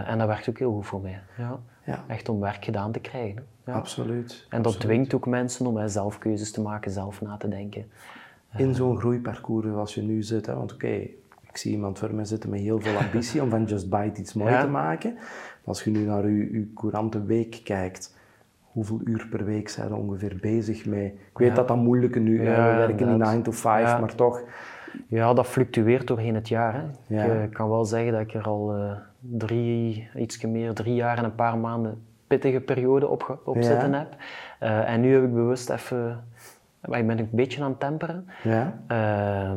En 0.06 0.18
dat 0.18 0.26
werkt 0.26 0.48
ook 0.48 0.59
heel 0.59 0.72
goed 0.72 0.87
voor 0.87 1.00
mij. 1.00 1.20
Ja. 1.38 1.59
ja. 1.85 2.04
Echt 2.06 2.28
om 2.28 2.40
werk 2.40 2.64
gedaan 2.64 2.92
te 2.92 3.00
krijgen. 3.00 3.46
Ja. 3.64 3.72
Absoluut. 3.72 4.46
En 4.48 4.62
dat 4.62 4.80
dwingt 4.80 5.14
ook 5.14 5.26
mensen 5.26 5.66
om 5.66 5.88
zelf 5.88 6.18
keuzes 6.18 6.52
te 6.52 6.61
maken, 6.61 6.90
zelf 6.90 7.20
na 7.20 7.37
te 7.37 7.48
denken. 7.48 7.90
In 8.56 8.68
eh, 8.68 8.74
zo'n 8.74 8.98
groeiparcours 8.98 9.74
als 9.74 9.94
je 9.94 10.02
nu 10.02 10.22
zit, 10.22 10.46
hè? 10.46 10.54
want 10.54 10.72
oké, 10.72 11.08
ik 11.42 11.56
zie 11.56 11.72
iemand 11.72 11.98
voor 11.98 12.14
mij 12.14 12.24
zitten 12.24 12.50
met 12.50 12.60
heel 12.60 12.80
veel 12.80 12.96
ambitie 12.96 13.42
om 13.42 13.50
van 13.50 13.64
Just 13.64 13.90
Bite 13.90 14.20
iets 14.20 14.34
mooi 14.34 14.60
te 14.60 14.68
maken. 14.68 15.16
als 15.64 15.84
je 15.84 15.90
nu 15.90 16.04
naar 16.04 16.30
je, 16.30 16.52
je 16.52 16.72
courante 16.74 17.24
week 17.24 17.60
kijkt, 17.64 18.16
hoeveel 18.60 19.00
uur 19.04 19.26
per 19.30 19.44
week 19.44 19.68
zijn 19.68 19.88
er 19.88 19.96
ongeveer 19.96 20.38
bezig 20.40 20.86
mee? 20.86 21.06
Ik 21.06 21.38
weet 21.38 21.56
dat 21.56 21.68
dat 21.68 21.76
moeilijke 21.76 22.18
nu, 22.18 22.40
is. 22.40 22.48
we 22.48 22.54
werken 22.54 23.08
in 23.08 23.18
9 23.18 23.42
to 23.42 23.52
5, 23.52 24.00
maar 24.00 24.14
toch 24.14 24.42
ja, 25.08 25.34
dat 25.34 25.46
fluctueert 25.46 26.06
doorheen 26.06 26.34
het 26.34 26.48
jaar. 26.48 26.74
Hè. 26.74 27.16
Ik 27.16 27.30
eh, 27.30 27.52
kan 27.52 27.70
wel 27.70 27.84
zeggen 27.84 28.12
dat 28.12 28.20
ik 28.20 28.34
er 28.34 28.44
al 28.44 28.76
uh, 28.76 28.92
drie, 29.18 30.08
iets 30.14 30.40
meer, 30.40 30.74
drie 30.74 30.94
jaar 30.94 31.18
en 31.18 31.24
een 31.24 31.34
paar 31.34 31.58
maanden 31.58 32.02
pittige 32.26 32.60
periode 32.60 33.08
op, 33.08 33.40
op 33.44 33.62
zitten 33.62 33.92
heb. 33.92 34.16
Uh, 34.62 34.90
en 34.90 35.00
nu 35.00 35.14
heb 35.14 35.24
ik 35.24 35.34
bewust 35.34 35.70
even... 35.70 36.24
Ik 36.82 37.06
ben 37.06 37.18
een 37.18 37.28
beetje 37.30 37.62
aan 37.62 37.70
het 37.70 37.80
temperen. 37.80 38.26
Ja. 38.42 38.80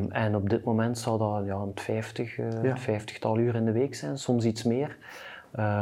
en 0.08 0.36
op 0.36 0.50
dit 0.50 0.64
moment 0.64 0.98
zal 0.98 1.18
dat 1.18 1.42
ja, 1.46 1.54
een 1.54 1.72
50, 1.74 2.36
ja. 2.36 2.76
50 2.76 3.34
uur 3.36 3.54
in 3.54 3.64
de 3.64 3.72
week 3.72 3.94
zijn, 3.94 4.18
soms 4.18 4.44
iets 4.44 4.62
meer. 4.62 4.96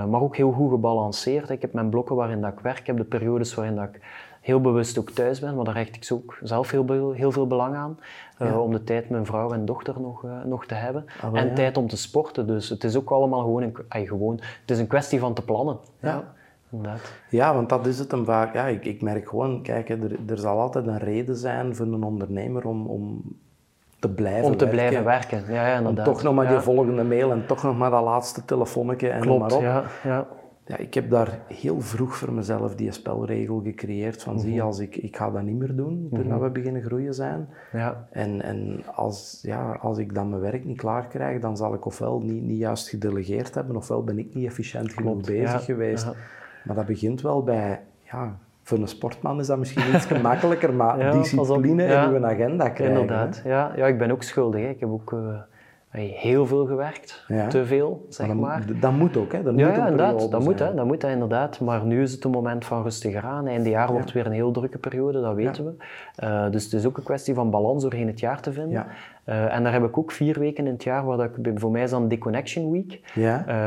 maar 0.08 0.20
ook 0.20 0.36
heel 0.36 0.52
goed 0.52 0.70
gebalanceerd. 0.70 1.50
Ik 1.50 1.62
heb 1.62 1.72
mijn 1.72 1.90
blokken 1.90 2.16
waarin 2.16 2.40
dat 2.40 2.52
ik 2.52 2.60
werk, 2.60 2.78
ik 2.78 2.86
heb 2.86 2.96
de 2.96 3.04
periodes 3.04 3.54
waarin 3.54 3.76
dat 3.76 3.88
ik 3.88 4.00
heel 4.42 4.60
bewust 4.60 4.98
ook 4.98 5.10
thuis 5.10 5.40
ben, 5.40 5.54
maar 5.54 5.64
daar 5.64 5.76
hecht 5.76 5.96
ik 5.96 6.08
ook 6.12 6.38
zelf 6.42 6.70
heel, 6.70 7.12
heel 7.12 7.32
veel 7.32 7.46
belang 7.46 7.74
aan. 7.76 7.98
Uh, 8.38 8.60
Om 8.60 8.72
de 8.72 8.84
tijd 8.84 9.10
mijn 9.10 9.26
vrouw 9.26 9.52
en 9.52 9.64
dochter 9.64 10.00
nog, 10.00 10.24
uh, 10.24 10.42
nog 10.44 10.66
te 10.66 10.74
hebben. 10.74 11.04
Ah, 11.20 11.38
en 11.38 11.54
tijd 11.54 11.76
om 11.76 11.88
te 11.88 11.96
sporten. 11.96 12.46
Dus 12.46 12.68
het 12.68 12.84
is 12.84 12.96
ook 12.96 13.10
allemaal 13.10 13.40
gewoon 13.40 13.62
een, 13.62 13.76
ay, 13.88 14.06
gewoon, 14.06 14.40
het 14.60 14.70
is 14.70 14.78
een 14.78 14.86
kwestie 14.86 15.18
van 15.18 15.34
te 15.34 15.44
plannen. 15.44 15.78
Ja. 16.00 16.34
Ja, 16.82 16.94
ja, 17.28 17.54
want 17.54 17.68
dat 17.68 17.86
is 17.86 17.98
het 17.98 18.10
hem 18.10 18.24
vaak. 18.24 18.54
Ja, 18.54 18.66
ik, 18.66 18.84
ik 18.84 19.02
merk 19.02 19.28
gewoon, 19.28 19.62
kijk, 19.62 19.88
er, 19.88 20.18
er 20.26 20.38
zal 20.38 20.60
altijd 20.60 20.86
een 20.86 20.98
reden 20.98 21.36
zijn 21.36 21.76
voor 21.76 21.86
een 21.86 22.02
ondernemer 22.02 22.66
om, 22.66 22.86
om 22.86 23.22
te 23.98 24.10
blijven 24.10 24.44
Om 24.44 24.56
te 24.56 24.64
werken. 24.64 24.70
blijven 24.70 25.04
werken, 25.04 25.54
ja, 25.54 25.66
ja 25.66 25.76
inderdaad. 25.76 26.06
Om 26.06 26.12
toch 26.14 26.22
nog 26.22 26.34
maar 26.34 26.48
die 26.48 26.58
volgende 26.58 27.04
mail 27.04 27.30
en 27.30 27.46
toch 27.46 27.62
nog 27.62 27.78
maar 27.78 27.90
dat 27.90 28.04
laatste 28.04 28.44
telefonnetje 28.44 29.08
en 29.08 29.20
Klopt, 29.20 29.40
maar 29.40 29.52
op. 29.52 29.62
Ja, 29.62 29.84
ja 30.04 30.26
ja, 30.66 30.76
ik 30.76 30.94
heb 30.94 31.10
daar 31.10 31.38
heel 31.46 31.80
vroeg 31.80 32.16
voor 32.16 32.32
mezelf 32.32 32.74
die 32.74 32.92
spelregel 32.92 33.60
gecreëerd 33.64 34.22
van 34.22 34.40
zie, 34.40 34.54
mhm. 34.54 34.64
als 34.64 34.78
ik, 34.78 34.96
ik 34.96 35.16
ga 35.16 35.30
dat 35.30 35.42
niet 35.42 35.58
meer 35.58 35.76
doen 35.76 36.08
toen 36.12 36.26
mm 36.26 36.40
we 36.40 36.50
beginnen 36.50 36.82
groeien 36.82 37.14
zijn. 37.14 37.48
Ja. 37.72 38.06
En, 38.10 38.42
en 38.42 38.82
als, 38.94 39.38
ja, 39.42 39.72
als 39.72 39.98
ik 39.98 40.14
dan 40.14 40.28
mijn 40.28 40.40
werk 40.42 40.64
niet 40.64 40.76
klaar 40.76 41.06
krijg, 41.06 41.40
dan 41.40 41.56
zal 41.56 41.74
ik 41.74 41.86
ofwel 41.86 42.20
niet, 42.20 42.42
niet 42.42 42.58
juist 42.58 42.88
gedelegeerd 42.88 43.54
hebben, 43.54 43.76
ofwel 43.76 44.04
ben 44.04 44.18
ik 44.18 44.34
niet 44.34 44.46
efficiënt 44.46 44.92
genoeg 44.92 45.20
bezig 45.20 45.64
geweest. 45.64 46.10
Maar 46.64 46.76
dat 46.76 46.86
begint 46.86 47.20
wel 47.20 47.42
bij, 47.42 47.80
ja, 48.02 48.36
voor 48.62 48.78
een 48.78 48.88
sportman 48.88 49.40
is 49.40 49.46
dat 49.46 49.58
misschien 49.58 49.94
iets 49.94 50.06
gemakkelijker, 50.14 50.74
maar 50.74 51.12
discipline 51.12 51.84
in 51.84 52.08
uw 52.08 52.26
agenda 52.26 52.68
krijgen. 52.68 53.00
Inderdaad, 53.00 53.42
ja. 53.44 53.72
ja, 53.76 53.86
ik 53.86 53.98
ben 53.98 54.10
ook 54.10 54.22
schuldig. 54.22 54.60
Hè. 54.60 54.68
Ik 54.68 54.80
heb 54.80 54.88
ook... 54.88 55.12
Uh 55.12 55.36
heel 55.98 56.46
veel 56.46 56.66
gewerkt, 56.66 57.24
te 57.48 57.66
veel, 57.66 58.06
zeg 58.08 58.34
maar. 58.34 58.64
Dat 58.80 58.92
moet 58.92 59.16
ook, 59.16 59.32
hè? 59.32 59.42
Dat 59.42 59.58
ja, 59.58 59.66
moet 59.66 59.76
ja 59.76 59.82
inderdaad, 59.88 60.30
dat 60.30 60.42
moet, 60.42 60.58
hè? 60.58 60.74
dat 60.74 60.86
moet 60.86 61.02
hè, 61.02 61.10
inderdaad. 61.10 61.60
Maar 61.60 61.84
nu 61.84 62.02
is 62.02 62.12
het 62.12 62.24
een 62.24 62.30
moment 62.30 62.64
van 62.64 62.82
rustiger 62.82 63.22
aan. 63.22 63.46
Einde 63.46 63.70
jaar 63.70 63.92
wordt 63.92 64.12
weer 64.12 64.26
een 64.26 64.32
heel 64.32 64.50
drukke 64.50 64.78
periode, 64.78 65.20
dat 65.20 65.34
weten 65.34 65.64
we. 65.64 65.72
Uh, 66.24 66.50
dus 66.50 66.64
het 66.64 66.72
is 66.72 66.86
ook 66.86 66.96
een 66.96 67.02
kwestie 67.02 67.34
van 67.34 67.50
balans 67.50 67.82
doorheen 67.82 68.06
het 68.06 68.20
jaar 68.20 68.40
te 68.40 68.52
vinden. 68.52 68.86
Uh, 69.26 69.54
en 69.54 69.62
daar 69.62 69.72
heb 69.72 69.84
ik 69.84 69.98
ook 69.98 70.12
vier 70.12 70.38
weken 70.38 70.66
in 70.66 70.72
het 70.72 70.84
jaar, 70.84 71.04
waar 71.04 71.16
dat, 71.16 71.30
voor 71.54 71.70
mij 71.70 71.82
is 71.82 71.90
dan 71.90 72.08
Deconnection 72.08 72.70
Week, 72.70 73.00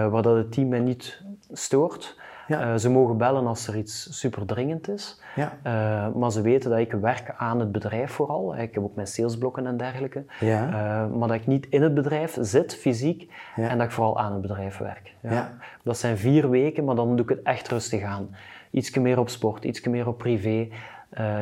waar 0.09 0.21
dat 0.21 0.35
het 0.35 0.51
team 0.51 0.67
mij 0.67 0.79
niet 0.79 1.23
stoort. 1.51 2.19
Ja. 2.47 2.71
Uh, 2.71 2.75
ze 2.75 2.89
mogen 2.89 3.17
bellen 3.17 3.47
als 3.47 3.67
er 3.67 3.77
iets 3.77 4.19
super 4.19 4.45
dringend 4.45 4.89
is. 4.89 5.21
Ja. 5.35 5.51
Uh, 5.63 6.15
maar 6.15 6.31
ze 6.31 6.41
weten 6.41 6.69
dat 6.69 6.79
ik 6.79 6.91
werk 6.91 7.33
aan 7.37 7.59
het 7.59 7.71
bedrijf 7.71 8.11
vooral. 8.11 8.57
Ik 8.57 8.73
heb 8.73 8.83
ook 8.83 8.95
mijn 8.95 9.07
salesblokken 9.07 9.67
en 9.67 9.77
dergelijke. 9.77 10.25
Ja. 10.39 10.67
Uh, 10.67 11.17
maar 11.17 11.27
dat 11.27 11.37
ik 11.37 11.47
niet 11.47 11.67
in 11.69 11.81
het 11.81 11.93
bedrijf 11.93 12.37
zit, 12.41 12.75
fysiek, 12.75 13.31
en 13.55 13.77
dat 13.77 13.87
ik 13.87 13.93
vooral 13.93 14.19
aan 14.19 14.31
het 14.31 14.41
bedrijf 14.41 14.77
werk. 14.77 15.13
Ja. 15.21 15.51
Dat 15.83 15.97
zijn 15.97 16.17
vier 16.17 16.49
weken, 16.49 16.83
maar 16.83 16.95
dan 16.95 17.15
doe 17.15 17.25
ik 17.25 17.29
het 17.29 17.41
echt 17.43 17.67
rustig 17.67 18.03
aan. 18.03 18.35
Ietsje 18.71 18.99
meer 18.99 19.19
op 19.19 19.29
sport, 19.29 19.63
ietsje 19.63 19.89
meer 19.89 20.07
op 20.07 20.17
privé, 20.17 20.67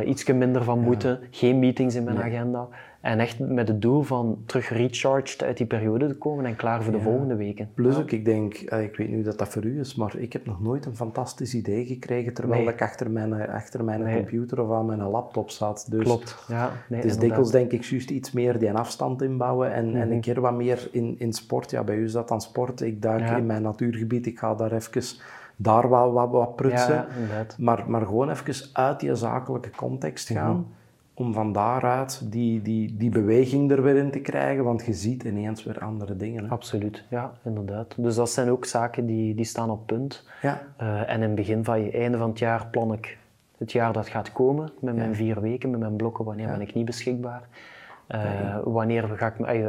ietsje 0.05 0.33
minder 0.33 0.63
van 0.63 0.79
moeten, 0.79 1.19
geen 1.31 1.59
meetings 1.59 1.95
in 1.95 2.03
mijn 2.03 2.21
agenda. 2.21 2.67
En 3.03 3.19
echt 3.19 3.39
met 3.39 3.67
het 3.67 3.81
doel 3.81 4.01
van 4.01 4.43
terug 4.45 4.69
recharged 4.69 5.43
uit 5.43 5.57
die 5.57 5.65
periode 5.65 6.07
te 6.07 6.17
komen 6.17 6.45
en 6.45 6.55
klaar 6.55 6.83
voor 6.83 6.93
de 6.93 7.01
volgende 7.01 7.35
weken. 7.35 7.69
Plus 7.73 7.97
ook, 7.97 8.11
ik 8.11 8.25
denk, 8.25 8.53
eh, 8.53 8.83
ik 8.83 8.95
weet 8.95 9.09
niet 9.09 9.25
dat 9.25 9.37
dat 9.37 9.47
voor 9.47 9.63
u 9.63 9.79
is, 9.79 9.95
maar 9.95 10.17
ik 10.17 10.33
heb 10.33 10.45
nog 10.45 10.61
nooit 10.61 10.85
een 10.85 10.95
fantastisch 10.95 11.53
idee 11.53 11.85
gekregen 11.85 12.33
terwijl 12.33 12.67
ik 12.67 12.81
achter 12.81 13.11
mijn, 13.11 13.49
achter 13.49 13.83
mijn 13.83 14.15
computer 14.15 14.61
of 14.61 14.71
aan 14.71 14.85
mijn 14.85 15.01
laptop 15.01 15.49
zat. 15.49 15.85
Dus 15.89 16.03
Klopt, 16.03 16.45
ja. 16.47 16.71
Nee, 16.89 17.01
het 17.01 17.09
is 17.09 17.17
dikwijls 17.17 17.51
denk 17.51 17.71
ik 17.71 17.83
juist 17.83 18.09
iets 18.09 18.31
meer 18.31 18.59
die 18.59 18.71
afstand 18.71 19.21
inbouwen 19.21 19.73
en, 19.73 19.95
en 19.95 20.01
een 20.01 20.07
mhm. 20.07 20.19
keer 20.19 20.41
wat 20.41 20.53
meer 20.53 20.89
in, 20.91 21.15
in 21.19 21.33
sport. 21.33 21.71
Ja, 21.71 21.83
bij 21.83 21.95
u 21.95 22.03
is 22.03 22.11
dat 22.11 22.27
dan 22.27 22.41
sport. 22.41 22.81
Ik 22.81 23.01
duik 23.01 23.29
in 23.29 23.45
mijn 23.45 23.61
natuurgebied, 23.61 24.25
ik 24.25 24.39
ga 24.39 24.55
daar 24.55 24.71
even 24.71 25.03
daar 25.55 25.89
wat, 25.89 26.11
wat, 26.11 26.31
wat 26.31 26.55
prutsen. 26.55 27.05
maar, 27.57 27.83
maar 27.87 28.05
gewoon 28.05 28.29
even 28.29 28.69
uit 28.73 28.99
die 28.99 29.15
zakelijke 29.15 29.69
context 29.69 30.29
gaan. 30.29 30.55
Mhm. 30.55 30.81
Om 31.23 31.33
van 31.33 31.51
daaruit 31.53 32.31
die, 32.31 32.61
die, 32.61 32.97
die 32.97 33.09
beweging 33.09 33.71
er 33.71 33.83
weer 33.83 33.95
in 33.95 34.11
te 34.11 34.19
krijgen, 34.19 34.63
want 34.63 34.85
je 34.85 34.93
ziet 34.93 35.23
ineens 35.23 35.63
weer 35.63 35.79
andere 35.79 36.17
dingen. 36.17 36.43
Hè? 36.43 36.49
Absoluut, 36.49 37.03
ja, 37.09 37.31
inderdaad. 37.43 37.95
Dus 37.97 38.15
dat 38.15 38.29
zijn 38.29 38.49
ook 38.49 38.65
zaken 38.65 39.05
die, 39.05 39.35
die 39.35 39.45
staan 39.45 39.69
op 39.69 39.85
punt. 39.85 40.27
Ja. 40.41 40.61
Uh, 40.81 41.09
en 41.09 41.15
in 41.15 41.21
het 41.21 41.35
begin 41.35 41.63
van 41.63 41.81
je 41.83 41.91
einde 41.91 42.17
van 42.17 42.29
het 42.29 42.39
jaar 42.39 42.67
plan 42.67 42.93
ik 42.93 43.17
het 43.57 43.71
jaar 43.71 43.93
dat 43.93 44.07
gaat 44.07 44.31
komen, 44.31 44.69
met 44.79 44.95
mijn 44.95 45.15
vier 45.15 45.41
weken, 45.41 45.69
met 45.69 45.79
mijn 45.79 45.95
blokken, 45.95 46.25
wanneer 46.25 46.47
ben 46.47 46.61
ik 46.61 46.73
niet 46.73 46.85
beschikbaar. 46.85 47.47
Uh, 48.09 48.57
wanneer, 48.63 49.03
ga 49.03 49.33
ik, 49.37 49.39
uh, 49.39 49.67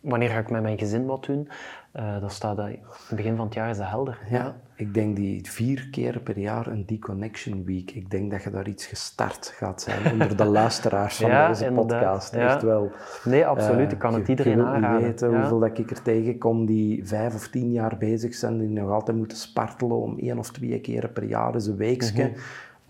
wanneer 0.00 0.28
ga 0.28 0.38
ik 0.38 0.50
met 0.50 0.62
mijn 0.62 0.78
gezin 0.78 1.06
wat 1.06 1.24
doen? 1.24 1.48
Uh, 1.96 2.20
dat 2.20 2.32
staat 2.32 2.58
in 2.58 2.64
het 2.64 3.16
begin 3.16 3.36
van 3.36 3.44
het 3.44 3.54
jaar 3.54 3.70
is 3.70 3.76
dat 3.76 3.86
helder. 3.88 4.18
Ja, 4.30 4.56
ik 4.74 4.94
denk 4.94 5.16
die 5.16 5.50
vier 5.50 5.88
keer 5.90 6.20
per 6.20 6.38
jaar 6.38 6.66
een 6.66 6.86
Deconnection 6.86 7.64
Week. 7.64 7.90
Ik 7.90 8.10
denk 8.10 8.30
dat 8.30 8.42
je 8.42 8.50
daar 8.50 8.68
iets 8.68 8.86
gestart 8.86 9.46
gaat 9.46 9.82
zijn 9.82 10.12
onder 10.12 10.36
de 10.36 10.44
luisteraars 10.60 11.16
van 11.16 11.48
deze 11.48 11.72
podcast. 11.74 12.34
Ja. 12.34 12.54
Echt 12.54 12.62
wel. 12.62 12.90
Nee, 13.24 13.46
absoluut. 13.46 13.92
ik 13.92 13.98
kan 13.98 14.14
het 14.14 14.28
iedereen 14.28 14.56
je 14.56 14.64
aanraden. 14.64 15.02
weten 15.02 15.34
hoeveel 15.34 15.58
dat 15.58 15.78
ik 15.78 15.90
er 15.90 16.02
tegenkom 16.02 16.66
die 16.66 17.06
vijf 17.06 17.34
of 17.34 17.48
tien 17.48 17.72
jaar 17.72 17.96
bezig 17.98 18.34
zijn, 18.34 18.58
die 18.58 18.68
nog 18.68 18.90
altijd 18.90 19.16
moeten 19.16 19.36
spartelen 19.36 19.96
om 19.96 20.18
één 20.18 20.38
of 20.38 20.50
twee 20.50 20.80
keer 20.80 21.08
per 21.08 21.24
jaar 21.24 21.54
eens 21.54 21.66
een 21.66 21.76
weekje. 21.76 22.28
Mhm 22.28 22.38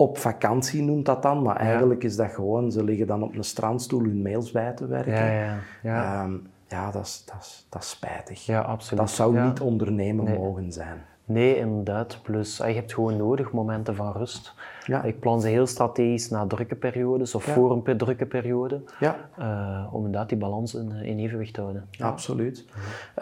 op 0.00 0.18
vakantie 0.18 0.82
noemt 0.82 1.06
dat 1.06 1.22
dan, 1.22 1.42
maar 1.42 1.56
eigenlijk 1.56 2.04
is 2.04 2.16
dat 2.16 2.30
gewoon, 2.30 2.72
ze 2.72 2.84
liggen 2.84 3.06
dan 3.06 3.22
op 3.22 3.36
een 3.36 3.44
strandstoel 3.44 4.02
hun 4.02 4.22
mails 4.22 4.50
bij 4.50 4.72
te 4.72 4.86
werken. 4.86 5.12
Ja, 5.12 5.30
ja, 5.30 5.58
ja. 5.82 6.24
Um, 6.24 6.46
ja 6.70 6.90
dat, 6.90 7.04
is, 7.04 7.22
dat, 7.26 7.36
is, 7.40 7.66
dat 7.68 7.82
is 7.82 7.90
spijtig. 7.90 8.46
Ja, 8.46 8.60
absoluut. 8.60 9.00
Dat 9.00 9.10
zou 9.10 9.40
niet 9.40 9.60
ondernemen 9.60 10.34
mogen 10.34 10.72
zijn. 10.72 11.04
Nee, 11.24 11.56
inderdaad. 11.56 12.18
Plus, 12.22 12.56
je 12.56 12.64
hebt 12.64 12.94
gewoon 12.94 13.16
nodig 13.16 13.52
momenten 13.52 13.94
van 13.94 14.12
rust. 14.12 14.54
Ja. 14.84 15.02
Ik 15.02 15.20
plan 15.20 15.40
ze 15.40 15.48
heel 15.48 15.66
strategisch 15.66 16.30
na 16.30 16.46
drukke 16.46 16.74
periodes 16.74 17.34
of 17.34 17.44
voor 17.44 17.70
een 17.70 17.96
drukke 17.96 18.26
periode. 18.26 18.82
Ja. 19.00 19.16
Uh, 19.38 19.94
om 19.94 20.04
inderdaad 20.04 20.28
die 20.28 20.38
balans 20.38 20.74
in, 20.74 20.92
in 20.92 21.18
evenwicht 21.18 21.54
te 21.54 21.60
houden. 21.60 21.88
Absoluut. 21.98 22.64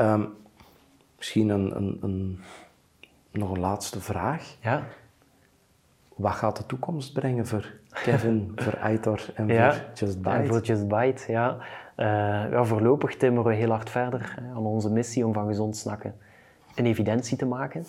Um, 0.00 0.28
misschien 1.16 1.48
een, 1.48 1.76
een, 1.76 1.98
een, 2.00 2.40
nog 3.30 3.50
een 3.50 3.60
laatste 3.60 4.00
vraag. 4.00 4.56
Ja 4.60 4.82
wat 6.18 6.32
gaat 6.32 6.56
de 6.56 6.66
toekomst 6.66 7.12
brengen 7.12 7.46
voor 7.46 7.72
Kevin, 8.04 8.52
voor 8.56 8.78
Aitor 8.78 9.20
en 9.34 9.48
voor 9.48 9.90
Just 9.94 10.16
Bite? 10.22 10.30
En 10.30 10.46
voor 10.46 10.60
Just 10.60 10.88
Bite, 10.88 11.32
ja. 11.32 11.56
Uh, 12.00 12.06
ja. 12.50 12.64
Voorlopig 12.64 13.16
timmeren 13.16 13.50
we 13.50 13.56
heel 13.56 13.70
hard 13.70 13.90
verder 13.90 14.34
hè, 14.40 14.54
aan 14.54 14.66
onze 14.66 14.90
missie 14.90 15.26
om 15.26 15.32
van 15.32 15.46
gezond 15.46 15.76
snakken 15.76 16.14
een 16.74 16.86
evidentie 16.86 17.36
te 17.36 17.46
maken. 17.46 17.84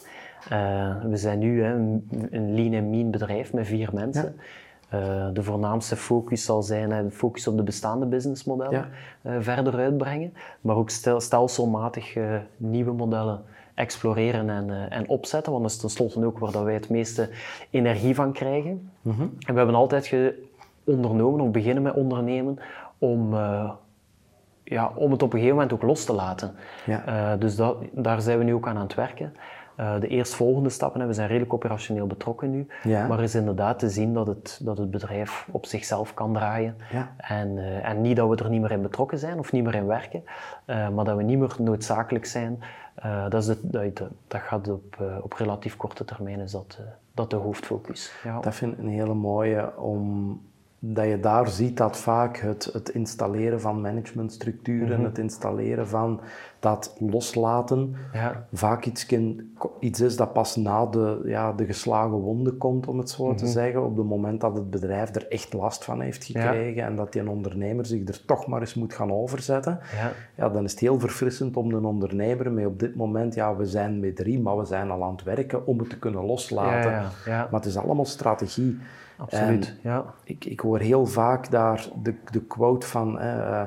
Uh, 0.51 1.03
we 1.03 1.17
zijn 1.17 1.39
nu 1.39 1.63
hè, 1.63 1.73
een, 1.73 2.09
een 2.31 2.55
lean 2.55 2.73
en 2.73 2.89
mean 2.89 3.11
bedrijf 3.11 3.53
met 3.53 3.67
vier 3.67 3.89
mensen. 3.93 4.35
Uh, 4.93 5.27
de 5.33 5.43
voornaamste 5.43 5.95
focus 5.95 6.43
zal 6.43 6.63
zijn 6.63 6.89
de 6.89 7.11
focus 7.11 7.47
op 7.47 7.57
de 7.57 7.63
bestaande 7.63 8.05
businessmodellen 8.05 8.87
verder 9.39 9.75
uitbrengen, 9.75 10.33
maar 10.61 10.75
ook 10.75 10.89
stel, 10.89 11.19
stelselmatig 11.19 12.15
nieuwe 12.57 12.91
modellen 12.91 13.41
exploreren 13.73 14.49
en, 14.49 14.89
en 14.89 15.09
opzetten, 15.09 15.51
want 15.51 15.63
dat 15.63 15.71
is 15.71 15.79
tenslotte 15.79 16.25
ook 16.25 16.39
waar 16.39 16.51
dat 16.51 16.63
wij 16.63 16.73
het 16.73 16.89
meeste 16.89 17.29
energie 17.69 18.15
van 18.15 18.31
krijgen. 18.31 18.89
Mhm. 19.01 19.21
En 19.21 19.53
we 19.53 19.57
hebben 19.57 19.75
altijd 19.75 20.33
ondernomen, 20.83 21.41
of 21.41 21.51
beginnen 21.51 21.83
met 21.83 21.93
ondernemen, 21.93 22.59
om, 22.97 23.33
ja, 24.69 24.91
om 24.95 25.11
het 25.11 25.23
op 25.23 25.33
een 25.33 25.39
gegeven 25.39 25.55
moment 25.59 25.73
ook 25.73 25.81
los 25.81 26.05
te 26.05 26.13
laten. 26.13 26.55
Ja. 26.85 27.33
Uh, 27.33 27.39
dus 27.39 27.55
dat, 27.55 27.77
daar 27.91 28.21
zijn 28.21 28.37
we 28.37 28.43
nu 28.43 28.53
ook 28.53 28.67
aan 28.67 28.75
aan 28.75 28.81
het 28.81 28.95
werken. 28.95 29.35
Uh, 29.79 29.99
de 29.99 30.07
eerstvolgende 30.07 30.69
stappen, 30.69 31.07
we 31.07 31.13
zijn 31.13 31.27
redelijk 31.27 31.53
operationeel 31.53 32.07
betrokken 32.07 32.51
nu, 32.51 32.67
ja. 32.83 33.07
maar 33.07 33.23
is 33.23 33.35
inderdaad 33.35 33.79
te 33.79 33.89
zien 33.89 34.13
dat 34.13 34.27
het, 34.27 34.59
dat 34.63 34.77
het 34.77 34.91
bedrijf 34.91 35.47
op 35.51 35.65
zichzelf 35.65 36.13
kan 36.13 36.33
draaien. 36.33 36.75
Ja. 36.91 37.13
En, 37.17 37.57
uh, 37.57 37.89
en 37.89 38.01
niet 38.01 38.15
dat 38.15 38.29
we 38.29 38.35
er 38.35 38.49
niet 38.49 38.61
meer 38.61 38.71
in 38.71 38.81
betrokken 38.81 39.19
zijn 39.19 39.39
of 39.39 39.51
niet 39.51 39.63
meer 39.63 39.75
in 39.75 39.85
werken, 39.85 40.23
maar 40.65 41.05
dat 41.05 41.15
we 41.15 41.23
niet 41.23 41.39
meer 41.39 41.55
noodzakelijk 41.59 42.25
zijn 42.25 42.63
dat, 43.29 43.33
is 43.33 43.45
dat, 43.45 43.97
dat, 44.27 44.41
gaat 44.41 44.69
op, 44.69 44.97
op 45.21 45.33
relatief 45.33 45.77
korte 45.77 46.05
termijn 46.05 46.39
is 46.39 46.51
dat, 46.51 46.79
dat 47.13 47.29
de 47.29 47.35
hoofdfocus. 47.35 48.13
Ja. 48.23 48.39
Dat 48.39 48.55
vind 48.55 48.73
ik 48.73 48.79
een 48.79 48.89
hele 48.89 49.13
mooie 49.13 49.77
om 49.77 50.41
dat 50.79 51.05
je 51.05 51.19
daar 51.19 51.47
ziet 51.47 51.77
dat 51.77 51.97
vaak 51.97 52.37
het, 52.37 52.69
het 52.73 52.89
installeren 52.89 53.61
van 53.61 53.81
managementstructuren, 53.81 54.97
mhm. 54.97 55.03
het 55.03 55.17
installeren 55.17 55.87
van 55.87 56.21
dat 56.59 56.95
loslaten, 56.99 57.95
ja. 58.13 58.47
vaak 58.53 58.85
iets, 58.85 59.07
iets 59.79 60.01
is 60.01 60.15
dat 60.15 60.33
pas 60.33 60.55
na 60.55 60.85
de, 60.85 61.21
ja, 61.25 61.53
de 61.53 61.65
geslagen 61.65 62.17
wonden 62.17 62.57
komt, 62.57 62.87
om 62.87 62.97
het 62.97 63.09
zo 63.09 63.33
te 63.35 63.43
mhm. 63.43 63.53
zeggen. 63.53 63.85
Op 63.85 63.97
het 63.97 64.05
moment 64.05 64.41
dat 64.41 64.55
het 64.55 64.69
bedrijf 64.69 65.15
er 65.15 65.27
echt 65.27 65.53
last 65.53 65.83
van 65.83 66.01
heeft 66.01 66.23
gekregen 66.23 66.83
en 66.83 66.95
dat 66.95 67.13
die 67.13 67.29
ondernemer 67.29 67.85
zich 67.85 68.07
er 68.07 68.25
toch 68.25 68.47
maar 68.47 68.59
eens 68.59 68.73
moet 68.73 68.93
gaan 68.93 69.11
overzetten, 69.11 69.79
ja. 69.95 70.11
ja. 70.35 70.49
dan 70.49 70.63
is 70.63 70.71
het 70.71 70.79
heel 70.79 70.99
verfrissend 70.99 71.57
om 71.57 71.69
de 71.69 71.87
ondernemer 71.87 72.51
mee 72.51 72.67
op 72.67 72.79
dit 72.79 72.95
moment, 72.95 73.35
ja, 73.35 73.55
we 73.55 73.65
zijn 73.65 73.99
met 73.99 74.15
drie, 74.15 74.39
maar 74.39 74.57
we 74.57 74.65
zijn 74.65 74.91
al 74.91 75.03
aan 75.03 75.11
het 75.11 75.23
werken 75.23 75.67
om 75.67 75.79
het 75.79 75.89
te 75.89 75.99
kunnen 75.99 76.25
loslaten. 76.25 77.11
Maar 77.25 77.47
het 77.51 77.65
is 77.65 77.77
allemaal 77.77 78.05
strategie. 78.05 78.79
Absoluut, 79.19 79.75
ja. 79.83 80.05
Ik, 80.23 80.45
ik 80.45 80.59
hoor 80.59 80.79
heel 80.79 81.05
vaak 81.05 81.51
daar 81.51 81.87
de, 82.03 82.15
de 82.31 82.41
quote 82.41 82.87
van 82.87 83.21
uh, 83.21 83.61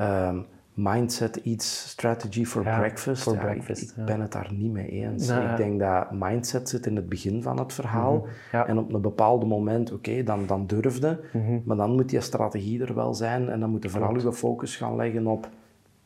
um, 0.00 0.46
mindset 0.74 1.42
eats 1.42 1.88
strategy 1.88 2.44
for 2.44 2.62
breakfast. 2.62 3.22
For 3.22 3.36
breakfast 3.36 3.82
ik, 3.96 4.04
ben 4.04 4.20
het 4.20 4.32
daar 4.32 4.52
niet 4.52 4.72
mee 4.72 4.88
eens. 4.88 5.28
ik 5.28 5.56
denk 5.56 5.80
dat 5.80 6.10
mindset 6.10 6.68
zit 6.68 6.86
in 6.86 6.96
het 6.96 7.08
begin 7.08 7.42
van 7.42 7.58
het 7.58 7.72
verhaal. 7.72 8.26
Mhm, 8.52 8.62
en 8.66 8.78
op 8.78 8.92
een 8.92 9.00
bepaald 9.00 9.46
moment, 9.46 9.92
oké, 9.92 10.22
dan, 10.22 10.46
dan 10.46 10.66
durfde. 10.66 11.20
Mm 11.32 11.62
Maar 11.64 11.76
dan 11.76 11.94
moet 11.94 12.08
die 12.08 12.20
strategie 12.20 12.84
er 12.84 12.94
wel 12.94 13.14
zijn 13.14 13.48
en 13.48 13.60
dan 13.60 13.70
moet 13.70 13.82
je 13.82 13.88
vooral 13.88 14.18
je 14.18 14.32
focus 14.32 14.76
gaan 14.76 14.96
leggen 14.96 15.26
op 15.26 15.48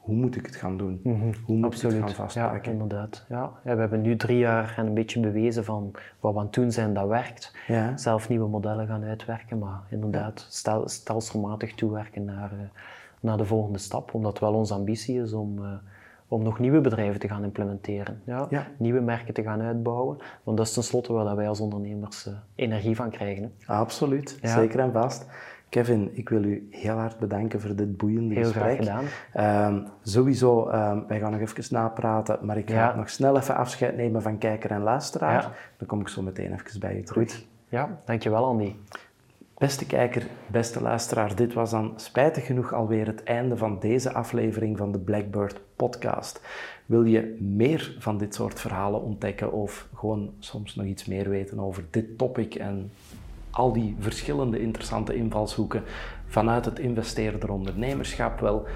hoe 0.05 0.15
moet 0.15 0.37
ik 0.37 0.47
het 0.47 0.57
gaan 0.57 0.77
doen? 0.77 1.01
Mhm. 1.03 1.33
Hoe 1.45 1.57
moet 1.57 1.65
Absoluut. 1.65 1.97
ik 1.97 2.05
het 2.05 2.13
gaan 2.13 2.25
vastpakken? 2.25 2.73
Ja, 2.73 2.81
inderdaad. 2.81 3.25
Ja. 3.29 3.53
ja. 3.65 3.75
we 3.75 3.81
hebben 3.81 4.01
nu 4.01 4.17
drie 4.17 4.39
jaar 4.39 4.75
en 4.77 4.87
een 4.87 4.95
beetje 4.95 5.21
bewezen 5.21 5.65
van 5.65 5.91
wat 6.21 6.33
we 6.33 6.39
aan 6.39 6.45
het 6.45 6.55
doen 6.55 6.73
zijn, 6.73 6.95
dat 6.95 7.09
werkt. 7.09 7.57
Ja. 7.67 7.97
Zelf 7.97 8.29
nieuwe 8.29 8.49
modellen 8.49 8.87
gaan 8.87 9.05
uitwerken, 9.05 9.59
maar 9.59 9.81
inderdaad 9.89 10.47
stel, 10.49 10.89
stelselmatig 10.89 11.75
toewerken 11.75 12.25
naar, 12.25 12.53
uh, 12.53 12.59
naar 13.21 13.37
de 13.37 13.45
volgende 13.45 13.79
stap. 13.79 14.15
Omdat 14.15 14.31
het 14.31 14.41
wel 14.41 14.55
onze 14.55 14.75
ambitie 14.75 15.21
is 15.21 15.33
om, 15.33 15.59
uh, 15.59 15.69
om 16.29 16.43
nog 16.43 16.59
nieuwe 16.59 16.81
bedrijven 16.81 17.21
te 17.21 17.29
gaan 17.29 17.45
implementeren. 17.45 18.23
Ja? 18.25 18.49
Nieuwe 18.79 19.01
merken 19.01 19.35
te 19.35 19.43
gaan 19.43 19.61
uitbouwen. 19.61 20.17
Want 20.43 20.57
dat 20.57 20.67
is 20.67 20.73
tenslotte 20.73 21.13
waar 21.13 21.37
wij 21.37 21.49
als 21.49 21.61
ondernemers 21.61 22.27
uh, 22.27 22.35
energie 22.55 22.97
van 22.97 23.11
krijgen. 23.11 23.53
Absoluut, 23.67 24.39
zeker 24.43 24.81
en 24.81 24.93
vast. 24.93 25.27
Kevin, 25.75 26.11
ik 26.13 26.29
wil 26.29 26.45
u 26.45 26.69
heel 26.71 26.97
hard 26.97 27.19
bedanken 27.19 27.61
voor 27.61 27.77
dit 27.77 27.97
boeiende 27.97 28.35
heel 28.35 28.45
gesprek. 28.45 28.79
Heel 28.79 28.87
graag 28.87 29.29
gedaan. 29.33 29.75
Um, 29.75 29.87
sowieso, 30.03 30.71
um, 30.71 31.07
wij 31.07 31.19
gaan 31.19 31.33
nog 31.33 31.41
even 31.41 31.65
napraten, 31.71 32.39
maar 32.43 32.57
ik 32.57 32.71
ga 32.71 32.95
nog 32.97 33.11
snel 33.11 33.37
even 33.37 33.57
afscheid 33.57 33.97
nemen 33.97 34.23
van 34.23 34.39
kijker 34.39 34.71
en 34.71 34.83
luisteraar. 34.83 35.43
Ja. 35.43 35.53
Dan 35.77 35.87
kom 35.87 36.01
ik 36.01 36.09
zo 36.09 36.23
meteen 36.23 36.53
even 36.53 36.81
bij 36.81 36.97
je 36.97 37.03
terug. 37.03 37.33
Goed. 37.33 37.47
Ja, 37.69 38.01
dankjewel 38.05 38.45
Andy. 38.45 38.75
Beste 39.59 39.87
kijker, 39.87 40.27
beste 40.47 40.83
luisteraar, 40.83 41.37
dit 41.37 41.53
was 41.53 41.71
dan 41.71 41.93
spijtig 41.97 42.47
genoeg 42.47 42.73
alweer 42.73 43.07
het 43.07 43.23
einde 43.23 43.57
van 43.57 43.79
deze 43.79 44.13
aflevering 44.13 44.77
van 44.77 44.93
de 44.93 44.99
Blackbird 44.99 45.61
podcast. 45.77 46.41
Wil 46.87 47.05
je 47.05 47.37
meer 47.41 47.97
van 47.99 48.19
dit 48.19 48.35
soort 48.35 48.61
verhalen 48.61 49.03
ontdekken 49.03 49.53
of 49.53 49.89
gewoon 49.95 50.35
soms 50.39 50.75
nog 50.75 50.87
iets 50.87 51.05
meer 51.05 51.29
weten 51.29 51.59
over 51.59 51.85
dit 51.91 52.19
topic 52.19 52.55
en 52.55 52.91
al 53.55 53.73
die 53.73 53.97
verschillende 53.99 54.61
interessante 54.61 55.15
invalshoeken 55.15 55.83
vanuit 56.27 56.65
het 56.65 56.79
investeerder 56.79 57.51
ondernemerschap 57.51 58.41
wel. 58.41 58.67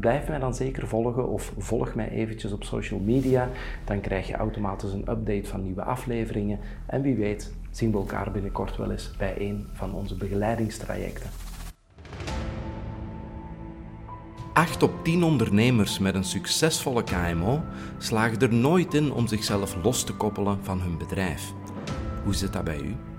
Blijf 0.00 0.28
mij 0.28 0.38
dan 0.38 0.54
zeker 0.54 0.88
volgen 0.88 1.28
of 1.28 1.52
volg 1.58 1.94
mij 1.94 2.08
eventjes 2.08 2.52
op 2.52 2.64
social 2.64 3.00
media. 3.00 3.48
Dan 3.84 4.00
krijg 4.00 4.26
je 4.26 4.34
automatisch 4.34 4.92
een 4.92 5.10
update 5.10 5.44
van 5.44 5.62
nieuwe 5.62 5.82
afleveringen. 5.82 6.58
En 6.86 7.02
wie 7.02 7.14
weet 7.14 7.54
zien 7.70 7.90
we 7.90 7.96
elkaar 7.98 8.30
binnenkort 8.30 8.76
wel 8.76 8.90
eens 8.90 9.16
bij 9.18 9.34
een 9.38 9.68
van 9.72 9.94
onze 9.94 10.16
begeleidingstrajecten. 10.16 11.30
8 14.52 14.82
op 14.82 15.04
10 15.04 15.22
ondernemers 15.22 15.98
met 15.98 16.14
een 16.14 16.24
succesvolle 16.24 17.04
KMO 17.04 17.62
slagen 17.98 18.40
er 18.40 18.54
nooit 18.54 18.94
in 18.94 19.12
om 19.12 19.26
zichzelf 19.26 19.76
los 19.82 20.04
te 20.04 20.14
koppelen 20.14 20.58
van 20.64 20.80
hun 20.80 20.98
bedrijf. 20.98 21.52
Hoe 22.24 22.34
zit 22.34 22.52
dat 22.52 22.64
bij 22.64 22.80
u? 22.80 23.11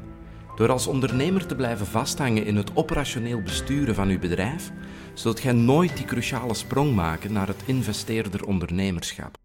Door 0.56 0.72
als 0.72 0.88
ondernemer 0.88 1.46
te 1.46 1.56
blijven 1.56 1.86
vasthangen 1.86 2.46
in 2.46 2.56
het 2.56 2.76
operationeel 2.76 3.42
besturen 3.42 3.96
van 3.96 4.10
uw 4.10 4.20
bedrijf, 4.20 4.72
zult 5.14 5.40
gij 5.40 5.54
nooit 5.54 5.98
die 5.98 6.06
cruciale 6.06 6.54
sprong 6.54 6.96
maken 6.96 7.34
naar 7.34 7.48
het 7.48 7.64
investeerder 7.66 8.46
ondernemerschap. 8.46 9.38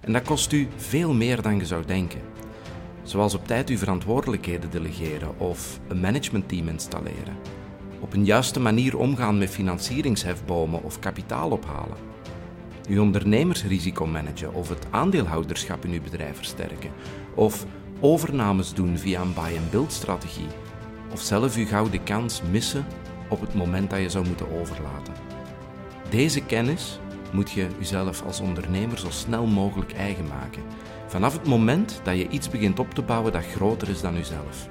En 0.00 0.12
dat 0.12 0.22
kost 0.22 0.52
u 0.52 0.68
veel 0.76 1.12
meer 1.12 1.42
dan 1.42 1.56
je 1.56 1.66
zou 1.66 1.84
denken. 1.86 2.20
Zoals 3.02 3.34
op 3.34 3.46
tijd 3.46 3.68
uw 3.68 3.76
verantwoordelijkheden 3.76 4.70
delegeren 4.70 5.38
of 5.38 5.80
een 5.88 6.00
managementteam 6.00 6.68
installeren. 6.68 7.36
Op 8.00 8.12
een 8.12 8.24
juiste 8.24 8.60
manier 8.60 8.98
omgaan 8.98 9.38
met 9.38 9.50
financieringshefbomen 9.50 10.82
of 10.82 10.98
kapitaal 10.98 11.50
ophalen. 11.50 11.96
uw 12.88 13.02
ondernemersrisico 13.02 14.06
managen 14.06 14.54
of 14.54 14.68
het 14.68 14.86
aandeelhouderschap 14.90 15.84
in 15.84 15.92
uw 15.92 16.02
bedrijf 16.02 16.36
versterken, 16.36 16.90
of 17.34 17.66
overnames 18.00 18.74
doen 18.74 18.98
via 18.98 19.20
een 19.20 19.34
buy-and-build 19.34 19.92
strategie, 19.92 20.48
of 21.12 21.20
zelf 21.20 21.56
uw 21.56 21.66
gouden 21.66 22.02
kans 22.02 22.42
missen 22.50 22.86
op 23.28 23.40
het 23.40 23.54
moment 23.54 23.90
dat 23.90 24.00
je 24.00 24.10
zou 24.10 24.26
moeten 24.26 24.60
overlaten. 24.60 25.14
Deze 26.10 26.40
kennis 26.44 26.98
moet 27.32 27.50
je 27.50 27.66
jezelf 27.78 28.22
als 28.22 28.40
ondernemer 28.40 28.98
zo 28.98 29.10
snel 29.10 29.46
mogelijk 29.46 29.92
eigen 29.92 30.26
maken. 30.26 30.62
Vanaf 31.06 31.32
het 31.32 31.46
moment 31.46 32.00
dat 32.02 32.16
je 32.16 32.28
iets 32.28 32.48
begint 32.48 32.78
op 32.78 32.94
te 32.94 33.02
bouwen 33.02 33.32
dat 33.32 33.44
groter 33.44 33.88
is 33.88 34.00
dan 34.00 34.16
uzelf. 34.16 34.68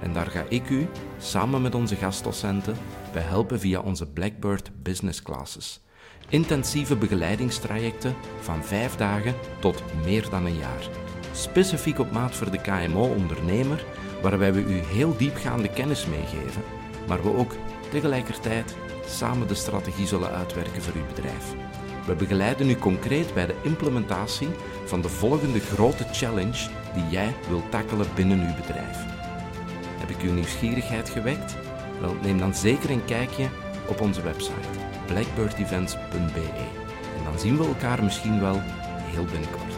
En 0.00 0.12
daar 0.12 0.26
ga 0.26 0.44
ik 0.48 0.70
u, 0.70 0.86
samen 1.18 1.62
met 1.62 1.74
onze 1.74 1.96
gastdocenten, 1.96 2.76
bij 3.12 3.22
helpen 3.22 3.60
via 3.60 3.80
onze 3.80 4.06
Blackbird 4.06 4.70
Business 4.82 5.22
Classes. 5.22 5.80
Intensieve 6.28 6.96
begeleidingstrajecten 6.96 8.14
van 8.40 8.64
vijf 8.64 8.96
dagen 8.96 9.34
tot 9.60 9.82
meer 10.04 10.28
dan 10.30 10.46
een 10.46 10.56
jaar. 10.56 11.09
Specifiek 11.32 11.98
op 11.98 12.10
maat 12.10 12.34
voor 12.34 12.50
de 12.50 12.60
KMO-ondernemer, 12.60 13.84
waarbij 14.22 14.52
we 14.52 14.60
u 14.60 14.78
heel 14.78 15.16
diepgaande 15.16 15.68
kennis 15.68 16.06
meegeven, 16.06 16.62
maar 17.08 17.22
we 17.22 17.36
ook 17.36 17.52
tegelijkertijd 17.90 18.76
samen 19.06 19.48
de 19.48 19.54
strategie 19.54 20.06
zullen 20.06 20.30
uitwerken 20.30 20.82
voor 20.82 20.94
uw 20.94 21.06
bedrijf. 21.14 21.54
We 22.06 22.14
begeleiden 22.14 22.70
u 22.70 22.74
concreet 22.74 23.34
bij 23.34 23.46
de 23.46 23.54
implementatie 23.62 24.48
van 24.84 25.00
de 25.00 25.08
volgende 25.08 25.60
grote 25.60 26.04
challenge 26.12 26.68
die 26.94 27.08
jij 27.10 27.34
wilt 27.48 27.70
tackelen 27.70 28.06
binnen 28.14 28.40
uw 28.40 28.54
bedrijf. 28.54 28.98
Heb 29.98 30.10
ik 30.10 30.22
uw 30.22 30.32
nieuwsgierigheid 30.32 31.08
gewekt? 31.08 31.56
Wel, 32.00 32.16
neem 32.22 32.38
dan 32.38 32.54
zeker 32.54 32.90
een 32.90 33.04
kijkje 33.04 33.48
op 33.86 34.00
onze 34.00 34.22
website 34.22 34.68
blackbirdevents.be 35.06 36.48
en 37.18 37.24
dan 37.24 37.38
zien 37.38 37.56
we 37.56 37.64
elkaar 37.64 38.04
misschien 38.04 38.40
wel 38.40 38.60
heel 39.12 39.24
binnenkort. 39.24 39.69